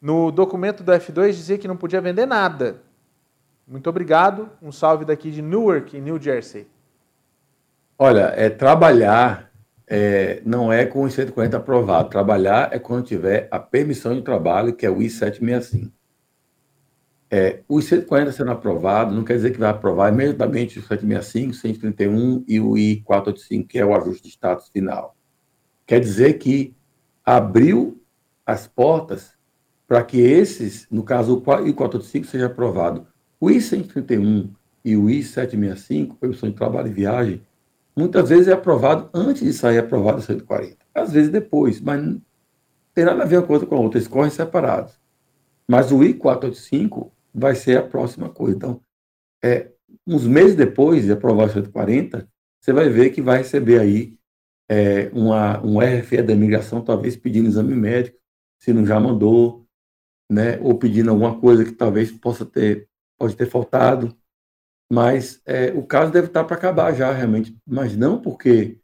No 0.00 0.30
documento 0.30 0.82
do 0.82 0.92
F2 0.92 1.32
dizia 1.32 1.58
que 1.58 1.68
não 1.68 1.76
podia 1.76 2.00
vender 2.00 2.26
nada. 2.26 2.80
Muito 3.66 3.88
obrigado. 3.88 4.50
Um 4.62 4.72
salve 4.72 5.04
daqui 5.04 5.30
de 5.30 5.42
Newark, 5.42 5.96
em 5.96 6.00
New 6.00 6.20
Jersey. 6.20 6.66
Olha, 7.98 8.32
é 8.34 8.48
trabalhar 8.48 9.50
é, 9.90 10.40
não 10.46 10.72
é 10.72 10.86
com 10.86 11.02
o 11.02 11.10
140 11.10 11.56
aprovado. 11.56 12.08
Trabalhar 12.08 12.72
é 12.72 12.78
quando 12.78 13.06
tiver 13.06 13.48
a 13.50 13.58
permissão 13.58 14.14
de 14.14 14.22
trabalho, 14.22 14.72
que 14.72 14.86
é 14.86 14.90
o 14.90 15.02
I-765. 15.02 15.90
É, 17.32 17.62
o 17.68 17.78
I-140 17.78 18.32
sendo 18.32 18.50
aprovado 18.50 19.14
não 19.14 19.22
quer 19.22 19.34
dizer 19.34 19.52
que 19.52 19.58
vai 19.58 19.70
aprovar 19.70 20.12
imediatamente 20.12 20.80
o 20.80 20.82
765, 20.82 21.54
131 21.54 22.44
e 22.48 22.58
o 22.58 22.76
I-485, 22.76 23.66
que 23.68 23.78
é 23.78 23.86
o 23.86 23.94
ajuste 23.94 24.24
de 24.24 24.30
status 24.30 24.68
final. 24.68 25.16
Quer 25.86 26.00
dizer 26.00 26.34
que 26.34 26.74
abriu 27.24 28.02
as 28.44 28.66
portas 28.66 29.32
para 29.86 30.02
que 30.02 30.20
esses, 30.20 30.88
no 30.90 31.04
caso 31.04 31.36
o 31.36 31.68
I-485, 31.68 32.24
seja 32.24 32.46
aprovado. 32.46 33.06
O 33.38 33.48
I-131 33.48 34.50
e 34.84 34.96
o 34.96 35.08
I-765, 35.08 36.16
permissão 36.18 36.48
de 36.50 36.56
trabalho 36.56 36.88
e 36.88 36.92
viagem, 36.92 37.42
muitas 37.96 38.28
vezes 38.28 38.48
é 38.48 38.52
aprovado 38.52 39.08
antes 39.14 39.42
de 39.42 39.52
sair 39.52 39.78
aprovado 39.78 40.18
o 40.18 40.22
140. 40.22 40.78
Às 40.92 41.12
vezes 41.12 41.30
depois, 41.30 41.80
mas 41.80 42.02
não 42.02 42.20
tem 42.92 43.04
nada 43.04 43.22
a 43.22 43.26
ver 43.26 43.38
uma 43.38 43.46
coisa 43.46 43.66
com 43.66 43.76
a 43.76 43.80
outra, 43.80 43.98
eles 43.98 44.08
correm 44.08 44.30
separados. 44.30 44.98
Mas 45.68 45.92
o 45.92 46.02
I-485 46.02 47.10
vai 47.32 47.54
ser 47.54 47.78
a 47.78 47.82
próxima 47.82 48.28
coisa. 48.28 48.56
Então, 48.56 48.82
é, 49.42 49.70
uns 50.06 50.26
meses 50.26 50.54
depois 50.54 51.04
de 51.04 51.12
aprovar 51.12 51.46
o 51.46 51.52
140, 51.52 52.28
você 52.60 52.72
vai 52.72 52.88
ver 52.88 53.10
que 53.10 53.22
vai 53.22 53.38
receber 53.38 53.80
aí 53.80 54.18
é, 54.68 55.08
uma, 55.12 55.60
um 55.64 55.80
RFE 55.80 56.22
da 56.22 56.32
imigração, 56.32 56.82
talvez 56.82 57.16
pedindo 57.16 57.48
exame 57.48 57.74
médico, 57.74 58.18
se 58.60 58.72
não 58.72 58.84
já 58.84 59.00
mandou, 59.00 59.66
né, 60.30 60.58
ou 60.60 60.78
pedindo 60.78 61.10
alguma 61.10 61.40
coisa 61.40 61.64
que 61.64 61.72
talvez 61.72 62.12
possa 62.12 62.46
ter, 62.46 62.88
pode 63.18 63.34
ter 63.34 63.46
faltado, 63.46 64.16
mas 64.92 65.40
é, 65.44 65.72
o 65.72 65.84
caso 65.84 66.12
deve 66.12 66.28
estar 66.28 66.44
para 66.44 66.56
acabar 66.56 66.92
já, 66.94 67.12
realmente. 67.12 67.56
Mas 67.66 67.96
não 67.96 68.20
porque 68.20 68.80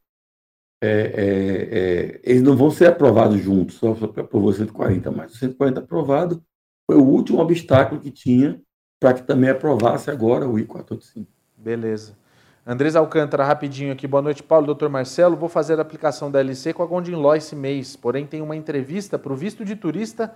é, 0.80 0.88
é, 0.88 1.78
é, 1.78 2.20
eles 2.22 2.42
não 2.42 2.56
vão 2.56 2.70
ser 2.70 2.86
aprovados 2.86 3.40
juntos, 3.40 3.76
só 3.76 3.92
aprovar 3.92 4.54
140, 4.54 5.10
mas 5.10 5.34
o 5.34 5.38
140 5.38 5.80
aprovado 5.80 6.44
foi 6.86 6.96
o 6.96 7.02
último 7.02 7.40
obstáculo 7.40 8.00
que 8.00 8.10
tinha 8.10 8.60
para 9.00 9.14
que 9.14 9.22
também 9.22 9.50
aprovasse 9.50 10.10
agora 10.10 10.48
o 10.48 10.58
I-485. 10.58 11.26
Beleza. 11.56 12.16
Andrés 12.66 12.96
Alcântara, 12.96 13.44
rapidinho 13.44 13.92
aqui. 13.92 14.06
Boa 14.06 14.22
noite, 14.22 14.42
Paulo. 14.42 14.66
Doutor 14.66 14.88
Marcelo, 14.88 15.36
vou 15.36 15.48
fazer 15.48 15.78
a 15.78 15.82
aplicação 15.82 16.30
da 16.30 16.40
LC 16.40 16.72
com 16.72 16.82
a 16.82 16.86
Gondim 16.86 17.12
Law 17.12 17.36
esse 17.36 17.54
mês, 17.54 17.94
porém 17.94 18.26
tem 18.26 18.40
uma 18.40 18.56
entrevista 18.56 19.18
para 19.18 19.32
o 19.32 19.36
visto 19.36 19.64
de 19.64 19.76
turista 19.76 20.34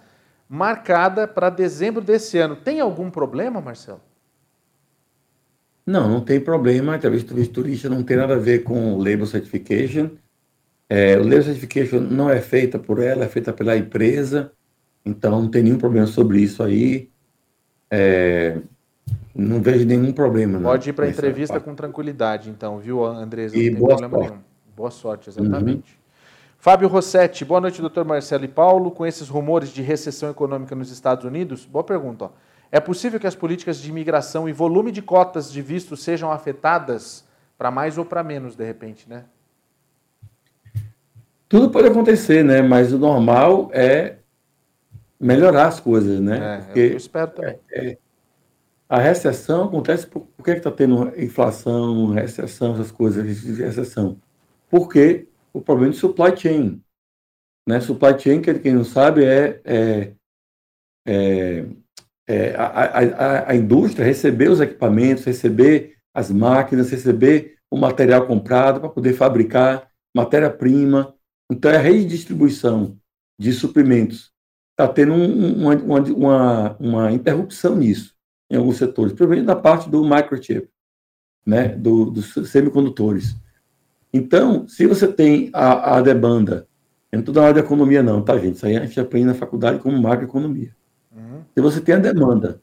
marcada 0.48 1.26
para 1.26 1.50
dezembro 1.50 2.00
desse 2.00 2.38
ano. 2.38 2.56
Tem 2.56 2.80
algum 2.80 3.10
problema, 3.10 3.60
Marcelo? 3.60 4.00
Não, 5.86 6.08
não 6.08 6.20
tem 6.20 6.40
problema. 6.40 6.92
A 6.92 6.96
entrevista 6.96 7.34
do 7.34 7.36
visto 7.36 7.54
turista 7.54 7.88
não 7.88 8.02
tem 8.02 8.16
nada 8.16 8.34
a 8.34 8.38
ver 8.38 8.62
com 8.62 8.94
o 8.94 8.98
Label 8.98 9.26
Certification. 9.26 10.10
É, 10.88 11.16
o 11.16 11.22
Label 11.22 11.42
Certification 11.42 12.00
não 12.00 12.30
é 12.30 12.40
feita 12.40 12.78
por 12.78 13.00
ela, 13.00 13.24
é 13.24 13.28
feita 13.28 13.52
pela 13.52 13.76
empresa, 13.76 14.52
então 15.04 15.42
não 15.42 15.48
tem 15.48 15.62
nenhum 15.62 15.78
problema 15.78 16.06
sobre 16.06 16.40
isso 16.40 16.62
aí. 16.62 17.10
É, 17.90 18.58
não 19.34 19.60
vejo 19.60 19.86
nenhum 19.86 20.12
problema. 20.12 20.60
Pode 20.60 20.90
ir 20.90 20.92
para 20.92 21.06
a 21.06 21.08
entrevista 21.08 21.54
parte. 21.54 21.64
com 21.64 21.74
tranquilidade, 21.74 22.50
então, 22.50 22.78
viu, 22.78 23.04
Andrés? 23.04 23.52
Não 23.52 23.60
e 23.60 23.70
boa 23.70 23.98
sorte. 23.98 24.16
Nenhum. 24.16 24.38
Boa 24.76 24.90
sorte, 24.90 25.28
exatamente. 25.30 25.92
Uhum. 25.92 26.00
Fábio 26.58 26.88
Rossetti, 26.88 27.44
boa 27.44 27.60
noite, 27.60 27.80
doutor 27.80 28.04
Marcelo 28.04 28.44
e 28.44 28.48
Paulo. 28.48 28.90
Com 28.90 29.06
esses 29.06 29.28
rumores 29.28 29.70
de 29.70 29.82
recessão 29.82 30.30
econômica 30.30 30.74
nos 30.74 30.90
Estados 30.90 31.24
Unidos, 31.24 31.64
boa 31.64 31.82
pergunta. 31.82 32.26
Ó. 32.26 32.30
É 32.70 32.78
possível 32.78 33.18
que 33.18 33.26
as 33.26 33.34
políticas 33.34 33.78
de 33.78 33.88
imigração 33.88 34.48
e 34.48 34.52
volume 34.52 34.92
de 34.92 35.02
cotas 35.02 35.50
de 35.50 35.60
visto 35.60 35.96
sejam 35.96 36.30
afetadas 36.30 37.24
para 37.56 37.70
mais 37.70 37.98
ou 37.98 38.04
para 38.04 38.22
menos, 38.22 38.54
de 38.54 38.64
repente, 38.64 39.08
né? 39.08 39.24
Tudo 41.48 41.70
pode 41.70 41.88
acontecer, 41.88 42.44
né? 42.44 42.62
Mas 42.62 42.92
o 42.92 42.98
normal 42.98 43.70
é 43.72 44.19
melhorar 45.20 45.68
as 45.68 45.78
coisas, 45.78 46.20
né? 46.20 46.56
É, 46.56 46.58
Porque 46.62 46.80
eu 46.80 46.96
espero 46.96 47.30
também. 47.30 47.58
É, 47.70 47.86
é 47.92 47.98
a 48.90 48.98
recessão 48.98 49.66
acontece 49.66 50.04
por, 50.04 50.26
por 50.36 50.44
que 50.44 50.50
está 50.50 50.68
tendo 50.68 51.16
inflação, 51.16 52.06
recessão, 52.06 52.74
essas 52.74 52.90
coisas 52.90 53.40
de 53.40 53.62
recessão? 53.62 54.20
Porque 54.68 55.28
o 55.52 55.60
problema 55.60 55.92
de 55.92 55.98
supply 55.98 56.36
chain. 56.36 56.82
Né? 57.68 57.80
Supply 57.80 58.18
chain, 58.18 58.42
que 58.42 58.52
quem 58.58 58.74
não 58.74 58.82
sabe, 58.82 59.24
é, 59.24 59.60
é, 59.64 60.12
é, 61.06 61.66
é 62.28 62.56
a, 62.56 62.66
a, 62.66 63.50
a, 63.50 63.54
indústria 63.54 64.04
receber 64.04 64.50
os 64.50 64.60
equipamentos, 64.60 65.24
receber 65.24 65.96
as 66.12 66.28
máquinas, 66.28 66.90
receber 66.90 67.58
o 67.70 67.76
material 67.76 68.26
comprado 68.26 68.80
para 68.80 68.88
poder 68.88 69.12
fabricar 69.12 69.88
matéria-prima. 70.12 71.14
Então, 71.48 71.70
é 71.70 71.76
a 71.76 71.80
rede 71.80 72.00
de 72.00 72.16
distribuição 72.16 72.98
de 73.38 73.52
suprimentos. 73.52 74.32
Está 74.80 74.88
tendo 74.88 75.12
um, 75.12 75.70
uma, 75.70 76.00
uma, 76.00 76.76
uma 76.80 77.12
interrupção 77.12 77.76
nisso 77.76 78.14
em 78.50 78.56
alguns 78.56 78.78
setores, 78.78 79.12
principalmente 79.12 79.44
da 79.44 79.54
parte 79.54 79.90
do 79.90 80.02
microchip, 80.02 80.68
né, 81.44 81.68
do, 81.68 82.10
dos 82.10 82.32
semicondutores. 82.50 83.36
Então, 84.10 84.66
se 84.66 84.86
você 84.86 85.06
tem 85.06 85.50
a, 85.52 85.98
a 85.98 86.00
demanda, 86.00 86.66
eu 87.12 87.18
não 87.18 87.20
estou 87.20 87.34
da 87.34 87.42
área 87.42 87.54
de 87.54 87.60
economia 87.60 88.02
não, 88.02 88.22
tá, 88.22 88.38
gente? 88.38 88.56
Isso 88.56 88.66
aí 88.66 88.76
a 88.76 88.86
gente 88.86 88.98
aprende 88.98 89.26
na 89.26 89.34
faculdade 89.34 89.80
como 89.80 90.00
macroeconomia. 90.00 90.74
Uhum. 91.14 91.42
Se 91.54 91.60
você 91.60 91.80
tem 91.80 91.96
a 91.96 91.98
demanda, 91.98 92.62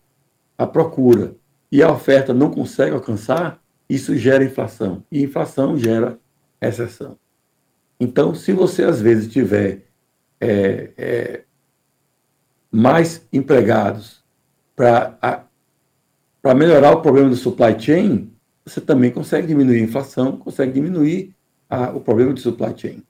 a 0.58 0.66
procura 0.66 1.36
e 1.72 1.84
a 1.84 1.92
oferta 1.92 2.34
não 2.34 2.50
consegue 2.50 2.96
alcançar, 2.96 3.62
isso 3.88 4.16
gera 4.16 4.44
inflação. 4.44 5.04
E 5.12 5.22
inflação 5.22 5.78
gera 5.78 6.20
recessão. 6.60 7.16
Então, 8.00 8.34
se 8.34 8.52
você 8.52 8.84
às 8.84 9.00
vezes 9.00 9.32
tiver 9.32 9.86
é, 10.42 10.92
é, 10.98 11.44
mais 12.72 13.26
empregados 13.32 14.24
para 14.76 15.48
melhorar 16.56 16.92
o 16.92 17.02
problema 17.02 17.30
do 17.30 17.36
supply 17.36 17.80
chain, 17.80 18.32
você 18.66 18.82
também 18.82 19.12
consegue 19.12 19.48
diminuir 19.48 19.78
a 19.78 19.84
inflação, 19.84 20.38
consegue 20.38 20.74
diminuir 20.74 21.34
a, 21.70 21.90
o 21.92 22.00
problema 22.00 22.34
de 22.34 22.42
supply 22.42 22.74
chain. 22.76 23.04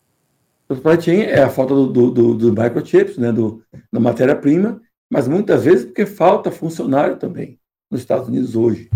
O 0.70 0.76
supply 0.76 1.02
chain 1.02 1.22
é 1.22 1.42
a 1.42 1.50
falta 1.50 1.74
do, 1.74 1.88
do, 1.88 2.12
do, 2.12 2.34
do 2.36 2.50
microchips, 2.50 3.18
né, 3.18 3.32
do, 3.32 3.62
da 3.92 4.00
matéria-prima, 4.00 4.82
mas 5.10 5.28
muitas 5.28 5.64
vezes 5.64 5.86
porque 5.86 6.06
falta 6.06 6.52
funcionário 6.52 7.18
também 7.18 7.58
nos 7.90 8.02
Estados 8.02 8.28
Unidos 8.28 8.56
hoje. 8.56 8.90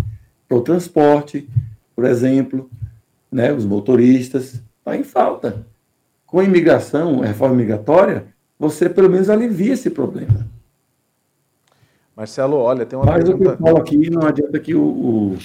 Para 0.47 0.57
o 0.57 0.61
transporte, 0.61 1.49
por 1.95 2.05
exemplo, 2.05 2.69
né, 3.31 3.53
os 3.53 3.65
motoristas, 3.65 4.61
está 4.79 4.97
em 4.97 5.03
falta. 5.03 5.65
Com 6.25 6.39
a 6.39 6.43
imigração, 6.43 7.21
a 7.21 7.25
reforma 7.25 7.55
migratória, 7.55 8.27
você 8.59 8.89
pelo 8.89 9.09
menos 9.09 9.29
alivia 9.29 9.73
esse 9.73 9.89
problema. 9.89 10.50
Marcelo, 12.21 12.57
olha, 12.57 12.85
tem 12.85 12.99
uma 12.99 13.03
Mas 13.03 13.23
pergunta... 13.23 13.53
o 13.53 13.57
que 13.57 13.63
eu 13.63 13.65
falo 13.65 13.77
aqui 13.79 14.09
não 14.11 14.27
adianta 14.27 14.59
que 14.59 14.75
o, 14.75 14.83
o, 14.83 15.37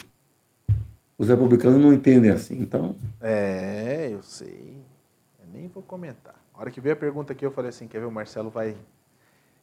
os 1.16 1.26
republicanos 1.26 1.80
não 1.80 1.90
entendem 1.90 2.30
assim, 2.30 2.60
então... 2.60 2.94
É, 3.18 4.10
eu 4.12 4.22
sei. 4.22 4.76
Eu 5.40 5.46
nem 5.54 5.68
vou 5.68 5.82
comentar. 5.82 6.34
A 6.54 6.60
hora 6.60 6.70
que 6.70 6.78
veio 6.78 6.92
a 6.92 6.98
pergunta 6.98 7.32
aqui, 7.32 7.46
eu 7.46 7.50
falei 7.50 7.70
assim, 7.70 7.88
quer 7.88 8.00
ver, 8.00 8.04
o 8.04 8.10
Marcelo 8.10 8.50
vai... 8.50 8.76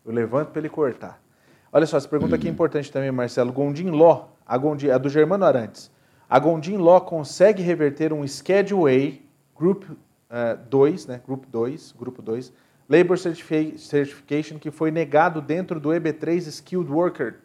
Eu 0.04 0.12
levanto 0.12 0.50
para 0.50 0.60
ele 0.60 0.70
cortar. 0.70 1.22
Olha 1.72 1.86
só, 1.86 1.98
essa 1.98 2.08
pergunta 2.08 2.36
aqui 2.36 2.48
é 2.48 2.52
importante 2.52 2.92
também, 2.92 3.12
Marcelo. 3.12 3.54
Gondim 3.54 3.92
Ló, 3.92 4.30
a, 4.44 4.58
Gondim, 4.58 4.90
a 4.90 4.98
do 4.98 5.08
Germano 5.08 5.46
Arantes. 5.46 5.92
A 6.28 6.40
Gondim 6.40 6.78
Ló 6.78 7.00
consegue 7.00 7.62
reverter 7.62 8.12
um 8.12 8.28
Schedule 8.28 8.92
A, 8.92 9.60
Group 9.60 9.84
2, 10.68 11.06
uh, 11.06 11.08
né, 11.10 11.22
Group 11.24 11.44
2, 11.52 11.94
Grupo 11.96 12.24
2, 12.24 12.52
Labor 12.90 13.18
Certification 13.18 14.60
que 14.60 14.72
foi 14.72 14.92
negado 14.92 15.42
dentro 15.42 15.80
do 15.80 15.90
EB3 15.90 16.48
Skilled 16.48 16.92
Worker? 16.92 17.36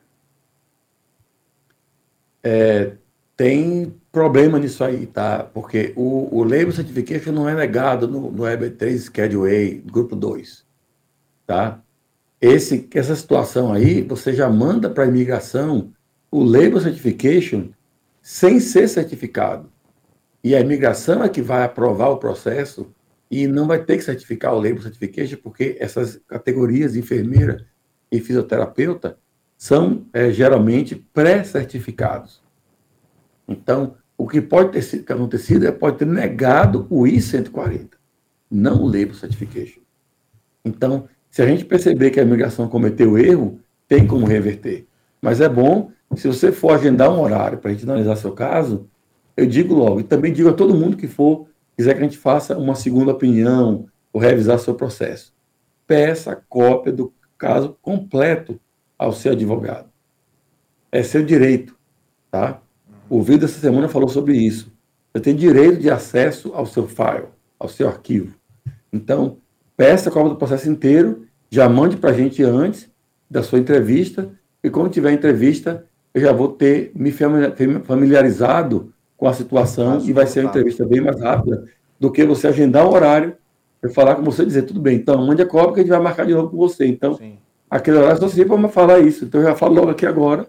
É, 2.43 2.93
tem 3.37 3.95
problema 4.11 4.59
nisso 4.59 4.83
aí, 4.83 5.07
tá? 5.07 5.45
Porque 5.45 5.93
o, 5.97 6.29
o 6.37 6.43
Labor 6.43 6.73
Certification 6.73 7.33
não 7.33 7.49
é 7.49 7.55
negado 7.55 8.09
no, 8.09 8.31
no 8.31 8.43
EB3 8.43 8.99
Schedule 8.99 9.83
A, 9.85 9.91
grupo 9.91 10.17
2, 10.17 10.67
tá? 11.47 11.81
Esse, 12.41 12.89
essa 12.95 13.17
situação 13.17 13.73
aí, 13.73 14.03
você 14.03 14.33
já 14.33 14.49
manda 14.49 14.89
para 14.89 15.05
a 15.05 15.07
imigração 15.09 15.93
o 16.31 16.43
Labor 16.43 16.81
Certification 16.81 17.69
sem 18.23 18.61
ser 18.61 18.89
certificado. 18.89 19.71
E 20.43 20.55
a 20.55 20.61
imigração 20.61 21.23
é 21.23 21.29
que 21.29 21.43
vai 21.43 21.65
aprovar 21.65 22.09
o 22.11 22.19
processo 22.19 22.93
e 23.31 23.47
não 23.47 23.67
vai 23.67 23.83
ter 23.85 23.97
que 23.97 24.05
certificar 24.05 24.55
o 24.55 24.57
Label 24.57 24.83
Certification, 24.83 25.39
porque 25.43 25.77
essas 25.79 26.21
categorias, 26.27 26.97
enfermeira 26.97 27.67
e 28.11 28.21
fisioterapeuta, 28.21 29.19
são 29.57 30.07
é, 30.13 30.31
geralmente 30.31 30.95
pré-certificados. 31.13 32.43
Então, 33.47 33.97
o 34.17 34.27
que 34.27 34.41
pode 34.41 34.73
ter 34.73 34.83
sido, 34.83 35.11
acontecido 35.11 35.67
é 35.67 35.73
pode 35.73 35.99
ter 35.99 36.07
negado 36.07 36.87
o 36.89 37.07
I-140, 37.07 37.91
não 38.51 38.83
o 38.83 38.87
Label 38.87 39.15
Certification. 39.15 39.81
Então, 40.65 41.09
se 41.31 41.43
a 41.43 41.47
gente 41.47 41.65
perceber 41.65 42.11
que 42.11 42.21
a 42.21 42.23
imigração 42.23 42.69
cometeu 42.69 43.19
erro, 43.19 43.61
tem 43.87 44.07
como 44.07 44.27
reverter. 44.27 44.87
Mas 45.21 45.41
é 45.41 45.49
bom, 45.49 45.91
se 46.17 46.27
você 46.27 46.51
for 46.53 46.73
agendar 46.73 47.11
um 47.11 47.21
horário 47.21 47.59
para 47.59 47.71
a 47.71 47.75
gente 47.75 47.85
analisar 47.85 48.17
seu 48.17 48.33
caso, 48.33 48.89
eu 49.37 49.47
digo 49.47 49.75
logo, 49.75 50.01
e 50.01 50.05
também 50.05 50.33
digo 50.33 50.49
a 50.49 50.53
todo 50.53 50.75
mundo 50.75 50.97
que 50.97 51.07
for 51.07 51.47
quiser 51.79 51.95
que 51.95 52.01
a 52.01 52.03
gente 52.03 52.19
faça 52.19 52.59
uma 52.59 52.75
segunda 52.75 53.13
opinião 53.13 53.87
ou 54.13 54.21
revisar 54.21 54.59
seu 54.59 54.75
processo, 54.75 55.33
peça 55.87 56.35
cópia 56.49 56.93
do 56.93 57.13
caso 57.39 57.79
completo 57.81 58.59
ao 58.99 59.13
seu 59.13 59.31
advogado. 59.31 59.89
É 60.91 61.05
seu 61.05 61.25
direito, 61.25 61.77
tá? 62.33 62.61
O 63.09 63.23
vídeo 63.23 63.43
dessa 63.43 63.61
semana 63.61 63.89
falou 63.89 64.09
sobre 64.09 64.37
isso. 64.37 64.73
Você 65.13 65.23
tem 65.23 65.37
direito 65.37 65.81
de 65.81 65.89
acesso 65.89 66.53
ao 66.53 66.67
seu 66.67 66.89
file, 66.89 67.29
ao 67.57 67.69
seu 67.69 67.87
arquivo. 67.87 68.35
Então, 68.93 69.37
peça 69.77 70.09
a 70.09 70.13
cópia 70.13 70.31
do 70.31 70.37
processo 70.37 70.69
inteiro, 70.69 71.29
já 71.49 71.69
mande 71.69 71.97
para 71.97 72.11
a 72.11 72.13
gente 72.13 72.43
antes 72.43 72.91
da 73.31 73.41
sua 73.45 73.61
entrevista, 73.61 74.33
e 74.65 74.69
quando 74.69 74.91
tiver 74.91 75.13
entrevista, 75.13 75.87
eu 76.13 76.23
já 76.23 76.33
vou 76.33 76.49
ter 76.49 76.91
me 76.93 77.13
familiarizado 77.85 78.93
com 79.19 79.27
a 79.27 79.35
situação 79.35 80.01
e 80.01 80.13
vai 80.13 80.27
ser 80.27 80.41
uma 80.41 80.49
entrevista 80.49 80.87
bem 80.87 81.01
mais 81.01 81.21
rápida 81.21 81.65
do 81.99 82.11
que 82.11 82.25
você 82.25 82.47
agendar 82.47 82.87
um 82.87 82.95
horário 82.95 83.37
e 83.83 83.89
falar 83.89 84.15
com 84.15 84.23
você 84.23 84.43
e 84.43 84.47
dizer, 84.47 84.63
tudo 84.63 84.81
bem, 84.81 84.97
então 84.97 85.27
mande 85.27 85.43
a 85.43 85.47
cópia 85.47 85.75
que 85.75 85.81
a 85.81 85.83
gente 85.83 85.91
vai 85.91 86.01
marcar 86.01 86.25
de 86.25 86.33
novo 86.33 86.51
com 86.51 86.57
você. 86.57 86.87
Então, 86.87 87.15
Sim. 87.15 87.37
aquele 87.69 87.99
horário 87.99 88.19
só 88.19 88.29
serve 88.29 88.57
para 88.57 88.69
falar 88.69 89.01
isso. 89.01 89.25
Então, 89.25 89.41
eu 89.41 89.49
já 89.49 89.57
falo 89.57 89.75
logo 89.75 89.91
aqui 89.91 90.07
agora, 90.07 90.47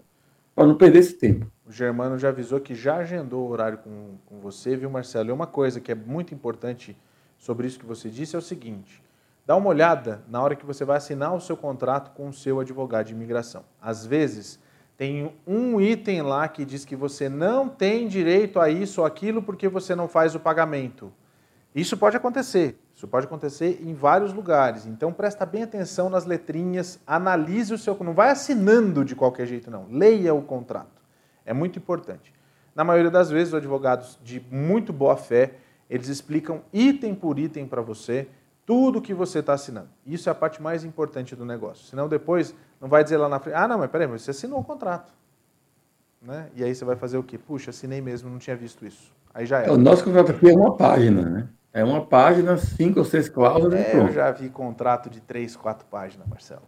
para 0.54 0.66
não 0.66 0.76
perder 0.76 1.00
esse 1.00 1.14
tempo. 1.14 1.50
O 1.66 1.72
Germano 1.72 2.16
já 2.16 2.28
avisou 2.28 2.60
que 2.60 2.74
já 2.74 2.96
agendou 2.96 3.46
o 3.46 3.50
horário 3.50 3.78
com, 3.78 4.14
com 4.26 4.38
você, 4.40 4.76
viu, 4.76 4.88
Marcelo? 4.88 5.30
E 5.30 5.32
uma 5.32 5.46
coisa 5.46 5.80
que 5.80 5.90
é 5.90 5.94
muito 5.94 6.32
importante 6.32 6.96
sobre 7.36 7.66
isso 7.66 7.78
que 7.78 7.86
você 7.86 8.08
disse 8.08 8.36
é 8.36 8.38
o 8.38 8.42
seguinte: 8.42 9.02
dá 9.46 9.56
uma 9.56 9.68
olhada 9.68 10.22
na 10.28 10.40
hora 10.40 10.54
que 10.54 10.66
você 10.66 10.84
vai 10.84 10.96
assinar 10.96 11.34
o 11.34 11.40
seu 11.40 11.56
contrato 11.56 12.12
com 12.14 12.28
o 12.28 12.32
seu 12.32 12.60
advogado 12.60 13.06
de 13.06 13.14
imigração. 13.14 13.64
Às 13.80 14.06
vezes, 14.06 14.60
tem 15.00 15.32
um 15.46 15.80
item 15.80 16.20
lá 16.20 16.46
que 16.46 16.62
diz 16.62 16.84
que 16.84 16.94
você 16.94 17.26
não 17.26 17.70
tem 17.70 18.06
direito 18.06 18.60
a 18.60 18.68
isso 18.68 19.00
ou 19.00 19.06
aquilo 19.06 19.42
porque 19.42 19.66
você 19.66 19.94
não 19.94 20.06
faz 20.06 20.34
o 20.34 20.38
pagamento. 20.38 21.10
Isso 21.74 21.96
pode 21.96 22.18
acontecer. 22.18 22.78
Isso 22.94 23.08
pode 23.08 23.24
acontecer 23.24 23.80
em 23.82 23.94
vários 23.94 24.30
lugares. 24.34 24.84
Então 24.84 25.10
presta 25.10 25.46
bem 25.46 25.62
atenção 25.62 26.10
nas 26.10 26.26
letrinhas, 26.26 27.00
analise 27.06 27.72
o 27.72 27.78
seu, 27.78 27.96
não 28.04 28.12
vai 28.12 28.28
assinando 28.28 29.02
de 29.02 29.16
qualquer 29.16 29.46
jeito 29.46 29.70
não. 29.70 29.86
Leia 29.90 30.34
o 30.34 30.42
contrato. 30.42 31.00
É 31.46 31.54
muito 31.54 31.78
importante. 31.78 32.34
Na 32.74 32.84
maioria 32.84 33.10
das 33.10 33.30
vezes, 33.30 33.54
os 33.54 33.58
advogados 33.58 34.18
de 34.22 34.44
muito 34.50 34.92
boa 34.92 35.16
fé, 35.16 35.54
eles 35.88 36.08
explicam 36.08 36.60
item 36.74 37.14
por 37.14 37.38
item 37.38 37.66
para 37.66 37.80
você 37.80 38.28
tudo 38.66 39.00
que 39.00 39.14
você 39.14 39.38
está 39.38 39.54
assinando. 39.54 39.88
Isso 40.06 40.28
é 40.28 40.32
a 40.32 40.34
parte 40.34 40.60
mais 40.60 40.84
importante 40.84 41.34
do 41.34 41.46
negócio. 41.46 41.86
Senão 41.86 42.06
depois 42.06 42.54
não 42.80 42.88
vai 42.88 43.04
dizer 43.04 43.16
lá 43.18 43.28
na 43.28 43.38
frente, 43.38 43.54
ah, 43.54 43.68
não, 43.68 43.78
mas 43.78 43.90
peraí, 43.90 44.06
você 44.06 44.30
assinou 44.30 44.60
o 44.60 44.64
contrato. 44.64 45.12
Né? 46.22 46.48
E 46.54 46.64
aí 46.64 46.74
você 46.74 46.84
vai 46.84 46.96
fazer 46.96 47.18
o 47.18 47.22
quê? 47.22 47.38
Puxa, 47.38 47.70
assinei 47.70 48.00
mesmo, 48.00 48.30
não 48.30 48.38
tinha 48.38 48.56
visto 48.56 48.84
isso. 48.86 49.12
Aí 49.32 49.46
já 49.46 49.60
é. 49.60 49.70
O 49.70 49.76
nosso 49.76 50.04
contrato 50.04 50.32
aqui 50.32 50.50
é 50.50 50.52
uma 50.52 50.76
página, 50.76 51.22
né? 51.22 51.48
É 51.72 51.84
uma 51.84 52.04
página, 52.04 52.56
cinco 52.56 52.98
ou 52.98 53.04
seis 53.04 53.28
cláusulas. 53.28 53.78
É, 53.78 53.96
eu 53.96 54.10
já 54.10 54.30
vi 54.32 54.48
contrato 54.48 55.08
de 55.08 55.20
três, 55.20 55.54
quatro 55.54 55.86
páginas, 55.86 56.26
Marcelo. 56.26 56.62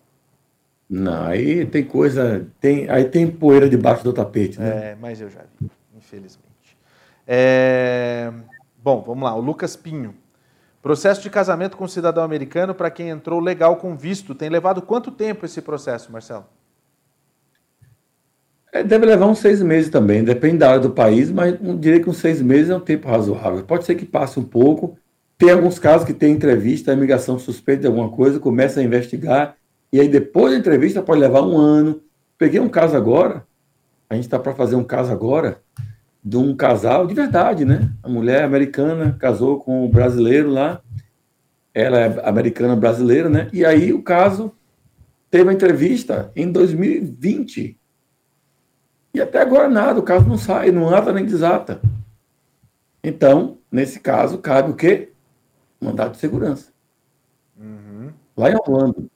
Não, 0.89 1.25
aí 1.25 1.67
tem 1.67 1.85
coisa, 1.85 2.47
tem, 2.61 2.89
aí 2.89 3.07
tem 3.07 3.27
poeira 3.27 3.69
debaixo 3.69 4.05
do 4.05 4.13
tapete, 4.13 4.61
né? 4.61 4.91
É, 4.93 4.97
mas 5.01 5.21
eu 5.21 5.29
já 5.29 5.41
vi, 5.59 5.71
infelizmente. 5.97 6.77
É... 7.27 8.33
Bom, 8.77 9.03
vamos 9.03 9.25
lá, 9.25 9.35
o 9.35 9.41
Lucas 9.41 9.75
Pinho. 9.75 10.15
Processo 10.83 11.22
de 11.22 11.30
casamento 11.30 11.76
com 11.76 11.87
cidadão 11.87 12.24
americano 12.24 12.74
para 12.74 12.91
quem 12.91 13.09
entrou 13.09 13.39
legal 13.39 13.76
com 13.76 13.97
visto. 13.97 14.35
Tem 14.35 14.49
levado 14.49 14.83
quanto 14.83 15.12
tempo 15.12 15.47
esse 15.47 15.62
processo, 15.62 16.11
Marcelo? 16.11 16.45
É, 18.72 18.83
deve 18.83 19.07
levar 19.07 19.26
uns 19.26 19.39
seis 19.39 19.62
meses 19.62 19.91
também, 19.91 20.24
depende 20.24 20.59
da 20.59 20.70
área 20.70 20.80
do 20.80 20.91
país, 20.91 21.30
mas 21.30 21.61
não 21.61 21.76
diria 21.76 22.01
que 22.01 22.11
uns 22.11 22.16
seis 22.16 22.43
meses 22.43 22.70
é 22.70 22.74
um 22.74 22.80
tempo 22.80 23.07
razoável. 23.07 23.62
Pode 23.64 23.85
ser 23.85 23.95
que 23.95 24.05
passe 24.05 24.41
um 24.41 24.45
pouco. 24.45 24.99
Tem 25.39 25.51
alguns 25.51 25.78
casos 25.78 26.07
que 26.07 26.14
tem 26.14 26.33
entrevista, 26.33 26.91
a 26.91 26.95
imigração 26.95 27.39
suspeita 27.39 27.83
de 27.83 27.87
alguma 27.87 28.11
coisa, 28.11 28.41
começa 28.41 28.80
a 28.80 28.83
investigar, 28.83 29.57
e 29.93 30.01
aí 30.01 30.09
depois 30.09 30.53
da 30.53 30.59
entrevista 30.59 31.03
pode 31.03 31.20
levar 31.20 31.43
um 31.43 31.57
ano. 31.57 32.01
Peguei 32.39 32.59
um 32.59 32.68
caso 32.68 32.97
agora, 32.97 33.47
a 34.09 34.14
gente 34.14 34.24
está 34.24 34.39
para 34.39 34.55
fazer 34.55 34.74
um 34.74 34.85
caso 34.85 35.12
agora, 35.12 35.61
de 36.23 36.37
um 36.37 36.55
casal 36.55 37.07
de 37.07 37.14
verdade, 37.14 37.64
né? 37.64 37.93
A 38.03 38.09
mulher 38.09 38.45
americana 38.45 39.16
casou 39.18 39.59
com 39.59 39.85
um 39.85 39.91
brasileiro 39.91 40.51
lá, 40.51 40.81
ela 41.75 41.99
é 41.99 42.29
americana 42.29 42.77
brasileira, 42.77 43.29
né? 43.29 43.49
E 43.53 43.64
aí 43.64 43.93
o 43.93 44.03
caso 44.03 44.53
teve 45.31 45.51
a 45.51 45.53
entrevista 45.53 46.31
em 46.37 46.51
2020. 46.51 47.79
E 49.14 49.20
até 49.20 49.41
agora 49.41 49.68
nada, 49.68 49.99
o 49.99 50.03
caso 50.03 50.29
não 50.29 50.39
sai, 50.39 50.70
não 50.70 50.95
ata 50.95 51.12
nem 51.12 51.25
desata. 51.25 51.81
Então, 53.03 53.59
nesse 53.70 53.99
caso, 53.99 54.39
cabe 54.39 54.70
o 54.70 54.77
quê? 54.77 55.11
Mandado 55.81 56.12
de 56.12 56.18
segurança. 56.18 56.70
Uhum. 57.59 58.11
Lá 58.37 58.51
em 58.51 58.55
Orlando. 58.55 59.11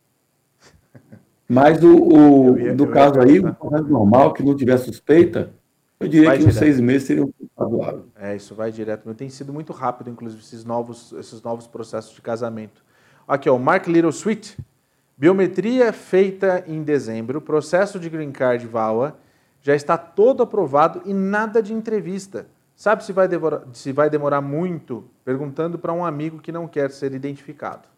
Mas 1.49 1.83
o, 1.83 1.97
o 1.97 2.59
ia, 2.59 2.75
do 2.75 2.89
caso 2.89 3.21
aí, 3.21 3.39
o 3.39 3.81
normal, 3.89 4.33
que 4.33 4.43
não 4.43 4.57
tiver 4.57 4.77
suspeita, 4.79 5.53
eu 5.99 6.09
diria 6.09 6.29
vai 6.29 6.37
que 6.37 6.45
direto. 6.45 6.55
uns 6.55 6.59
seis 6.59 6.81
meses 6.81 7.07
seriam 7.07 7.33
razoáveis. 7.59 8.05
É, 8.17 8.37
isso 8.37 8.55
vai 8.55 8.71
direto. 8.71 9.13
Tem 9.15 9.29
sido 9.29 9.53
muito 9.53 9.73
rápido, 9.73 10.11
inclusive, 10.11 10.43
esses 10.43 10.65
novos, 10.65 11.13
esses 11.13 11.41
novos 11.43 11.67
processos 11.67 12.15
de 12.15 12.21
casamento. 12.21 12.85
Aqui, 13.27 13.49
ó, 13.49 13.57
o 13.57 13.61
Mark 13.61 13.87
Little 13.87 14.11
Sweet. 14.11 14.57
Biometria 15.19 15.95
feita 15.95 16.63
em 16.67 16.83
dezembro, 16.83 17.41
processo 17.41 17.99
de 17.99 18.11
green 18.11 18.31
card 18.31 18.67
VAWA, 18.67 19.17
já 19.63 19.75
está 19.75 19.97
todo 19.97 20.43
aprovado 20.43 21.01
e 21.07 21.15
nada 21.15 21.63
de 21.63 21.73
entrevista. 21.73 22.47
Sabe 22.77 23.03
se 23.03 23.15
vai 23.15 23.27
demorar, 23.27 23.63
se 23.73 23.93
vai 23.93 24.11
demorar 24.11 24.43
muito? 24.43 25.09
Perguntando 25.25 25.79
para 25.79 25.91
um 25.95 26.05
amigo 26.05 26.39
que 26.39 26.53
não 26.53 26.69
quer 26.69 26.91
ser 26.91 27.15
identificado. 27.15 27.89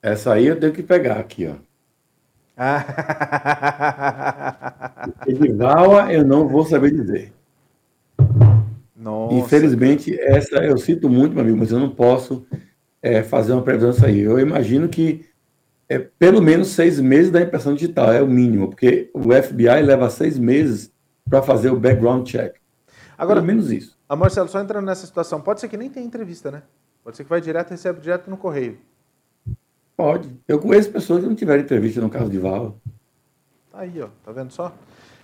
Essa 0.00 0.32
aí 0.32 0.46
eu 0.46 0.58
tenho 0.58 0.72
que 0.72 0.82
pegar 0.82 1.18
aqui, 1.18 1.46
ó. 1.46 1.56
Edivala, 5.26 6.12
eu 6.12 6.24
não 6.24 6.46
vou 6.46 6.64
saber 6.64 6.90
dizer. 6.90 7.32
Nossa. 8.94 9.34
Infelizmente, 9.34 10.18
essa 10.20 10.58
eu 10.58 10.76
sinto 10.76 11.08
muito, 11.08 11.32
meu 11.32 11.42
amigo, 11.42 11.56
mas 11.56 11.72
eu 11.72 11.78
não 11.78 11.88
posso 11.88 12.46
é, 13.00 13.22
fazer 13.22 13.54
uma 13.54 13.62
previsão 13.62 13.90
disso 13.90 14.04
aí. 14.04 14.20
Eu 14.20 14.38
imagino 14.38 14.88
que 14.88 15.24
é 15.88 15.98
pelo 15.98 16.42
menos 16.42 16.68
seis 16.68 17.00
meses 17.00 17.30
da 17.30 17.40
impressão 17.40 17.74
digital, 17.74 18.12
é 18.12 18.22
o 18.22 18.28
mínimo, 18.28 18.68
porque 18.68 19.10
o 19.14 19.32
FBI 19.32 19.80
leva 19.82 20.10
seis 20.10 20.38
meses 20.38 20.92
para 21.28 21.42
fazer 21.42 21.70
o 21.70 21.80
background 21.80 22.28
check. 22.28 22.56
Agora, 23.16 23.40
pelo 23.40 23.46
menos 23.46 23.72
isso. 23.72 23.98
A 24.08 24.14
Marcelo, 24.14 24.48
só 24.48 24.60
entrando 24.60 24.84
nessa 24.84 25.06
situação, 25.06 25.40
pode 25.40 25.60
ser 25.60 25.68
que 25.68 25.76
nem 25.76 25.88
tenha 25.88 26.04
entrevista, 26.04 26.50
né? 26.50 26.62
Pode 27.02 27.16
ser 27.16 27.24
que 27.24 27.30
vai 27.30 27.40
direto 27.40 27.70
e 27.70 27.72
recebe 27.72 28.00
direto 28.00 28.28
no 28.28 28.36
correio. 28.36 28.78
Pode. 30.00 30.34
Eu 30.48 30.58
conheço 30.58 30.90
pessoas 30.90 31.20
que 31.20 31.28
não 31.28 31.34
tiveram 31.34 31.60
entrevista 31.60 32.00
no 32.00 32.08
caso 32.08 32.30
de 32.30 32.38
Val. 32.38 32.80
Tá 33.70 33.80
aí, 33.80 34.00
ó. 34.00 34.08
Tá 34.24 34.32
vendo 34.32 34.50
só? 34.50 34.74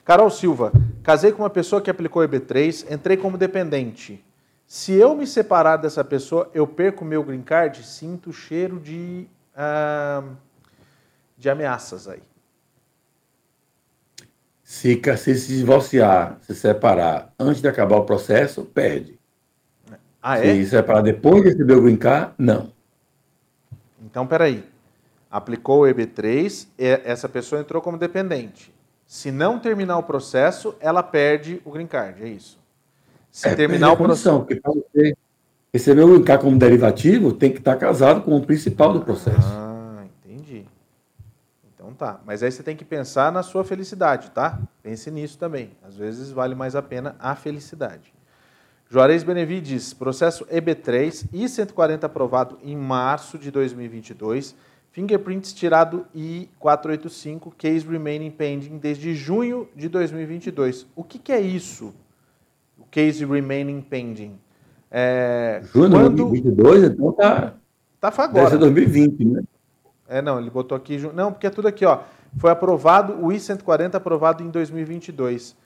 Carol 0.05 0.29
Silva. 0.29 0.71
Casei 1.03 1.33
com 1.33 1.43
uma 1.43 1.49
pessoa 1.49 1.81
que 1.81 1.89
aplicou 1.89 2.23
EB3, 2.23 2.93
entrei 2.93 3.17
como 3.17 3.39
dependente. 3.39 4.23
Se 4.67 4.93
eu 4.93 5.17
me 5.17 5.27
separar 5.27 5.79
dessa 5.79 6.05
pessoa, 6.05 6.51
eu 6.53 6.67
perco 6.67 7.07
meu 7.07 7.23
green 7.23 7.41
card? 7.41 7.83
Sinto 7.87 8.35
cheiro 8.35 8.79
de, 8.79 9.27
uh, 9.57 10.37
de 11.39 11.49
ameaças 11.49 12.07
aí. 12.07 12.21
Se, 14.63 15.01
se 15.17 15.35
se 15.37 15.57
divorciar, 15.57 16.37
se 16.43 16.55
separar 16.55 17.33
antes 17.39 17.63
de 17.63 17.69
acabar 17.69 17.97
o 17.97 18.05
processo, 18.05 18.63
perde. 18.67 19.19
Ah, 20.21 20.39
é? 20.39 20.53
Se 20.53 20.67
separar 20.67 21.01
depois 21.01 21.43
de 21.43 21.49
receber 21.49 21.77
o 21.77 21.83
green 21.83 21.97
card, 21.97 22.35
não. 22.37 22.76
Então, 24.17 24.27
peraí. 24.27 24.65
Aplicou 25.31 25.83
o 25.83 25.85
EB3, 25.85 26.69
essa 26.79 27.29
pessoa 27.29 27.61
entrou 27.61 27.83
como 27.83 27.99
dependente. 27.99 28.75
Se 29.07 29.31
não 29.31 29.59
terminar 29.59 29.99
o 29.99 30.03
processo, 30.05 30.75
ela 30.81 31.03
perde 31.03 31.61
o 31.67 31.71
green 31.71 31.87
card, 31.87 32.23
é 32.23 32.29
isso. 32.29 32.59
Se 33.31 33.47
é, 33.47 33.55
terminar 33.55 33.93
o 33.93 33.97
processo. 33.99 34.39
Porque 34.39 34.55
para 34.57 34.73
você 34.73 35.15
receber 35.71 36.01
o 36.01 36.09
green 36.09 36.25
card 36.25 36.45
como 36.45 36.59
derivativo, 36.59 37.31
tem 37.31 37.53
que 37.53 37.59
estar 37.59 37.77
casado 37.77 38.23
com 38.23 38.35
o 38.35 38.41
principal 38.41 38.95
do 38.95 39.03
processo. 39.03 39.53
Ah, 39.53 40.07
entendi. 40.25 40.65
Então 41.75 41.93
tá. 41.93 42.19
Mas 42.25 42.43
aí 42.43 42.51
você 42.51 42.63
tem 42.63 42.75
que 42.75 42.87
pensar 42.87 43.31
na 43.31 43.43
sua 43.43 43.65
felicidade, 43.65 44.31
tá? 44.31 44.59
Pense 44.83 45.11
nisso 45.11 45.37
também. 45.37 45.73
Às 45.87 45.95
vezes 45.95 46.31
vale 46.31 46.55
mais 46.55 46.75
a 46.75 46.81
pena 46.81 47.17
a 47.19 47.35
felicidade. 47.35 48.16
Juarez 48.89 49.25
Benevides, 49.25 49.93
processo 49.93 50.47
EB3, 50.47 51.27
I-140 51.33 52.05
aprovado 52.05 52.57
em 52.63 52.77
março 52.77 53.37
de 53.37 53.51
2022, 53.51 54.55
fingerprints 54.93 55.53
tirado 55.53 56.07
I-485, 56.15 57.53
case 57.59 57.85
remaining 57.85 58.31
pending 58.31 58.79
desde 58.79 59.13
junho 59.13 59.69
de 59.75 59.89
2022. 59.89 60.87
O 60.95 61.03
que, 61.03 61.19
que 61.19 61.33
é 61.33 61.41
isso? 61.41 61.93
O 62.79 62.85
case 62.85 63.25
remaining 63.25 63.81
pending? 63.81 64.39
É, 64.89 65.63
junho 65.65 65.89
de 65.89 65.95
quando... 65.97 66.17
2022, 66.29 66.85
então 66.85 67.13
tá... 67.13 67.55
Tá 68.01 68.09
agora. 68.09 68.33
Deve 68.33 68.51
ser 68.51 68.59
2020, 68.59 69.25
né? 69.25 69.43
É, 70.09 70.23
não, 70.23 70.39
ele 70.39 70.49
botou 70.49 70.77
aqui... 70.77 70.97
Não, 71.13 71.33
porque 71.33 71.49
é 71.49 71.51
tudo 71.51 71.67
aqui, 71.67 71.85
ó. 71.85 72.03
Foi 72.39 72.51
aprovado, 72.51 73.15
o 73.21 73.33
I-140 73.33 73.97
aprovado 73.97 74.45
em 74.45 74.49
2022. 74.49 75.57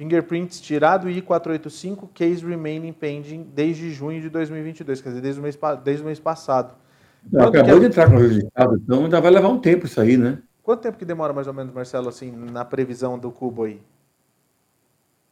Fingerprints 0.00 0.62
tirado 0.62 1.10
I-485, 1.10 2.08
case 2.14 2.42
remaining 2.42 2.90
pending 2.90 3.46
desde 3.54 3.90
junho 3.90 4.18
de 4.18 4.30
2022, 4.30 5.02
quer 5.02 5.10
dizer, 5.10 5.20
desde 5.20 5.38
o 5.38 5.42
mês, 5.42 5.58
desde 5.84 6.02
o 6.02 6.06
mês 6.06 6.18
passado. 6.18 6.74
Não, 7.30 7.48
acabou 7.48 7.76
é... 7.76 7.80
de 7.80 7.84
entrar 7.84 8.08
com 8.08 8.16
o 8.16 8.18
registrado, 8.18 8.80
então 8.82 9.04
ainda 9.04 9.20
vai 9.20 9.30
levar 9.30 9.48
um 9.48 9.58
tempo 9.58 9.84
isso 9.84 10.00
aí, 10.00 10.16
né? 10.16 10.38
Quanto 10.62 10.80
tempo 10.80 10.96
que 10.96 11.04
demora 11.04 11.34
mais 11.34 11.46
ou 11.46 11.52
menos, 11.52 11.74
Marcelo, 11.74 12.08
assim, 12.08 12.32
na 12.32 12.64
previsão 12.64 13.18
do 13.18 13.30
cubo 13.30 13.64
aí? 13.64 13.78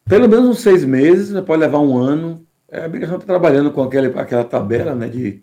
Pelo 0.04 0.28
menos 0.28 0.46
uns 0.46 0.60
seis 0.60 0.84
meses, 0.84 1.40
pode 1.40 1.60
levar 1.60 1.78
um 1.78 1.96
ano. 1.96 2.46
É, 2.70 2.84
a 2.84 2.88
migração 2.90 3.16
está 3.16 3.26
trabalhando 3.26 3.72
com 3.72 3.82
aquela, 3.82 4.20
aquela 4.20 4.44
tabela 4.44 4.94
né, 4.94 5.08
de 5.08 5.42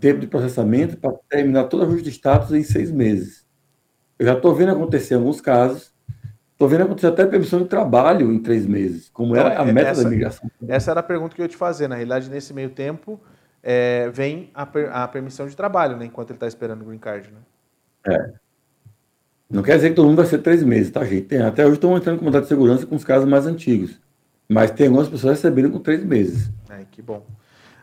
tempo 0.00 0.18
de 0.18 0.26
processamento 0.26 0.96
para 0.96 1.12
terminar 1.28 1.64
todo 1.68 1.84
o 1.84 1.86
ajuste 1.86 2.02
de 2.02 2.10
status 2.10 2.50
em 2.50 2.64
seis 2.64 2.90
meses. 2.90 3.46
Eu 4.18 4.26
já 4.26 4.32
estou 4.32 4.52
vendo 4.52 4.72
acontecer 4.72 5.14
alguns 5.14 5.40
casos 5.40 5.94
Estou 6.56 6.68
vendo 6.68 6.84
acontecer 6.84 7.08
até 7.08 7.26
permissão 7.26 7.58
de 7.60 7.66
trabalho 7.68 8.32
em 8.32 8.38
três 8.38 8.64
meses, 8.64 9.10
como 9.10 9.36
era 9.36 9.60
a 9.60 9.64
meta 9.66 9.90
essa, 9.90 10.02
da 10.02 10.08
imigração. 10.08 10.50
Essa 10.66 10.90
era 10.90 11.00
a 11.00 11.02
pergunta 11.02 11.34
que 11.34 11.42
eu 11.42 11.44
ia 11.44 11.50
te 11.50 11.56
fazer. 11.56 11.86
Na 11.86 11.96
realidade, 11.96 12.30
nesse 12.30 12.54
meio 12.54 12.70
tempo, 12.70 13.20
é, 13.62 14.08
vem 14.08 14.50
a, 14.54 14.64
per, 14.64 14.90
a, 14.90 15.06
permissão 15.06 15.46
de 15.46 15.54
trabalho, 15.54 15.98
né, 15.98 16.06
enquanto 16.06 16.30
ele 16.30 16.38
está 16.38 16.46
esperando 16.46 16.80
o 16.80 16.86
green 16.86 16.98
card. 16.98 17.30
Né? 17.30 18.14
É. 18.14 18.32
Não 19.50 19.62
quer 19.62 19.76
dizer 19.76 19.90
que 19.90 19.96
todo 19.96 20.06
mundo 20.06 20.16
vai 20.16 20.24
ser 20.24 20.38
três 20.38 20.62
meses, 20.62 20.90
tá, 20.90 21.04
gente? 21.04 21.26
Tem, 21.26 21.42
até 21.42 21.62
hoje 21.62 21.74
estão 21.74 21.94
entrando 21.94 22.20
com 22.20 22.24
mandado 22.24 22.44
de 22.44 22.48
segurança 22.48 22.86
com 22.86 22.96
os 22.96 23.04
casos 23.04 23.28
mais 23.28 23.46
antigos. 23.46 24.00
Mas 24.48 24.70
tem 24.70 24.86
algumas 24.86 25.10
pessoas 25.10 25.36
recebendo 25.36 25.70
com 25.70 25.78
três 25.78 26.02
meses. 26.02 26.50
É, 26.70 26.86
que 26.90 27.02
bom. 27.02 27.26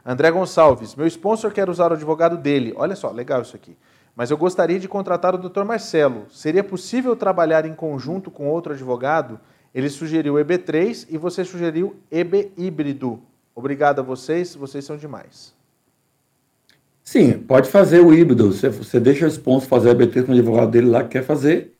André 0.04 0.32
Gonçalves, 0.32 0.96
meu 0.96 1.06
sponsor 1.06 1.52
quer 1.52 1.70
usar 1.70 1.92
o 1.92 1.94
advogado 1.94 2.38
dele. 2.38 2.74
Olha 2.76 2.96
só, 2.96 3.12
legal 3.12 3.44
isso 3.44 3.56
aqui. 3.56 3.78
Mas 4.16 4.30
eu 4.30 4.38
gostaria 4.38 4.80
de 4.80 4.88
contratar 4.88 5.34
o 5.34 5.38
Dr. 5.38 5.64
Marcelo. 5.64 6.26
Seria 6.30 6.64
possível 6.64 7.16
trabalhar 7.16 7.66
em 7.66 7.74
conjunto 7.74 8.30
com 8.30 8.48
outro 8.48 8.74
advogado? 8.74 9.40
Ele 9.74 9.90
sugeriu 9.90 10.36
EB3 10.36 11.08
e 11.10 11.18
você 11.18 11.44
sugeriu 11.44 11.96
EB 12.12 12.52
híbrido. 12.56 13.20
Obrigado 13.56 14.00
a 14.00 14.04
vocês, 14.04 14.56
vocês 14.56 14.86
são 14.86 14.98
demais. 14.98 15.54
Sim, 17.04 17.40
pode 17.40 17.70
fazer 17.70 18.00
o 18.00 18.14
híbrido. 18.14 18.52
Você, 18.52 18.70
você 18.70 19.00
deixa 19.00 19.26
o 19.26 19.30
sponsor 19.30 19.68
fazer 19.68 19.90
a 19.90 19.96
EB3 19.96 20.26
com 20.26 20.32
o 20.32 20.36
advogado 20.36 20.72
dele 20.72 20.88
lá 20.88 21.04
que 21.04 21.10
quer 21.10 21.24
fazer, 21.24 21.74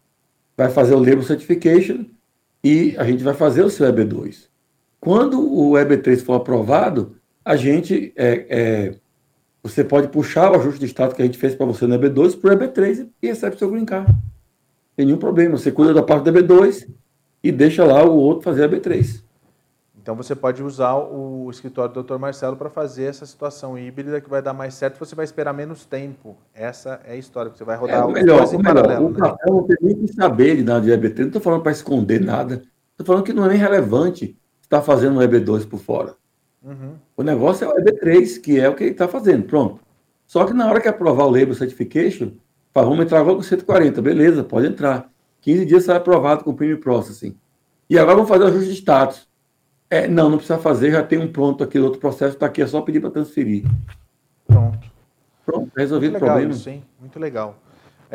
vai 0.58 0.70
fazer 0.70 0.96
o 0.96 1.00
label 1.00 1.24
certification 1.24 2.06
e 2.64 2.96
a 2.98 3.04
gente 3.04 3.24
vai 3.24 3.34
fazer 3.34 3.64
o 3.64 3.70
seu 3.70 3.92
EB2. 3.92 4.48
Quando 5.00 5.40
o 5.40 5.74
EB3 5.74 6.24
for 6.24 6.34
aprovado, 6.34 7.16
a 7.44 7.56
gente 7.56 8.14
é, 8.16 8.46
é, 8.50 8.96
você 9.64 9.82
pode 9.82 10.10
puxar 10.10 10.52
o 10.52 10.56
ajuste 10.60 10.82
de 10.82 10.88
status 10.88 11.16
que 11.16 11.22
a 11.22 11.26
gente 11.26 11.38
fez 11.38 11.56
para 11.56 11.66
você 11.66 11.88
no 11.88 11.98
EB2 11.98 12.40
para 12.40 12.54
o 12.54 12.58
EB3 12.58 13.08
e 13.22 13.28
recebe 13.28 13.58
seu 13.58 13.72
green 13.72 13.86
card. 13.86 14.14
Tem 14.96 15.06
nenhum 15.06 15.18
problema. 15.18 15.58
Você 15.58 15.72
cuida 15.72 15.94
da 15.94 16.04
parte 16.04 16.30
do 16.30 16.34
EB2 16.34 16.88
e 17.42 17.52
deixa 17.52 17.86
lá 17.86 18.04
o 18.04 18.14
outro 18.14 18.44
fazer 18.44 18.66
a 18.66 18.70
B3. 18.70 19.24
Então 20.04 20.16
você 20.16 20.36
pode 20.36 20.62
usar 20.62 20.96
o 20.96 21.50
escritório 21.50 21.94
do 21.94 22.04
Dr. 22.04 22.18
Marcelo 22.18 22.58
para 22.58 22.70
fazer 22.70 23.06
essa 23.06 23.26
situação 23.26 23.78
híbrida 23.78 24.20
que 24.20 24.30
vai 24.30 24.42
dar 24.42 24.54
mais 24.54 24.74
certo, 24.74 25.00
você 25.00 25.16
vai 25.16 25.24
esperar 25.24 25.54
menos 25.54 25.86
tempo. 25.86 26.36
Essa 26.54 27.00
é 27.06 27.14
a 27.14 27.16
história, 27.16 27.50
que 27.50 27.58
você 27.58 27.64
vai 27.64 27.78
rodar 27.78 28.02
é, 28.02 28.04
o 28.04 28.12
melhor, 28.12 28.46
o 28.46 28.58
melhor. 28.58 28.64
Paralelo, 28.64 29.06
o 29.06 29.12
né? 29.12 29.20
papel 29.20 29.54
não 29.54 29.64
tem 29.64 29.78
nem 29.82 29.96
que 29.96 30.14
saber 30.14 30.58
de 30.58 30.64
dar 30.64 30.82
de 30.82 30.92
EB3, 30.92 31.20
não 31.20 31.28
estou 31.28 31.42
falando 31.42 31.62
para 31.62 31.72
esconder 31.72 32.20
nada, 32.20 32.64
estou 32.92 33.06
falando 33.06 33.24
que 33.24 33.32
não 33.32 33.46
é 33.46 33.50
nem 33.50 33.58
relevante 33.58 34.38
estar 34.62 34.82
fazendo 34.82 35.20
um 35.20 35.24
EB2 35.24 35.66
por 35.70 35.80
fora. 35.80 36.16
Uhum. 36.64 36.96
O 37.18 37.24
negócio 37.24 37.66
é 37.66 37.68
o 37.68 37.76
EB3, 37.76 38.42
que 38.42 38.60
é 38.60 38.70
o 38.70 38.76
que 38.76 38.84
ele 38.84 38.92
está 38.92 39.08
fazendo, 39.08 39.44
pronto. 39.44 39.82
Só 40.26 40.46
que 40.46 40.54
na 40.54 40.68
hora 40.68 40.80
que 40.80 40.88
aprovar 40.88 41.26
o 41.26 41.30
Label 41.30 41.54
Certification, 41.54 42.32
fala, 42.74 42.88
vamos 42.88 43.04
entrar 43.04 43.20
agora 43.20 43.36
com 43.36 43.44
140, 43.44 44.02
beleza, 44.02 44.44
pode 44.44 44.68
entrar. 44.68 45.12
15 45.42 45.66
dias 45.66 45.84
sai 45.84 45.98
aprovado 45.98 46.44
com 46.44 46.52
o 46.52 46.54
Prime 46.54 46.78
Processing. 46.78 47.36
E 47.90 48.00
agora 48.00 48.16
vamos 48.16 48.30
fazer 48.30 48.46
o 48.46 48.48
ajuste 48.48 48.70
de 48.70 48.76
status. 48.76 49.28
É, 49.90 50.08
não, 50.08 50.30
não 50.30 50.38
precisa 50.38 50.58
fazer, 50.58 50.92
já 50.92 51.04
tem 51.04 51.20
um 51.20 51.32
pronto 51.32 51.64
aqui, 51.64 51.78
outro 51.78 52.00
processo 52.00 52.34
está 52.34 52.46
aqui, 52.46 52.62
é 52.62 52.68
só 52.68 52.82
pedir 52.82 53.02
para 53.02 53.12
transferir. 53.12 53.66
Pronto. 54.48 54.80
Pronto, 55.46 55.72
resolvido 55.76 56.16
o 56.16 56.20
problema. 56.20 56.54
Hein? 56.66 56.84
Muito 57.00 57.20
legal. 57.20 57.56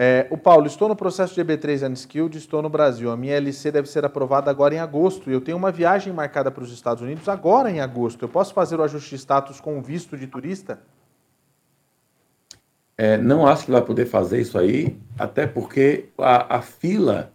É, 0.01 0.29
o 0.31 0.39
Paulo, 0.39 0.69
estou 0.69 0.89
no 0.89 0.95
processo 0.95 1.35
de 1.35 1.41
EB3 1.45 1.91
Unskilled, 1.91 2.39
estou 2.39 2.63
no 2.63 2.69
Brasil. 2.69 3.11
A 3.11 3.17
minha 3.17 3.35
LC 3.35 3.73
deve 3.73 3.89
ser 3.89 4.05
aprovada 4.05 4.49
agora 4.49 4.73
em 4.73 4.79
agosto. 4.79 5.29
Eu 5.29 5.41
tenho 5.41 5.57
uma 5.57 5.73
viagem 5.73 6.13
marcada 6.13 6.53
para 6.53 6.63
os 6.63 6.73
Estados 6.73 7.03
Unidos 7.03 7.29
agora 7.29 7.69
em 7.69 7.81
agosto. 7.81 8.25
Eu 8.25 8.29
posso 8.29 8.55
fazer 8.55 8.79
o 8.79 8.85
ajuste 8.85 9.11
de 9.11 9.17
status 9.17 9.61
com 9.61 9.83
visto 9.83 10.17
de 10.17 10.29
turista? 10.29 10.79
É, 12.97 13.17
não 13.17 13.45
acho 13.45 13.65
que 13.65 13.73
vai 13.73 13.83
poder 13.83 14.07
fazer 14.07 14.41
isso 14.41 14.57
aí, 14.57 14.97
até 15.19 15.49
porque 15.49 16.11
a, 16.17 16.59
a 16.59 16.63
fila 16.63 17.33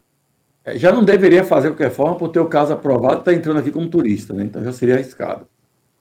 é, 0.64 0.78
já 0.78 0.90
não 0.90 1.04
deveria 1.04 1.44
fazer 1.44 1.68
de 1.70 1.74
qualquer 1.74 1.94
forma, 1.94 2.18
por 2.18 2.30
ter 2.30 2.40
o 2.40 2.48
caso 2.48 2.72
aprovado, 2.72 3.20
está 3.20 3.34
entrando 3.34 3.60
aqui 3.60 3.72
como 3.74 3.90
turista, 3.90 4.34
né? 4.34 4.46
então 4.46 4.64
já 4.64 4.72
seria 4.72 4.96
arriscado. 4.96 5.46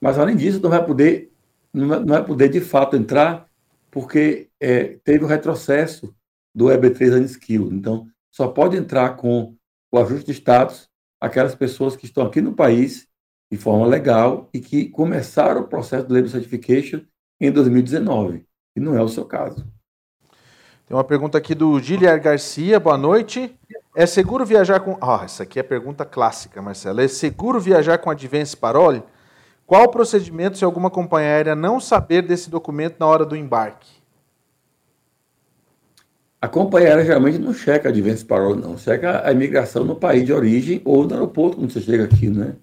Mas 0.01 0.17
além 0.17 0.37
disso, 0.37 0.61
não 0.63 0.71
vai 0.71 0.85
poder, 0.85 1.33
não 1.75 2.07
vai 2.07 2.25
poder 2.25 2.49
de 2.51 2.61
fato 2.61 2.95
entrar, 2.95 3.49
porque 3.91 4.47
é, 4.61 4.97
teve 5.03 5.25
o 5.25 5.29
retrocesso 5.29 6.15
do 6.55 6.67
EB3 6.67 7.21
Unskill. 7.23 7.71
Então, 7.73 8.07
só 8.31 8.49
pode 8.49 8.77
entrar 8.77 9.17
com 9.17 9.55
o 9.91 9.99
ajuste 9.99 10.27
de 10.27 10.33
status 10.33 10.89
aquelas 11.21 11.55
pessoas 11.55 11.95
que 11.95 12.07
estão 12.07 12.27
aqui 12.27 12.41
no 12.41 12.55
país 12.55 13.07
de 13.51 13.59
forma 13.59 13.87
legal 13.87 14.49
e 14.53 14.61
que 14.61 14.89
começaram 14.89 15.61
o 15.61 15.69
processo 15.69 16.07
do 16.07 16.15
Label 16.15 16.31
Certification 16.31 17.03
em 17.41 17.51
2019 17.51 18.47
e 18.75 18.81
não 18.81 18.97
é 18.97 19.03
o 19.03 19.09
seu 19.09 19.25
caso. 19.25 19.67
Tem 20.87 20.97
uma 20.97 21.05
pergunta 21.05 21.39
aqui 21.39 21.55
do 21.55 21.79
Giliar 21.79 22.21
Garcia, 22.21 22.81
boa 22.81 22.99
noite. 22.99 23.57
É 23.95 24.07
seguro 24.07 24.45
viajar 24.45 24.81
com. 24.81 24.97
Ah, 25.01 25.21
oh, 25.21 25.25
essa 25.25 25.43
aqui 25.43 25.59
é 25.59 25.63
pergunta 25.63 26.05
clássica, 26.05 26.61
Marcelo. 26.61 27.01
É 27.01 27.09
seguro 27.09 27.61
viajar 27.61 27.99
com 27.99 28.11
Advance 28.11 28.57
Parole? 28.57 29.03
Qual 29.67 29.85
o 29.85 29.89
procedimento 29.89 30.59
se 30.59 30.65
alguma 30.65 30.91
companhia 30.91 31.29
aérea 31.29 31.55
não 31.55 31.79
saber 31.79 32.23
desse 32.23 32.51
documento 32.51 32.97
na 32.99 33.07
hora 33.07 33.25
do 33.25 33.37
embarque? 33.37 34.02
A 36.43 36.49
companhia 36.49 36.89
aérea 36.89 37.05
geralmente 37.05 37.39
não 37.39 37.55
checa 37.55 37.89
Advance 37.89 38.25
Parole, 38.25 38.61
não. 38.61 38.77
Checa 38.77 39.25
a 39.25 39.31
imigração 39.31 39.85
no 39.85 39.95
país 39.95 40.27
de 40.27 40.33
origem 40.33 40.83
ou 40.85 41.07
no 41.07 41.15
aeroporto 41.15 41.57
quando 41.57 41.71
você 41.71 41.81
chega 41.81 42.03
aqui, 42.03 42.29
né? 42.29 42.57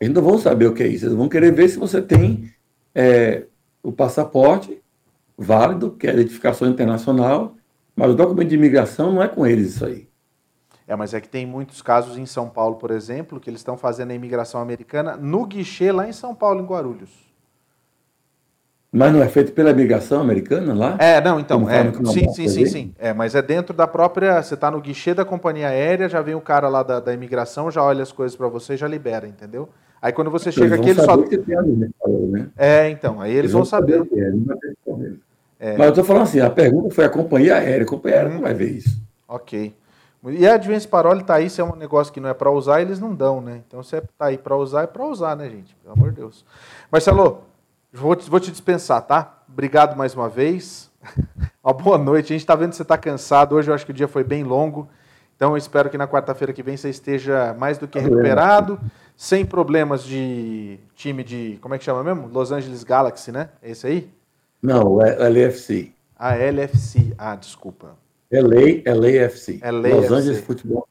Eles 0.00 0.12
não 0.12 0.20
vão 0.20 0.36
saber 0.36 0.66
o 0.66 0.74
que 0.74 0.82
é 0.82 0.88
isso. 0.88 1.04
Eles 1.04 1.16
vão 1.16 1.28
querer 1.28 1.52
ver 1.52 1.68
se 1.68 1.78
você 1.78 2.02
tem 2.02 2.50
é, 2.92 3.44
o 3.80 3.92
passaporte 3.92 4.82
válido, 5.38 5.92
que 5.92 6.08
é 6.08 6.10
a 6.10 6.14
identificação 6.14 6.68
internacional, 6.68 7.54
mas 7.94 8.10
o 8.10 8.14
documento 8.14 8.48
de 8.48 8.56
imigração 8.56 9.12
não 9.12 9.22
é 9.22 9.28
com 9.28 9.46
eles 9.46 9.76
isso 9.76 9.86
aí. 9.86 10.08
É, 10.84 10.96
mas 10.96 11.14
é 11.14 11.20
que 11.20 11.28
tem 11.28 11.46
muitos 11.46 11.80
casos 11.80 12.18
em 12.18 12.26
São 12.26 12.48
Paulo, 12.48 12.74
por 12.74 12.90
exemplo, 12.90 13.38
que 13.38 13.48
eles 13.48 13.60
estão 13.60 13.76
fazendo 13.76 14.10
a 14.10 14.14
imigração 14.14 14.60
americana 14.60 15.16
no 15.16 15.46
guichê 15.46 15.92
lá 15.92 16.08
em 16.08 16.12
São 16.12 16.34
Paulo, 16.34 16.60
em 16.60 16.66
Guarulhos. 16.66 17.10
Mas 18.96 19.12
não 19.12 19.22
é 19.22 19.28
feito 19.28 19.52
pela 19.52 19.70
imigração 19.70 20.22
americana 20.22 20.72
lá? 20.72 20.96
É, 20.98 21.20
não, 21.20 21.38
então. 21.38 21.68
É, 21.68 21.92
sim, 22.06 22.32
sim, 22.32 22.48
sim, 22.48 22.66
sim. 22.66 22.94
É, 22.98 23.12
mas 23.12 23.34
é 23.34 23.42
dentro 23.42 23.74
da 23.74 23.86
própria. 23.86 24.42
Você 24.42 24.54
está 24.54 24.70
no 24.70 24.80
guichê 24.80 25.12
da 25.12 25.22
companhia 25.22 25.68
aérea, 25.68 26.08
já 26.08 26.22
vem 26.22 26.34
o 26.34 26.40
cara 26.40 26.66
lá 26.68 26.82
da, 26.82 26.98
da 26.98 27.12
imigração, 27.12 27.70
já 27.70 27.82
olha 27.82 28.02
as 28.02 28.10
coisas 28.10 28.34
para 28.34 28.48
você 28.48 28.74
já 28.74 28.88
libera, 28.88 29.26
entendeu? 29.28 29.68
Aí 30.00 30.12
quando 30.12 30.30
você 30.30 30.48
então, 30.48 30.62
chega 30.62 30.76
aqui, 30.76 30.88
eles 30.88 31.04
só. 31.04 31.14
Né? 31.16 32.48
É, 32.56 32.88
então. 32.88 33.20
Aí 33.20 33.32
eles, 33.32 33.40
eles 33.40 33.52
vão, 33.52 33.60
vão 33.60 33.66
saber. 33.66 33.98
saber. 34.86 35.20
É. 35.60 35.72
Mas 35.72 35.86
eu 35.86 35.88
estou 35.90 36.04
falando 36.04 36.22
assim, 36.22 36.40
a 36.40 36.48
pergunta 36.48 36.94
foi 36.94 37.04
a 37.04 37.10
companhia 37.10 37.56
aérea, 37.56 37.84
a 37.84 37.88
companhia 37.88 38.18
aérea 38.18 38.32
não 38.32 38.40
vai 38.40 38.54
ver 38.54 38.70
isso. 38.70 38.98
Ok. 39.28 39.74
E 40.28 40.46
a 40.46 40.54
Advance 40.54 40.88
Parole 40.88 41.20
está 41.20 41.34
aí, 41.34 41.50
se 41.50 41.60
é 41.60 41.64
um 41.64 41.76
negócio 41.76 42.12
que 42.12 42.18
não 42.18 42.30
é 42.30 42.34
para 42.34 42.50
usar, 42.50 42.80
eles 42.80 42.98
não 42.98 43.14
dão, 43.14 43.42
né? 43.42 43.60
Então 43.66 43.82
se 43.82 43.96
está 43.96 44.26
aí 44.26 44.38
para 44.38 44.56
usar, 44.56 44.84
é 44.84 44.86
para 44.86 45.04
usar, 45.04 45.36
né, 45.36 45.50
gente? 45.50 45.76
Pelo 45.82 45.94
amor 45.94 46.10
de 46.10 46.16
Deus. 46.16 46.44
Marcelo, 46.90 47.42
vou 47.92 48.16
te, 48.16 48.28
vou 48.28 48.40
te 48.40 48.50
dispensar, 48.50 49.02
tá? 49.02 49.42
Obrigado 49.48 49.96
mais 49.96 50.14
uma 50.14 50.28
vez. 50.28 50.90
uma 51.62 51.72
boa 51.72 51.98
noite. 51.98 52.26
A 52.26 52.34
gente 52.34 52.42
está 52.42 52.54
vendo 52.54 52.70
que 52.70 52.76
você 52.76 52.82
está 52.82 52.98
cansado. 52.98 53.54
Hoje 53.54 53.70
eu 53.70 53.74
acho 53.74 53.84
que 53.84 53.92
o 53.92 53.94
dia 53.94 54.08
foi 54.08 54.24
bem 54.24 54.44
longo. 54.44 54.88
Então 55.36 55.50
eu 55.50 55.56
espero 55.56 55.90
que 55.90 55.98
na 55.98 56.08
quarta-feira 56.08 56.52
que 56.52 56.62
vem 56.62 56.76
você 56.76 56.88
esteja 56.88 57.54
mais 57.58 57.76
do 57.76 57.86
que 57.86 57.98
recuperado, 57.98 58.80
sem 59.16 59.44
problemas 59.44 60.02
de 60.02 60.78
time 60.94 61.22
de. 61.22 61.58
Como 61.60 61.74
é 61.74 61.78
que 61.78 61.84
chama 61.84 62.02
mesmo? 62.02 62.28
Los 62.28 62.52
Angeles 62.52 62.82
Galaxy, 62.82 63.30
né? 63.30 63.50
É 63.62 63.70
esse 63.70 63.86
aí? 63.86 64.10
Não, 64.62 65.02
é 65.02 65.28
LFC. 65.28 65.92
Ah, 66.18 66.34
LFC. 66.34 67.14
Ah, 67.18 67.36
desculpa. 67.36 67.96
LA, 68.30 68.82
LAFC. 68.92 69.60
LAFC. 69.62 69.94
Los 69.94 70.12
Angeles 70.12 70.40
Futebol 70.40 70.88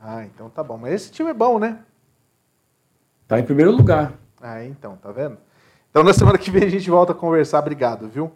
Ah, 0.00 0.24
então 0.24 0.48
tá 0.48 0.62
bom. 0.62 0.78
Mas 0.78 0.94
esse 0.94 1.10
time 1.12 1.30
é 1.30 1.34
bom, 1.34 1.58
né? 1.58 1.80
Tá 3.26 3.38
em 3.38 3.44
primeiro 3.44 3.72
lugar. 3.72 4.14
Ah, 4.40 4.64
então, 4.64 4.96
tá 4.96 5.12
vendo? 5.12 5.36
Então 5.98 6.06
na 6.06 6.14
semana 6.14 6.38
que 6.38 6.48
vem 6.48 6.62
a 6.62 6.70
gente 6.70 6.88
volta 6.88 7.10
a 7.10 7.14
conversar. 7.14 7.58
Obrigado, 7.58 8.06
viu? 8.06 8.30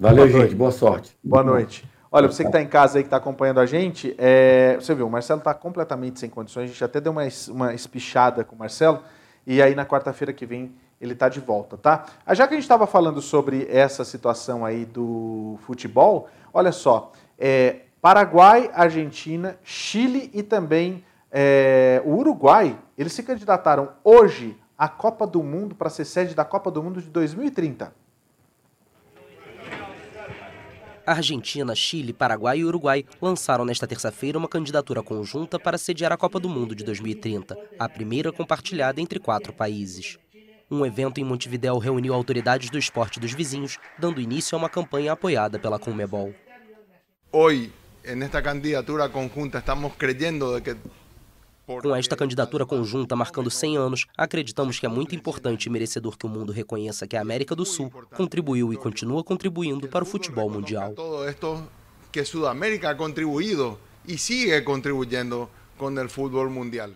Valeu, 0.00 0.26
boa 0.26 0.40
gente. 0.40 0.54
Boa 0.54 0.70
sorte. 0.70 1.14
Boa 1.22 1.44
noite. 1.44 1.86
Olha, 2.10 2.28
você 2.28 2.42
que 2.42 2.48
está 2.48 2.62
em 2.62 2.66
casa 2.66 2.96
aí, 2.96 3.02
que 3.02 3.08
está 3.08 3.18
acompanhando 3.18 3.60
a 3.60 3.66
gente, 3.66 4.14
é... 4.16 4.74
você 4.80 4.94
viu, 4.94 5.06
o 5.06 5.10
Marcelo 5.10 5.40
está 5.40 5.52
completamente 5.52 6.18
sem 6.18 6.30
condições. 6.30 6.64
A 6.64 6.66
gente 6.68 6.82
até 6.82 6.98
deu 6.98 7.12
uma, 7.12 7.24
uma 7.50 7.74
espichada 7.74 8.42
com 8.42 8.56
o 8.56 8.58
Marcelo. 8.58 9.02
E 9.46 9.60
aí, 9.60 9.74
na 9.74 9.84
quarta-feira 9.84 10.32
que 10.32 10.46
vem, 10.46 10.72
ele 10.98 11.12
está 11.12 11.28
de 11.28 11.40
volta, 11.40 11.76
tá? 11.76 12.06
Já 12.30 12.48
que 12.48 12.54
a 12.54 12.56
gente 12.56 12.64
estava 12.64 12.86
falando 12.86 13.20
sobre 13.20 13.68
essa 13.70 14.02
situação 14.02 14.64
aí 14.64 14.86
do 14.86 15.58
futebol, 15.66 16.26
olha 16.54 16.72
só, 16.72 17.12
é, 17.38 17.80
Paraguai, 18.00 18.70
Argentina, 18.72 19.58
Chile 19.62 20.30
e 20.32 20.42
também 20.42 21.04
é, 21.30 22.00
o 22.02 22.14
Uruguai, 22.14 22.78
eles 22.96 23.12
se 23.12 23.22
candidataram 23.22 23.90
hoje 24.02 24.56
à 24.80 24.88
Copa 24.88 25.26
do 25.26 25.42
Mundo 25.42 25.74
para 25.74 25.90
ser 25.90 26.06
sede 26.06 26.34
da 26.34 26.42
Copa 26.42 26.70
do 26.70 26.82
Mundo 26.82 27.02
de 27.02 27.10
2030. 27.10 27.92
Argentina, 31.04 31.74
Chile, 31.74 32.14
Paraguai 32.14 32.60
e 32.60 32.64
Uruguai 32.64 33.04
lançaram 33.20 33.66
nesta 33.66 33.86
terça-feira 33.86 34.38
uma 34.38 34.48
candidatura 34.48 35.02
conjunta 35.02 35.58
para 35.58 35.76
sediar 35.76 36.12
a 36.12 36.16
Copa 36.16 36.40
do 36.40 36.48
Mundo 36.48 36.74
de 36.74 36.82
2030, 36.82 37.54
a 37.78 37.88
primeira 37.90 38.32
compartilhada 38.32 39.02
entre 39.02 39.18
quatro 39.18 39.52
países. 39.52 40.18
Um 40.70 40.86
evento 40.86 41.20
em 41.20 41.24
Montevideo 41.24 41.76
reuniu 41.76 42.14
autoridades 42.14 42.70
do 42.70 42.78
esporte 42.78 43.20
dos 43.20 43.34
vizinhos, 43.34 43.76
dando 43.98 44.18
início 44.18 44.56
a 44.56 44.58
uma 44.58 44.70
campanha 44.70 45.12
apoiada 45.12 45.58
pela 45.58 45.78
Conmebol. 45.78 46.32
Hoje, 47.30 47.70
nesta 48.16 48.40
candidatura 48.40 49.10
conjunta, 49.10 49.58
estamos 49.58 49.92
creyendo 49.98 50.58
de 50.58 50.62
que 50.62 50.80
com 51.82 51.94
esta 51.94 52.16
candidatura 52.16 52.66
conjunta 52.66 53.14
marcando 53.14 53.50
100 53.50 53.76
anos, 53.76 54.06
acreditamos 54.16 54.80
que 54.80 54.86
é 54.86 54.88
muito 54.88 55.14
importante 55.14 55.66
e 55.66 55.70
merecedor 55.70 56.16
que 56.16 56.26
o 56.26 56.28
mundo 56.28 56.52
reconheça 56.52 57.06
que 57.06 57.16
a 57.16 57.20
América 57.20 57.54
do 57.54 57.64
Sul 57.64 57.90
contribuiu 58.16 58.72
e 58.72 58.76
continua 58.76 59.22
contribuindo 59.22 59.86
para 59.88 60.02
o 60.02 60.06
futebol 60.06 60.50
mundial. 60.50 60.94
Que 62.10 62.24
Sudamérica 62.24 62.90
ha 62.90 64.18
sigue 64.18 64.60
contribuyendo 64.62 65.48
mundial. 66.50 66.90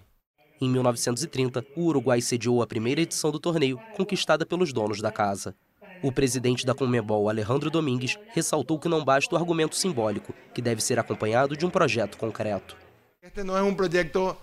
Em 0.60 0.68
1930, 0.68 1.64
o 1.76 1.84
Uruguai 1.84 2.20
sediou 2.20 2.62
a 2.62 2.66
primeira 2.66 3.00
edição 3.00 3.30
do 3.30 3.38
torneio, 3.38 3.78
conquistada 3.96 4.44
pelos 4.44 4.72
donos 4.72 5.00
da 5.00 5.12
casa. 5.12 5.54
O 6.02 6.12
presidente 6.12 6.66
da 6.66 6.74
Conmebol, 6.74 7.28
Alejandro 7.28 7.70
Domingues, 7.70 8.18
ressaltou 8.28 8.78
que 8.78 8.88
não 8.88 9.04
basta 9.04 9.34
o 9.34 9.38
argumento 9.38 9.76
simbólico, 9.76 10.34
que 10.52 10.60
deve 10.60 10.82
ser 10.82 10.98
acompanhado 10.98 11.56
de 11.56 11.64
um 11.64 11.70
projeto 11.70 12.18
concreto. 12.18 12.76
Este 13.22 13.42
não 13.42 13.56
é 13.56 13.62
um 13.62 13.74
projeto 13.74 14.36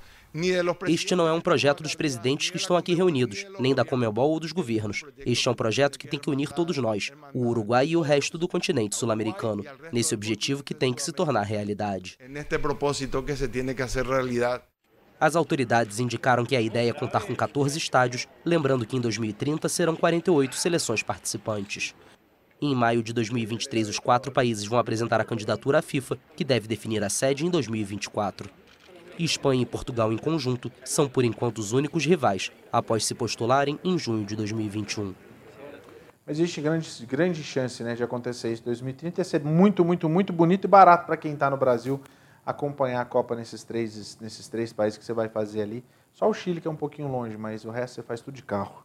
este 0.87 1.13
não 1.13 1.27
é 1.27 1.33
um 1.33 1.41
projeto 1.41 1.83
dos 1.83 1.93
presidentes 1.93 2.49
que 2.49 2.57
estão 2.57 2.77
aqui 2.77 2.93
reunidos, 2.93 3.45
nem 3.59 3.75
da 3.75 3.83
Comebol 3.83 4.31
ou 4.31 4.39
dos 4.39 4.53
governos. 4.53 5.03
Este 5.25 5.47
é 5.47 5.51
um 5.51 5.55
projeto 5.55 5.99
que 5.99 6.07
tem 6.07 6.19
que 6.19 6.29
unir 6.29 6.53
todos 6.53 6.77
nós, 6.77 7.11
o 7.33 7.47
Uruguai 7.47 7.87
e 7.87 7.97
o 7.97 8.01
resto 8.01 8.37
do 8.37 8.47
continente 8.47 8.95
sul-americano, 8.95 9.63
nesse 9.91 10.15
objetivo 10.15 10.63
que 10.63 10.73
tem 10.73 10.93
que 10.93 11.03
se 11.03 11.11
tornar 11.11 11.43
realidade. 11.43 12.17
Neste 12.29 12.57
propósito 12.59 13.21
que 13.23 13.35
se 13.35 13.49
tem 13.49 13.65
que 13.65 13.81
fazer 13.81 14.05
realidade. 14.05 14.63
As 15.19 15.35
autoridades 15.35 15.99
indicaram 15.99 16.45
que 16.45 16.55
a 16.55 16.61
ideia 16.61 16.89
é 16.89 16.93
contar 16.93 17.23
com 17.23 17.35
14 17.35 17.77
estádios, 17.77 18.27
lembrando 18.45 18.85
que 18.85 18.95
em 18.95 19.01
2030 19.01 19.67
serão 19.69 19.95
48 19.95 20.55
seleções 20.55 21.03
participantes. 21.03 21.93
Em 22.59 22.73
maio 22.73 23.03
de 23.03 23.11
2023, 23.11 23.89
os 23.89 23.99
quatro 23.99 24.31
países 24.31 24.65
vão 24.65 24.79
apresentar 24.79 25.19
a 25.19 25.25
candidatura 25.25 25.79
à 25.79 25.81
FIFA, 25.81 26.17
que 26.35 26.43
deve 26.43 26.67
definir 26.67 27.03
a 27.03 27.09
sede 27.09 27.45
em 27.45 27.49
2024 27.49 28.60
e 29.21 29.23
Espanha 29.23 29.61
e 29.61 29.65
Portugal 29.67 30.11
em 30.11 30.17
conjunto 30.17 30.71
são 30.83 31.07
por 31.07 31.23
enquanto 31.23 31.59
os 31.59 31.73
únicos 31.73 32.03
rivais, 32.03 32.51
após 32.73 33.05
se 33.05 33.13
postularem 33.13 33.79
em 33.83 33.97
junho 33.97 34.25
de 34.25 34.35
2021. 34.35 35.13
Mas 36.25 36.39
existe 36.39 36.59
grande, 36.59 37.05
grande 37.05 37.43
chance 37.43 37.83
né, 37.83 37.93
de 37.93 38.03
acontecer 38.03 38.51
isso 38.51 38.63
em 38.63 38.65
2030 38.65 39.21
e 39.21 39.23
ser 39.23 39.43
muito, 39.43 39.85
muito, 39.85 40.09
muito 40.09 40.33
bonito 40.33 40.65
e 40.65 40.67
barato 40.67 41.05
para 41.05 41.15
quem 41.15 41.33
está 41.33 41.51
no 41.51 41.57
Brasil 41.57 42.01
acompanhar 42.43 43.01
a 43.01 43.05
Copa 43.05 43.35
nesses 43.35 43.63
três, 43.63 44.17
nesses 44.19 44.47
três 44.47 44.73
países 44.73 44.97
que 44.97 45.05
você 45.05 45.13
vai 45.13 45.29
fazer 45.29 45.61
ali. 45.61 45.85
Só 46.11 46.27
o 46.27 46.33
Chile 46.33 46.59
que 46.59 46.67
é 46.67 46.71
um 46.71 46.75
pouquinho 46.75 47.07
longe, 47.07 47.37
mas 47.37 47.63
o 47.63 47.69
resto 47.69 47.95
você 47.95 48.01
faz 48.01 48.21
tudo 48.21 48.33
de 48.33 48.43
carro. 48.43 48.83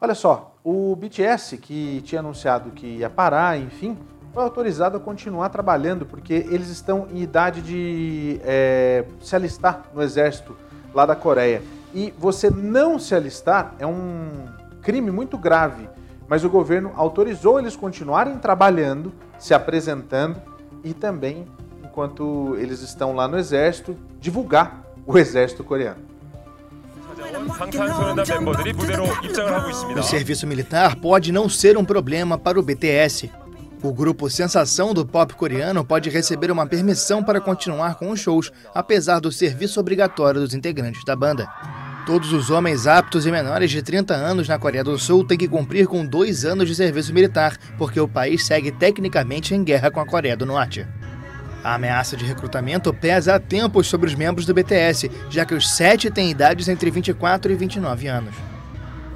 Olha 0.00 0.14
só, 0.14 0.56
o 0.64 0.96
BTS, 0.96 1.58
que 1.58 2.00
tinha 2.00 2.20
anunciado 2.20 2.70
que 2.70 2.86
ia 2.86 3.10
parar, 3.10 3.58
enfim, 3.58 3.98
foi 4.32 4.42
autorizado 4.42 4.96
a 4.96 5.00
continuar 5.00 5.48
trabalhando, 5.48 6.06
porque 6.06 6.46
eles 6.50 6.68
estão 6.68 7.08
em 7.12 7.20
idade 7.20 7.60
de 7.60 8.40
é, 8.44 9.04
se 9.20 9.34
alistar 9.34 9.82
no 9.94 10.02
exército 10.02 10.56
lá 10.94 11.04
da 11.04 11.16
Coreia. 11.16 11.62
E 11.92 12.14
você 12.18 12.48
não 12.50 12.98
se 12.98 13.14
alistar 13.14 13.74
é 13.78 13.86
um 13.86 14.28
crime 14.80 15.10
muito 15.10 15.36
grave, 15.36 15.88
mas 16.28 16.44
o 16.44 16.50
governo 16.50 16.92
autorizou 16.94 17.58
eles 17.58 17.74
continuarem 17.74 18.38
trabalhando, 18.38 19.12
se 19.38 19.52
apresentando 19.52 20.40
e 20.84 20.94
também, 20.94 21.46
enquanto 21.82 22.56
eles 22.56 22.80
estão 22.82 23.14
lá 23.14 23.26
no 23.26 23.36
exército, 23.36 23.96
divulgar 24.20 24.84
o 25.04 25.18
exército 25.18 25.64
coreano. 25.64 26.10
O 29.98 30.02
serviço 30.02 30.46
militar 30.46 30.96
pode 30.96 31.32
não 31.32 31.48
ser 31.48 31.76
um 31.76 31.84
problema 31.84 32.38
para 32.38 32.58
o 32.58 32.62
BTS. 32.62 33.30
O 33.82 33.94
grupo 33.94 34.28
Sensação 34.28 34.92
do 34.92 35.06
pop 35.06 35.32
coreano 35.34 35.82
pode 35.82 36.10
receber 36.10 36.50
uma 36.50 36.66
permissão 36.66 37.24
para 37.24 37.40
continuar 37.40 37.94
com 37.94 38.10
os 38.10 38.20
shows, 38.20 38.52
apesar 38.74 39.20
do 39.20 39.32
serviço 39.32 39.80
obrigatório 39.80 40.42
dos 40.42 40.52
integrantes 40.52 41.02
da 41.02 41.16
banda. 41.16 41.48
Todos 42.04 42.30
os 42.34 42.50
homens 42.50 42.86
aptos 42.86 43.24
e 43.24 43.32
menores 43.32 43.70
de 43.70 43.80
30 43.80 44.12
anos 44.14 44.48
na 44.48 44.58
Coreia 44.58 44.84
do 44.84 44.98
Sul 44.98 45.24
têm 45.24 45.38
que 45.38 45.48
cumprir 45.48 45.86
com 45.86 46.04
dois 46.04 46.44
anos 46.44 46.68
de 46.68 46.74
serviço 46.74 47.14
militar, 47.14 47.56
porque 47.78 47.98
o 47.98 48.08
país 48.08 48.44
segue 48.44 48.70
tecnicamente 48.70 49.54
em 49.54 49.64
guerra 49.64 49.90
com 49.90 50.00
a 50.00 50.06
Coreia 50.06 50.36
do 50.36 50.44
Norte. 50.44 50.86
A 51.64 51.74
ameaça 51.74 52.18
de 52.18 52.24
recrutamento 52.26 52.92
pesa 52.92 53.36
há 53.36 53.40
tempos 53.40 53.86
sobre 53.86 54.08
os 54.08 54.14
membros 54.14 54.44
do 54.44 54.52
BTS, 54.52 55.10
já 55.30 55.46
que 55.46 55.54
os 55.54 55.70
sete 55.70 56.10
têm 56.10 56.30
idades 56.30 56.68
entre 56.68 56.90
24 56.90 57.50
e 57.50 57.54
29 57.54 58.08
anos. 58.08 58.34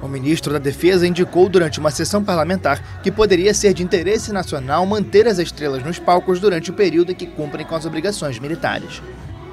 O 0.01 0.07
ministro 0.07 0.53
da 0.53 0.59
Defesa 0.59 1.07
indicou 1.07 1.49
durante 1.49 1.79
uma 1.79 1.89
sessão 1.91 2.23
parlamentar 2.23 3.01
que 3.01 3.11
poderia 3.11 3.53
ser 3.53 3.73
de 3.73 3.83
interesse 3.83 4.31
nacional 4.31 4.85
manter 4.85 5.27
as 5.27 5.39
estrelas 5.39 5.83
nos 5.83 5.99
palcos 5.99 6.39
durante 6.39 6.69
o 6.69 6.73
período 6.73 7.11
em 7.11 7.15
que 7.15 7.25
cumprem 7.25 7.65
com 7.65 7.75
as 7.75 7.85
obrigações 7.85 8.37
militares. 8.37 9.01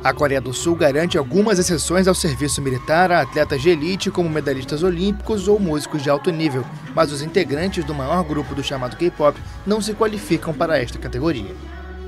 A 0.05 0.13
Coreia 0.13 0.41
do 0.41 0.53
Sul 0.53 0.75
garante 0.75 1.17
algumas 1.17 1.61
exceções 1.61 2.09
ao 2.09 2.15
serviço 2.15 2.61
militar 2.61 3.13
a 3.13 3.21
atletas 3.21 3.63
de 3.63 3.71
elite, 3.71 4.11
como 4.11 4.29
medalhistas 4.29 4.83
olímpicos 4.83 5.47
ou 5.47 5.61
músicos 5.61 6.03
de 6.03 6.11
alto 6.11 6.29
nível, 6.33 6.65
mas 6.93 7.13
os 7.13 7.23
integrantes 7.23 7.85
do 7.85 7.95
maior 7.95 8.25
grupo 8.25 8.53
do 8.53 8.65
chamado 8.65 8.97
K-pop 8.97 9.39
não 9.65 9.81
se 9.81 9.95
qualificam 9.95 10.53
para 10.53 10.77
esta 10.77 10.99
categoria. 10.99 11.55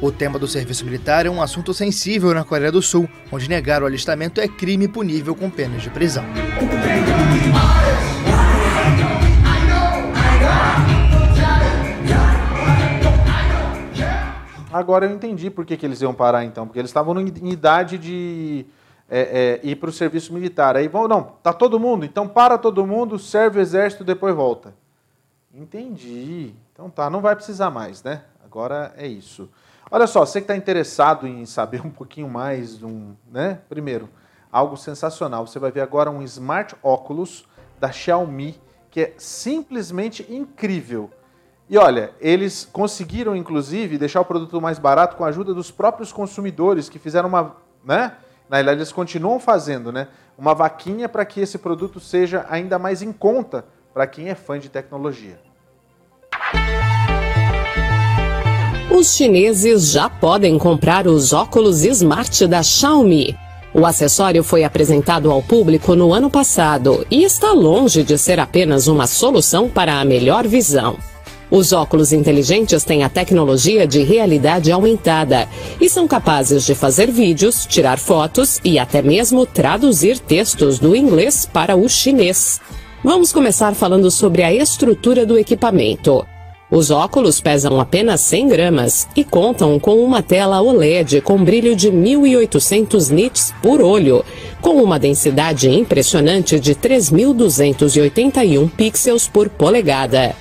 O 0.01 0.11
tema 0.11 0.41
do 0.41 0.49
serviço 0.49 0.85
militar 0.85 1.25
é 1.25 1.31
um 1.31 1.41
assunto 1.41 1.73
sensível 1.73 2.35
na 2.35 2.43
Coreia 2.43 2.73
do 2.73 2.83
Sul, 2.83 3.09
onde 3.31 3.49
negar 3.49 3.81
o 3.81 3.87
alistamento 3.87 4.41
é 4.41 4.49
crime 4.49 4.89
punível 4.89 5.35
com 5.37 5.49
penas 5.49 5.81
de 5.81 5.89
prisão. 5.89 6.25
Agora 14.75 15.07
eu 15.07 15.15
entendi 15.15 15.51
por 15.51 15.65
que, 15.65 15.77
que 15.77 15.87
eles 15.87 16.01
iam 16.01 16.13
parar 16.13 16.45
então, 16.45 16.67
porque 16.67 16.81
eles 16.81 16.91
estavam 16.91 17.17
em 17.21 17.53
idade 17.53 17.97
de 17.97 18.67
é, 19.09 19.61
é, 19.63 19.69
ir 19.69 19.77
para 19.77 19.89
o 19.89 19.93
serviço 19.93 20.35
militar. 20.35 20.77
Aí 20.77 20.89
vão, 20.89 21.07
não, 21.07 21.23
tá 21.45 21.53
todo 21.53 21.79
mundo, 21.79 22.05
então 22.05 22.27
para 22.27 22.59
todo 22.59 22.85
mundo, 22.85 23.17
serve 23.17 23.61
o 23.61 23.63
exército, 23.63 24.03
depois 24.03 24.35
volta. 24.35 24.75
Entendi. 25.55 26.53
Então 26.73 26.91
tá, 26.91 27.09
não 27.09 27.21
vai 27.21 27.37
precisar 27.37 27.71
mais, 27.71 28.03
né? 28.03 28.25
Agora 28.45 28.93
é 28.97 29.07
isso. 29.07 29.49
Olha 29.89 30.09
só, 30.09 30.27
você 30.27 30.41
que 30.41 30.45
está 30.45 30.57
interessado 30.57 31.25
em 31.25 31.47
saber 31.47 31.81
um 31.87 31.91
pouquinho 31.91 32.29
mais, 32.29 32.83
um, 32.83 33.15
né? 33.31 33.61
Primeiro, 33.69 34.09
algo 34.51 34.77
sensacional. 34.77 35.47
Você 35.47 35.61
vai 35.61 35.71
ver 35.71 35.83
agora 35.83 36.11
um 36.11 36.21
Smart 36.21 36.75
Oculus 36.83 37.45
da 37.79 37.93
Xiaomi, 37.93 38.61
que 38.91 39.03
é 39.03 39.15
simplesmente 39.19 40.27
incrível. 40.29 41.13
E 41.69 41.79
olha, 41.79 42.13
eles 42.21 42.69
conseguiram 42.71 43.35
inclusive 43.35 43.97
deixar 43.97 44.21
o 44.21 44.25
produto 44.25 44.61
mais 44.61 44.79
barato 44.79 45.17
com 45.17 45.25
a 45.25 45.29
ajuda 45.29 45.55
dos 45.55 45.71
próprios 45.71 46.13
consumidores 46.13 46.89
que 46.89 46.99
fizeram 46.99 47.29
uma, 47.29 47.57
né? 47.85 48.13
Na 48.49 48.59
verdade, 48.59 48.79
eles 48.79 48.93
continuam 48.93 49.41
fazendo, 49.41 49.91
né? 49.91 50.09
Uma 50.37 50.55
vaquinha 50.55 51.09
para 51.09 51.25
que 51.25 51.41
esse 51.41 51.57
produto 51.57 51.99
seja 51.99 52.45
ainda 52.51 52.79
mais 52.79 53.01
em 53.01 53.13
conta 53.13 53.65
para 53.95 54.07
quem 54.07 54.29
é 54.29 54.35
fã 54.35 54.59
de 54.59 54.69
tecnologia. 54.69 55.39
Os 58.91 59.15
chineses 59.15 59.91
já 59.91 60.11
podem 60.11 60.59
comprar 60.59 61.07
os 61.07 61.33
óculos 61.33 61.83
Smart 61.83 62.47
da 62.47 62.63
Xiaomi. 62.63 63.37
O 63.73 63.87
acessório 63.87 64.45
foi 64.45 64.63
apresentado 64.63 65.33
ao 65.33 65.43
público 65.43 65.97
no 65.97 66.13
ano 66.13 66.31
passado 66.31 67.05
e 67.11 67.25
está 67.25 67.53
longe 67.53 68.05
de 68.05 68.17
ser 68.19 68.39
apenas 68.39 68.87
uma 68.87 69.07
solução 69.07 69.69
para 69.69 69.99
a 69.99 70.05
melhor 70.05 70.47
visão. 70.47 70.97
Os 71.55 71.73
óculos 71.73 72.13
inteligentes 72.13 72.83
têm 72.83 73.05
a 73.05 73.09
tecnologia 73.09 73.87
de 73.87 74.03
realidade 74.03 74.73
aumentada 74.73 75.49
e 75.81 75.89
são 75.89 76.09
capazes 76.09 76.65
de 76.67 76.75
fazer 76.75 77.13
vídeos, 77.13 77.65
tirar 77.65 77.97
fotos 77.97 78.61
e 78.65 78.77
até 78.77 79.01
mesmo 79.01 79.47
traduzir 79.47 80.19
textos 80.19 80.81
do 80.81 80.97
inglês 80.97 81.47
para 81.47 81.77
o 81.77 81.89
chinês. 81.89 82.61
Vamos 83.05 83.33
começar 83.33 83.73
falando 83.73 84.11
sobre 84.11 84.43
a 84.43 84.53
estrutura 84.53 85.25
do 85.25 85.39
equipamento. 85.39 86.27
Os 86.69 86.91
óculos 86.91 87.41
pesam 87.41 87.79
apenas 87.79 88.21
100 88.23 88.49
gramas 88.49 89.07
e 89.15 89.23
contam 89.23 89.79
com 89.79 90.05
uma 90.05 90.25
tela 90.25 90.61
OLED 90.61 91.21
com 91.21 91.45
brilho 91.45 91.77
de 91.77 91.89
1800 91.89 93.11
nits 93.11 93.55
por 93.63 93.81
olho, 93.81 94.25
com 94.61 94.83
uma 94.83 94.99
densidade 94.99 95.71
impressionante 95.71 96.59
de 96.59 96.75
3.281 96.75 98.69
pixels 98.73 99.29
por 99.29 99.49
polegada. 99.49 100.35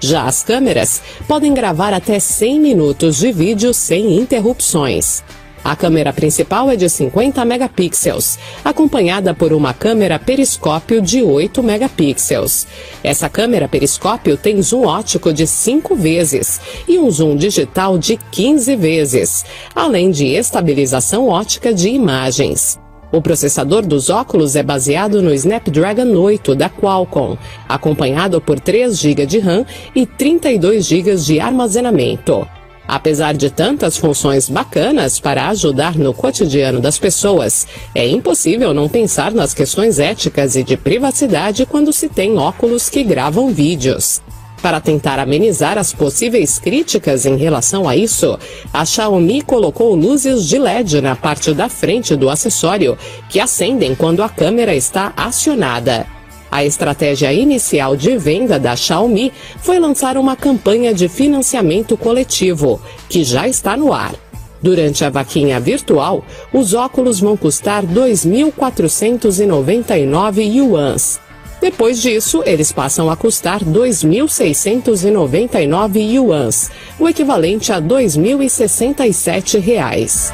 Já 0.00 0.24
as 0.24 0.42
câmeras 0.42 1.02
podem 1.26 1.54
gravar 1.54 1.92
até 1.92 2.18
100 2.18 2.60
minutos 2.60 3.16
de 3.18 3.32
vídeo 3.32 3.72
sem 3.72 4.16
interrupções. 4.16 5.22
A 5.66 5.74
câmera 5.74 6.12
principal 6.12 6.70
é 6.70 6.76
de 6.76 6.88
50 6.88 7.44
megapixels, 7.44 8.38
acompanhada 8.64 9.34
por 9.34 9.52
uma 9.52 9.74
câmera 9.74 10.16
periscópio 10.16 11.02
de 11.02 11.24
8 11.24 11.60
megapixels. 11.60 12.68
Essa 13.02 13.28
câmera 13.28 13.66
periscópio 13.66 14.36
tem 14.36 14.62
zoom 14.62 14.86
ótico 14.86 15.32
de 15.32 15.44
5 15.44 15.96
vezes 15.96 16.60
e 16.86 17.00
um 17.00 17.10
zoom 17.10 17.34
digital 17.34 17.98
de 17.98 18.16
15 18.30 18.76
vezes, 18.76 19.44
além 19.74 20.12
de 20.12 20.26
estabilização 20.26 21.26
ótica 21.26 21.74
de 21.74 21.88
imagens. 21.88 22.78
O 23.12 23.22
processador 23.22 23.86
dos 23.86 24.10
óculos 24.10 24.56
é 24.56 24.62
baseado 24.62 25.22
no 25.22 25.32
Snapdragon 25.32 26.16
8 26.16 26.54
da 26.54 26.68
Qualcomm, 26.68 27.36
acompanhado 27.68 28.40
por 28.40 28.58
3 28.58 28.98
GB 28.98 29.26
de 29.26 29.38
RAM 29.38 29.64
e 29.94 30.04
32 30.04 30.84
GB 30.84 31.16
de 31.16 31.40
armazenamento. 31.40 32.46
Apesar 32.88 33.34
de 33.34 33.50
tantas 33.50 33.96
funções 33.96 34.48
bacanas 34.48 35.18
para 35.18 35.48
ajudar 35.48 35.96
no 35.96 36.14
cotidiano 36.14 36.80
das 36.80 36.98
pessoas, 36.98 37.66
é 37.94 38.06
impossível 38.06 38.72
não 38.72 38.88
pensar 38.88 39.32
nas 39.32 39.52
questões 39.52 39.98
éticas 39.98 40.54
e 40.54 40.62
de 40.62 40.76
privacidade 40.76 41.66
quando 41.66 41.92
se 41.92 42.08
tem 42.08 42.38
óculos 42.38 42.88
que 42.88 43.02
gravam 43.02 43.50
vídeos. 43.50 44.22
Para 44.66 44.80
tentar 44.80 45.20
amenizar 45.20 45.78
as 45.78 45.92
possíveis 45.92 46.58
críticas 46.58 47.24
em 47.24 47.36
relação 47.36 47.88
a 47.88 47.96
isso, 47.96 48.36
a 48.74 48.84
Xiaomi 48.84 49.42
colocou 49.42 49.94
luzes 49.94 50.44
de 50.44 50.58
LED 50.58 51.00
na 51.00 51.14
parte 51.14 51.54
da 51.54 51.68
frente 51.68 52.16
do 52.16 52.28
acessório, 52.28 52.98
que 53.28 53.38
acendem 53.38 53.94
quando 53.94 54.24
a 54.24 54.28
câmera 54.28 54.74
está 54.74 55.12
acionada. 55.16 56.04
A 56.50 56.64
estratégia 56.64 57.32
inicial 57.32 57.94
de 57.94 58.18
venda 58.18 58.58
da 58.58 58.74
Xiaomi 58.74 59.32
foi 59.60 59.78
lançar 59.78 60.16
uma 60.16 60.34
campanha 60.34 60.92
de 60.92 61.08
financiamento 61.08 61.96
coletivo, 61.96 62.82
que 63.08 63.22
já 63.22 63.46
está 63.46 63.76
no 63.76 63.92
ar. 63.92 64.16
Durante 64.60 65.04
a 65.04 65.10
vaquinha 65.10 65.60
virtual, 65.60 66.24
os 66.52 66.74
óculos 66.74 67.20
vão 67.20 67.36
custar 67.36 67.84
2.499 67.84 70.40
yuans. 70.40 71.24
Depois 71.66 72.00
disso, 72.00 72.44
eles 72.46 72.70
passam 72.70 73.10
a 73.10 73.16
custar 73.16 73.58
2.699 73.58 75.96
yuans, 75.96 76.70
o 76.96 77.08
equivalente 77.08 77.72
a 77.72 77.82
2.067 77.82 79.58
reais. 79.58 80.32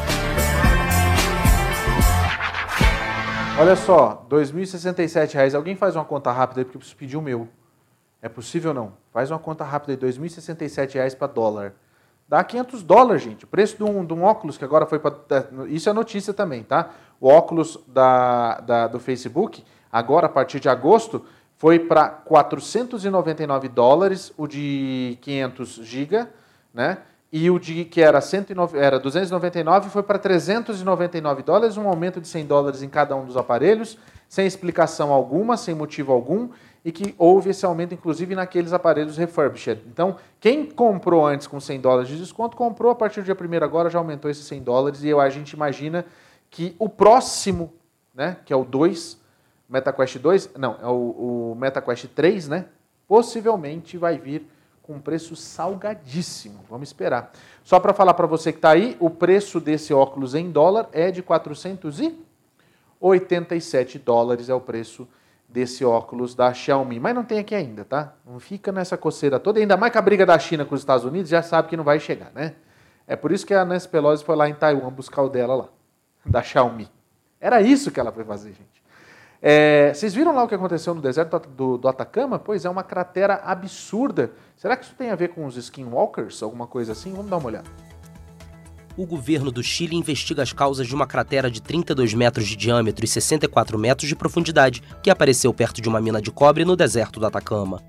Olha 3.58 3.74
só, 3.74 4.26
R$ 4.30 4.36
2.067. 4.36 5.54
Alguém 5.54 5.74
faz 5.74 5.96
uma 5.96 6.04
conta 6.04 6.30
rápida 6.30 6.66
porque 6.66 6.76
eu 6.76 6.80
preciso 6.80 6.98
pedir 6.98 7.16
o 7.16 7.22
meu. 7.22 7.48
É 8.20 8.28
possível 8.28 8.72
ou 8.72 8.74
não? 8.74 8.92
Faz 9.10 9.30
uma 9.30 9.38
conta 9.38 9.64
rápida 9.64 9.94
aí, 9.94 9.98
R$ 10.12 10.18
2.067 10.18 11.16
para 11.16 11.28
dólar. 11.28 11.72
Dá 12.28 12.44
500 12.44 12.82
dólares, 12.82 13.22
gente. 13.22 13.44
O 13.44 13.48
preço 13.48 13.78
de 13.78 13.84
um, 13.84 14.04
de 14.04 14.12
um 14.12 14.22
óculos 14.22 14.58
que 14.58 14.66
agora 14.66 14.84
foi 14.84 14.98
para... 14.98 15.16
Isso 15.66 15.88
é 15.88 15.94
notícia 15.94 16.34
também, 16.34 16.62
tá? 16.62 16.90
O 17.18 17.26
óculos 17.26 17.78
da, 17.88 18.60
da, 18.60 18.86
do 18.86 19.00
Facebook, 19.00 19.64
agora 19.92 20.26
a 20.26 20.30
partir 20.30 20.58
de 20.58 20.68
agosto, 20.68 21.22
foi 21.58 21.78
para 21.78 22.08
499 22.08 23.68
dólares, 23.68 24.32
o 24.36 24.48
de 24.48 25.16
500 25.20 25.80
GB, 25.84 26.26
né? 26.74 26.98
E 27.32 27.50
o 27.50 27.58
de 27.58 27.84
que 27.86 28.02
era, 28.02 28.20
109, 28.20 28.78
era 28.78 28.98
299 28.98 29.88
foi 29.88 30.02
para 30.02 30.18
399 30.18 31.42
dólares, 31.42 31.76
um 31.78 31.88
aumento 31.88 32.20
de 32.20 32.28
100 32.28 32.46
dólares 32.46 32.82
em 32.82 32.90
cada 32.90 33.16
um 33.16 33.24
dos 33.24 33.38
aparelhos, 33.38 33.96
sem 34.28 34.46
explicação 34.46 35.12
alguma, 35.12 35.56
sem 35.56 35.74
motivo 35.74 36.12
algum, 36.12 36.50
e 36.84 36.92
que 36.92 37.14
houve 37.16 37.50
esse 37.50 37.64
aumento, 37.64 37.94
inclusive, 37.94 38.34
naqueles 38.34 38.72
aparelhos 38.74 39.16
refurbished. 39.16 39.80
Então, 39.86 40.16
quem 40.40 40.66
comprou 40.66 41.24
antes 41.24 41.46
com 41.46 41.58
100 41.58 41.80
dólares 41.80 42.08
de 42.08 42.18
desconto, 42.18 42.54
comprou 42.54 42.90
a 42.90 42.94
partir 42.94 43.22
do 43.22 43.24
dia 43.24 43.36
1 43.40 43.64
agora, 43.64 43.88
já 43.88 43.98
aumentou 43.98 44.30
esses 44.30 44.44
100 44.44 44.62
dólares, 44.62 45.02
e 45.02 45.08
eu, 45.08 45.18
a 45.18 45.30
gente 45.30 45.52
imagina 45.52 46.04
que 46.50 46.76
o 46.78 46.88
próximo, 46.88 47.72
né, 48.14 48.36
que 48.44 48.52
é 48.52 48.56
o 48.56 48.64
2, 48.64 49.21
MetaQuest 49.72 50.18
2, 50.18 50.50
não, 50.58 50.76
é 50.82 50.86
o, 50.86 51.52
o 51.52 51.56
MetaQuest 51.56 52.08
3, 52.08 52.48
né, 52.48 52.66
possivelmente 53.08 53.96
vai 53.96 54.18
vir 54.18 54.46
com 54.82 55.00
preço 55.00 55.34
salgadíssimo. 55.36 56.62
Vamos 56.68 56.88
esperar. 56.88 57.32
Só 57.64 57.80
para 57.80 57.94
falar 57.94 58.14
para 58.14 58.26
você 58.26 58.50
que 58.52 58.58
está 58.58 58.70
aí, 58.70 58.96
o 59.00 59.08
preço 59.08 59.60
desse 59.60 59.94
óculos 59.94 60.34
em 60.34 60.50
dólar 60.50 60.88
é 60.92 61.10
de 61.10 61.22
487 61.22 63.98
dólares, 63.98 64.48
é 64.48 64.54
o 64.54 64.60
preço 64.60 65.06
desse 65.48 65.84
óculos 65.84 66.34
da 66.34 66.52
Xiaomi. 66.52 66.98
Mas 66.98 67.14
não 67.14 67.24
tem 67.24 67.38
aqui 67.38 67.54
ainda, 67.54 67.84
tá? 67.84 68.14
Não 68.26 68.40
fica 68.40 68.72
nessa 68.72 68.96
coceira 68.96 69.38
toda. 69.38 69.60
Ainda 69.60 69.76
mais 69.76 69.92
que 69.92 69.98
a 69.98 70.02
briga 70.02 70.26
da 70.26 70.36
China 70.38 70.64
com 70.64 70.74
os 70.74 70.80
Estados 70.80 71.04
Unidos, 71.04 71.30
já 71.30 71.42
sabe 71.42 71.68
que 71.68 71.76
não 71.76 71.84
vai 71.84 72.00
chegar, 72.00 72.32
né? 72.34 72.54
É 73.06 73.14
por 73.14 73.30
isso 73.30 73.46
que 73.46 73.54
a 73.54 73.64
Nancy 73.64 73.88
Pelosi 73.88 74.24
foi 74.24 74.34
lá 74.36 74.48
em 74.48 74.54
Taiwan 74.54 74.90
buscar 74.90 75.22
o 75.22 75.28
dela 75.28 75.54
lá, 75.54 75.68
da 76.24 76.42
Xiaomi. 76.42 76.88
Era 77.40 77.60
isso 77.60 77.90
que 77.90 78.00
ela 78.00 78.12
foi 78.12 78.24
fazer, 78.24 78.50
gente. 78.50 78.81
É, 79.44 79.92
vocês 79.92 80.14
viram 80.14 80.32
lá 80.32 80.44
o 80.44 80.48
que 80.48 80.54
aconteceu 80.54 80.94
no 80.94 81.00
deserto 81.00 81.36
do, 81.48 81.76
do, 81.76 81.88
Atacama? 81.88 82.38
Pois 82.38 82.64
é, 82.64 82.70
uma 82.70 82.84
cratera 82.84 83.40
absurda. 83.44 84.30
Será 84.56 84.76
que 84.76 84.84
isso 84.84 84.94
tem 84.94 85.10
a 85.10 85.16
ver 85.16 85.30
com 85.30 85.44
os 85.44 85.56
skinwalkers? 85.56 86.40
Alguma 86.44 86.68
coisa 86.68 86.92
assim? 86.92 87.12
Vamos 87.12 87.28
dar 87.28 87.38
uma 87.38 87.48
olhada. 87.48 87.68
O 88.96 89.04
governo 89.04 89.50
do 89.50 89.62
Chile 89.62 89.96
investiga 89.96 90.42
as 90.42 90.52
causas 90.52 90.86
de 90.86 90.94
uma 90.94 91.08
cratera 91.08 91.50
de 91.50 91.60
32 91.60 92.14
metros 92.14 92.46
de 92.46 92.54
diâmetro 92.54 93.04
e 93.04 93.08
64 93.08 93.76
metros 93.76 94.08
de 94.08 94.14
profundidade 94.14 94.80
que 95.02 95.10
apareceu 95.10 95.52
perto 95.52 95.80
de 95.80 95.88
uma 95.88 96.00
mina 96.00 96.22
de 96.22 96.30
cobre 96.30 96.64
no 96.64 96.76
deserto 96.76 97.18
do 97.18 97.26
Atacama. 97.26 97.82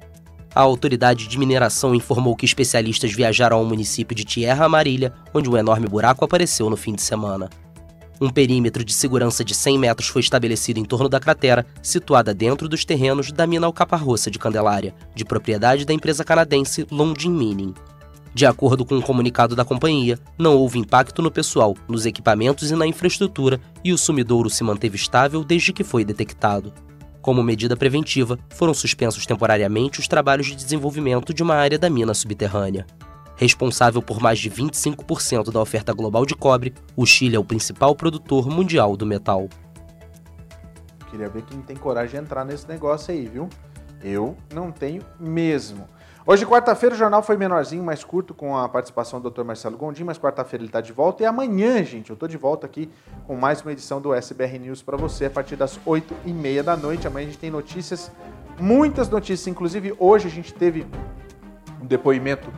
A 0.56 0.62
autoridade 0.62 1.28
de 1.28 1.38
mineração 1.38 1.94
informou 1.94 2.36
que 2.36 2.46
especialistas 2.46 3.12
viajaram 3.14 3.58
ao 3.58 3.66
município 3.66 4.16
de 4.16 4.24
Tierra 4.24 4.66
Amarilha, 4.66 5.14
onde 5.34 5.50
um 5.50 5.58
enorme 5.58 5.88
buraco 5.88 6.26
apareceu 6.26 6.70
no 6.70 6.78
fim 6.78 6.94
de 6.94 7.02
semana. 7.02 7.50
Um 8.22 8.30
perímetro 8.30 8.84
de 8.84 8.94
segurança 8.94 9.44
de 9.44 9.56
100 9.56 9.80
metros 9.80 10.08
foi 10.08 10.22
estabelecido 10.22 10.80
em 10.80 10.86
torno 10.86 11.10
da 11.10 11.20
cratera, 11.20 11.66
situada 11.82 12.34
dentro 12.34 12.70
dos 12.70 12.86
terrenos 12.86 13.32
da 13.32 13.48
mina 13.48 13.66
Alcaparroça 13.66 14.30
de 14.30 14.40
Candelária, 14.40 14.94
de 15.16 15.26
propriedade 15.26 15.86
da 15.86 15.94
empresa 15.94 16.24
canadense 16.24 16.86
Longin 16.92 17.32
Mining. 17.32 17.74
De 18.34 18.46
acordo 18.48 18.84
com 18.84 18.96
um 18.96 19.02
comunicado 19.02 19.56
da 19.56 19.64
companhia, 19.64 20.18
não 20.38 20.58
houve 20.58 20.80
impacto 20.80 21.22
no 21.22 21.30
pessoal, 21.30 21.76
nos 21.88 22.06
equipamentos 22.06 22.72
e 22.72 22.76
na 22.76 22.88
infraestrutura, 22.88 23.62
e 23.84 23.94
o 23.94 23.98
sumidouro 23.98 24.50
se 24.50 24.64
manteve 24.64 24.96
estável 24.96 25.44
desde 25.44 25.72
que 25.72 25.84
foi 25.84 26.04
detectado. 26.04 26.74
Como 27.22 27.44
medida 27.44 27.78
preventiva, 27.78 28.38
foram 28.50 28.74
suspensos 28.74 29.26
temporariamente 29.26 30.00
os 30.00 30.08
trabalhos 30.08 30.48
de 30.48 30.56
desenvolvimento 30.56 31.34
de 31.34 31.44
uma 31.44 31.56
área 31.56 31.78
da 31.78 31.90
mina 31.90 32.14
subterrânea. 32.14 32.86
Responsável 33.44 34.02
por 34.02 34.22
mais 34.22 34.40
de 34.40 34.50
25% 34.50 35.52
da 35.52 35.60
oferta 35.60 35.92
global 35.92 36.26
de 36.26 36.34
cobre, 36.34 36.74
o 36.96 37.06
Chile 37.06 37.36
é 37.36 37.40
o 37.40 37.44
principal 37.44 37.94
produtor 37.94 38.50
mundial 38.50 38.96
do 38.96 39.06
metal. 39.06 39.50
Queria 41.12 41.28
ver 41.28 41.42
quem 41.42 41.62
tem 41.62 41.76
coragem 41.76 42.22
de 42.22 42.26
entrar 42.26 42.46
nesse 42.46 42.66
negócio 42.70 43.14
aí, 43.14 43.28
viu? 43.28 43.50
Eu 44.02 44.38
não 44.54 44.72
tenho 44.72 45.02
mesmo. 45.20 45.90
Hoje, 46.26 46.46
quarta-feira, 46.46 46.96
o 46.96 46.98
jornal 46.98 47.22
foi 47.22 47.36
menorzinho, 47.36 47.84
mais 47.84 48.02
curto, 48.02 48.34
com 48.34 48.56
a 48.58 48.70
participação 48.70 49.20
do 49.20 49.30
Dr. 49.30 49.44
Marcelo 49.44 49.76
Gondim, 49.76 50.06
mas 50.06 50.18
quarta-feira 50.18 50.64
ele 50.64 50.70
está 50.70 50.80
de 50.80 50.94
volta. 50.94 51.24
E 51.24 51.26
amanhã, 51.26 51.84
gente, 51.84 52.12
eu 52.12 52.14
estou 52.14 52.30
de 52.30 52.38
volta 52.38 52.66
aqui 52.66 52.90
com 53.28 53.36
mais 53.36 53.62
uma 53.62 53.74
edição 53.74 54.00
do 54.00 54.14
SBR 54.14 54.58
News 54.58 54.82
para 54.82 54.96
você, 54.96 55.26
a 55.26 55.30
partir 55.30 55.58
das 55.58 55.78
8h30 55.86 56.64
da 56.64 56.78
noite. 56.78 57.08
Amanhã 57.08 57.28
a 57.28 57.30
gente 57.30 57.40
tem 57.40 57.52
notícias, 57.52 58.10
muitas 58.58 59.10
notícias. 59.10 59.48
Inclusive, 59.48 59.94
hoje 60.00 60.30
a 60.30 60.32
gente 60.32 60.54
teve 60.54 60.88
um 61.82 61.86
depoimento 61.86 62.50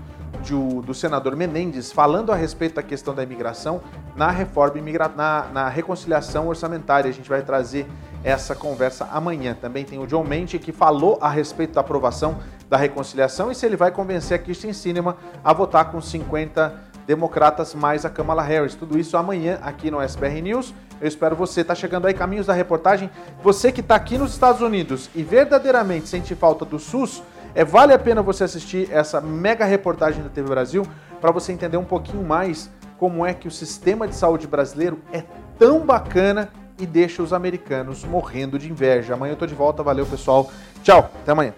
do, 0.50 0.82
do 0.82 0.94
senador 0.94 1.36
Menendez 1.36 1.92
falando 1.92 2.32
a 2.32 2.36
respeito 2.36 2.76
da 2.76 2.84
questão 2.84 3.14
da 3.14 3.24
imigração 3.24 3.82
na 4.16 4.30
reforma 4.32 4.78
imigra 4.78 5.08
na, 5.08 5.48
na 5.54 5.70
reconciliação 5.70 6.48
orçamentária. 6.48 7.10
A 7.10 7.14
gente 7.14 7.30
vai 7.30 7.42
trazer 7.42 7.86
essa 8.24 8.56
conversa 8.56 9.08
amanhã. 9.12 9.56
Também 9.60 9.84
tem 9.84 10.00
o 10.00 10.08
John 10.08 10.24
Mente 10.24 10.58
que 10.58 10.72
falou 10.72 11.18
a 11.22 11.30
respeito 11.30 11.74
da 11.74 11.82
aprovação 11.82 12.38
da 12.70 12.78
reconciliação 12.78 13.52
e 13.52 13.56
se 13.56 13.66
ele 13.66 13.76
vai 13.76 13.92
convencer 13.92 14.40
a 14.40 14.42
Kirsten 14.42 14.74
Sinema 14.74 15.18
a 15.44 15.54
votar 15.54 15.92
com 15.92 16.02
50 16.02 16.74
democratas 17.06 17.76
mais 17.76 18.06
a 18.06 18.10
Kamala 18.10 18.42
Harris. 18.42 18.76
Tudo 18.76 18.98
isso 18.98 19.16
amanhã 19.16 19.60
aqui 19.62 19.92
no 19.92 20.02
SBR 20.02 20.42
News. 20.42 20.74
Eu 21.00 21.08
espero 21.08 21.36
você. 21.36 21.64
Tá 21.64 21.76
chegando 21.76 22.08
aí 22.08 22.14
caminhos 22.14 22.48
da 22.48 22.54
reportagem. 22.54 23.10
Você 23.44 23.72
que 23.72 23.82
está 23.82 23.96
aqui 23.96 24.18
nos 24.18 24.32
Estados 24.32 24.62
Unidos 24.62 25.10
e 25.14 25.22
verdadeiramente 25.22 26.08
sente 26.08 26.34
falta 26.36 26.66
do 26.66 26.80
SUS, 26.80 27.22
é, 27.56 27.64
vale 27.64 27.94
a 27.94 28.00
pena 28.00 28.22
você 28.22 28.44
assistir 28.44 28.92
essa 28.92 29.22
mega 29.22 29.64
reportagem 29.64 30.22
da 30.22 30.28
TV 30.28 30.50
Brasil 30.50 30.86
para 31.22 31.32
você 31.32 31.54
entender 31.54 31.78
um 31.78 31.86
pouquinho 31.86 32.22
mais 32.22 32.70
como 32.98 33.26
é 33.26 33.34
que 33.34 33.48
o 33.48 33.52
sistema 33.52 34.06
de 34.08 34.14
saúde 34.14 34.46
brasileiro 34.46 35.00
é 35.12 35.24
tão 35.58 35.80
bacana 35.86 36.50
e 36.78 36.86
deixa 36.86 37.24
os 37.24 37.32
americanos 37.32 38.04
morrendo 38.04 38.60
de 38.60 38.70
inveja. 38.70 39.14
Amanhã 39.14 39.32
eu 39.32 39.38
tô 39.38 39.46
de 39.46 39.56
volta, 39.56 39.82
valeu 39.82 40.06
pessoal. 40.06 40.52
Tchau, 40.84 41.10
até 41.22 41.32
amanhã. 41.32 41.54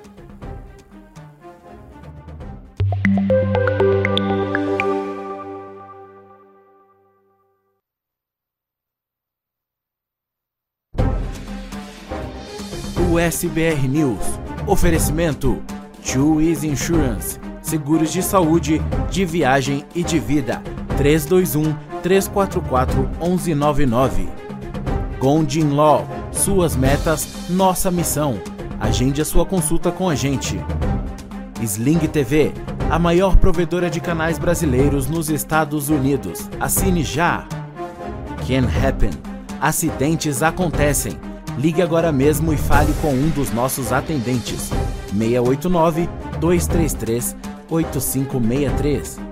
O 13.12 13.18
SBR 13.18 13.88
News. 13.88 14.22
Oferecimento 14.68 15.64
Two 16.12 16.42
Easy 16.42 16.70
Insurance, 16.70 17.38
seguros 17.62 18.14
de 18.14 18.24
saúde, 18.24 18.82
de 19.12 19.26
viagem 19.26 19.84
e 19.94 20.02
de 20.02 20.18
vida. 20.18 20.64
321 20.96 21.76
344 22.02 23.10
1199. 23.22 24.30
Gondin 25.20 25.72
Law, 25.72 26.08
suas 26.32 26.78
metas, 26.78 27.50
nossa 27.50 27.92
missão. 27.92 28.40
Agende 28.80 29.22
a 29.22 29.26
sua 29.26 29.46
consulta 29.46 29.92
com 29.92 30.10
a 30.10 30.16
gente. 30.16 30.58
Sling 31.62 32.00
TV, 32.08 32.54
a 32.90 32.98
maior 32.98 33.36
provedora 33.36 33.90
de 33.90 34.00
canais 34.00 34.40
brasileiros 34.40 35.08
nos 35.08 35.30
Estados 35.30 35.90
Unidos. 35.90 36.50
Assine 36.58 37.04
já. 37.04 37.46
Can 38.48 38.66
Happen. 38.82 39.12
Acidentes 39.60 40.42
acontecem. 40.42 41.20
Ligue 41.58 41.82
agora 41.82 42.14
mesmo 42.14 42.54
e 42.54 42.58
fale 42.58 42.94
com 43.02 43.10
um 43.10 43.28
dos 43.30 43.52
nossos 43.52 43.92
atendentes. 43.92 44.72
689 45.18 46.08
233 46.40 47.36
8563. 47.70 49.27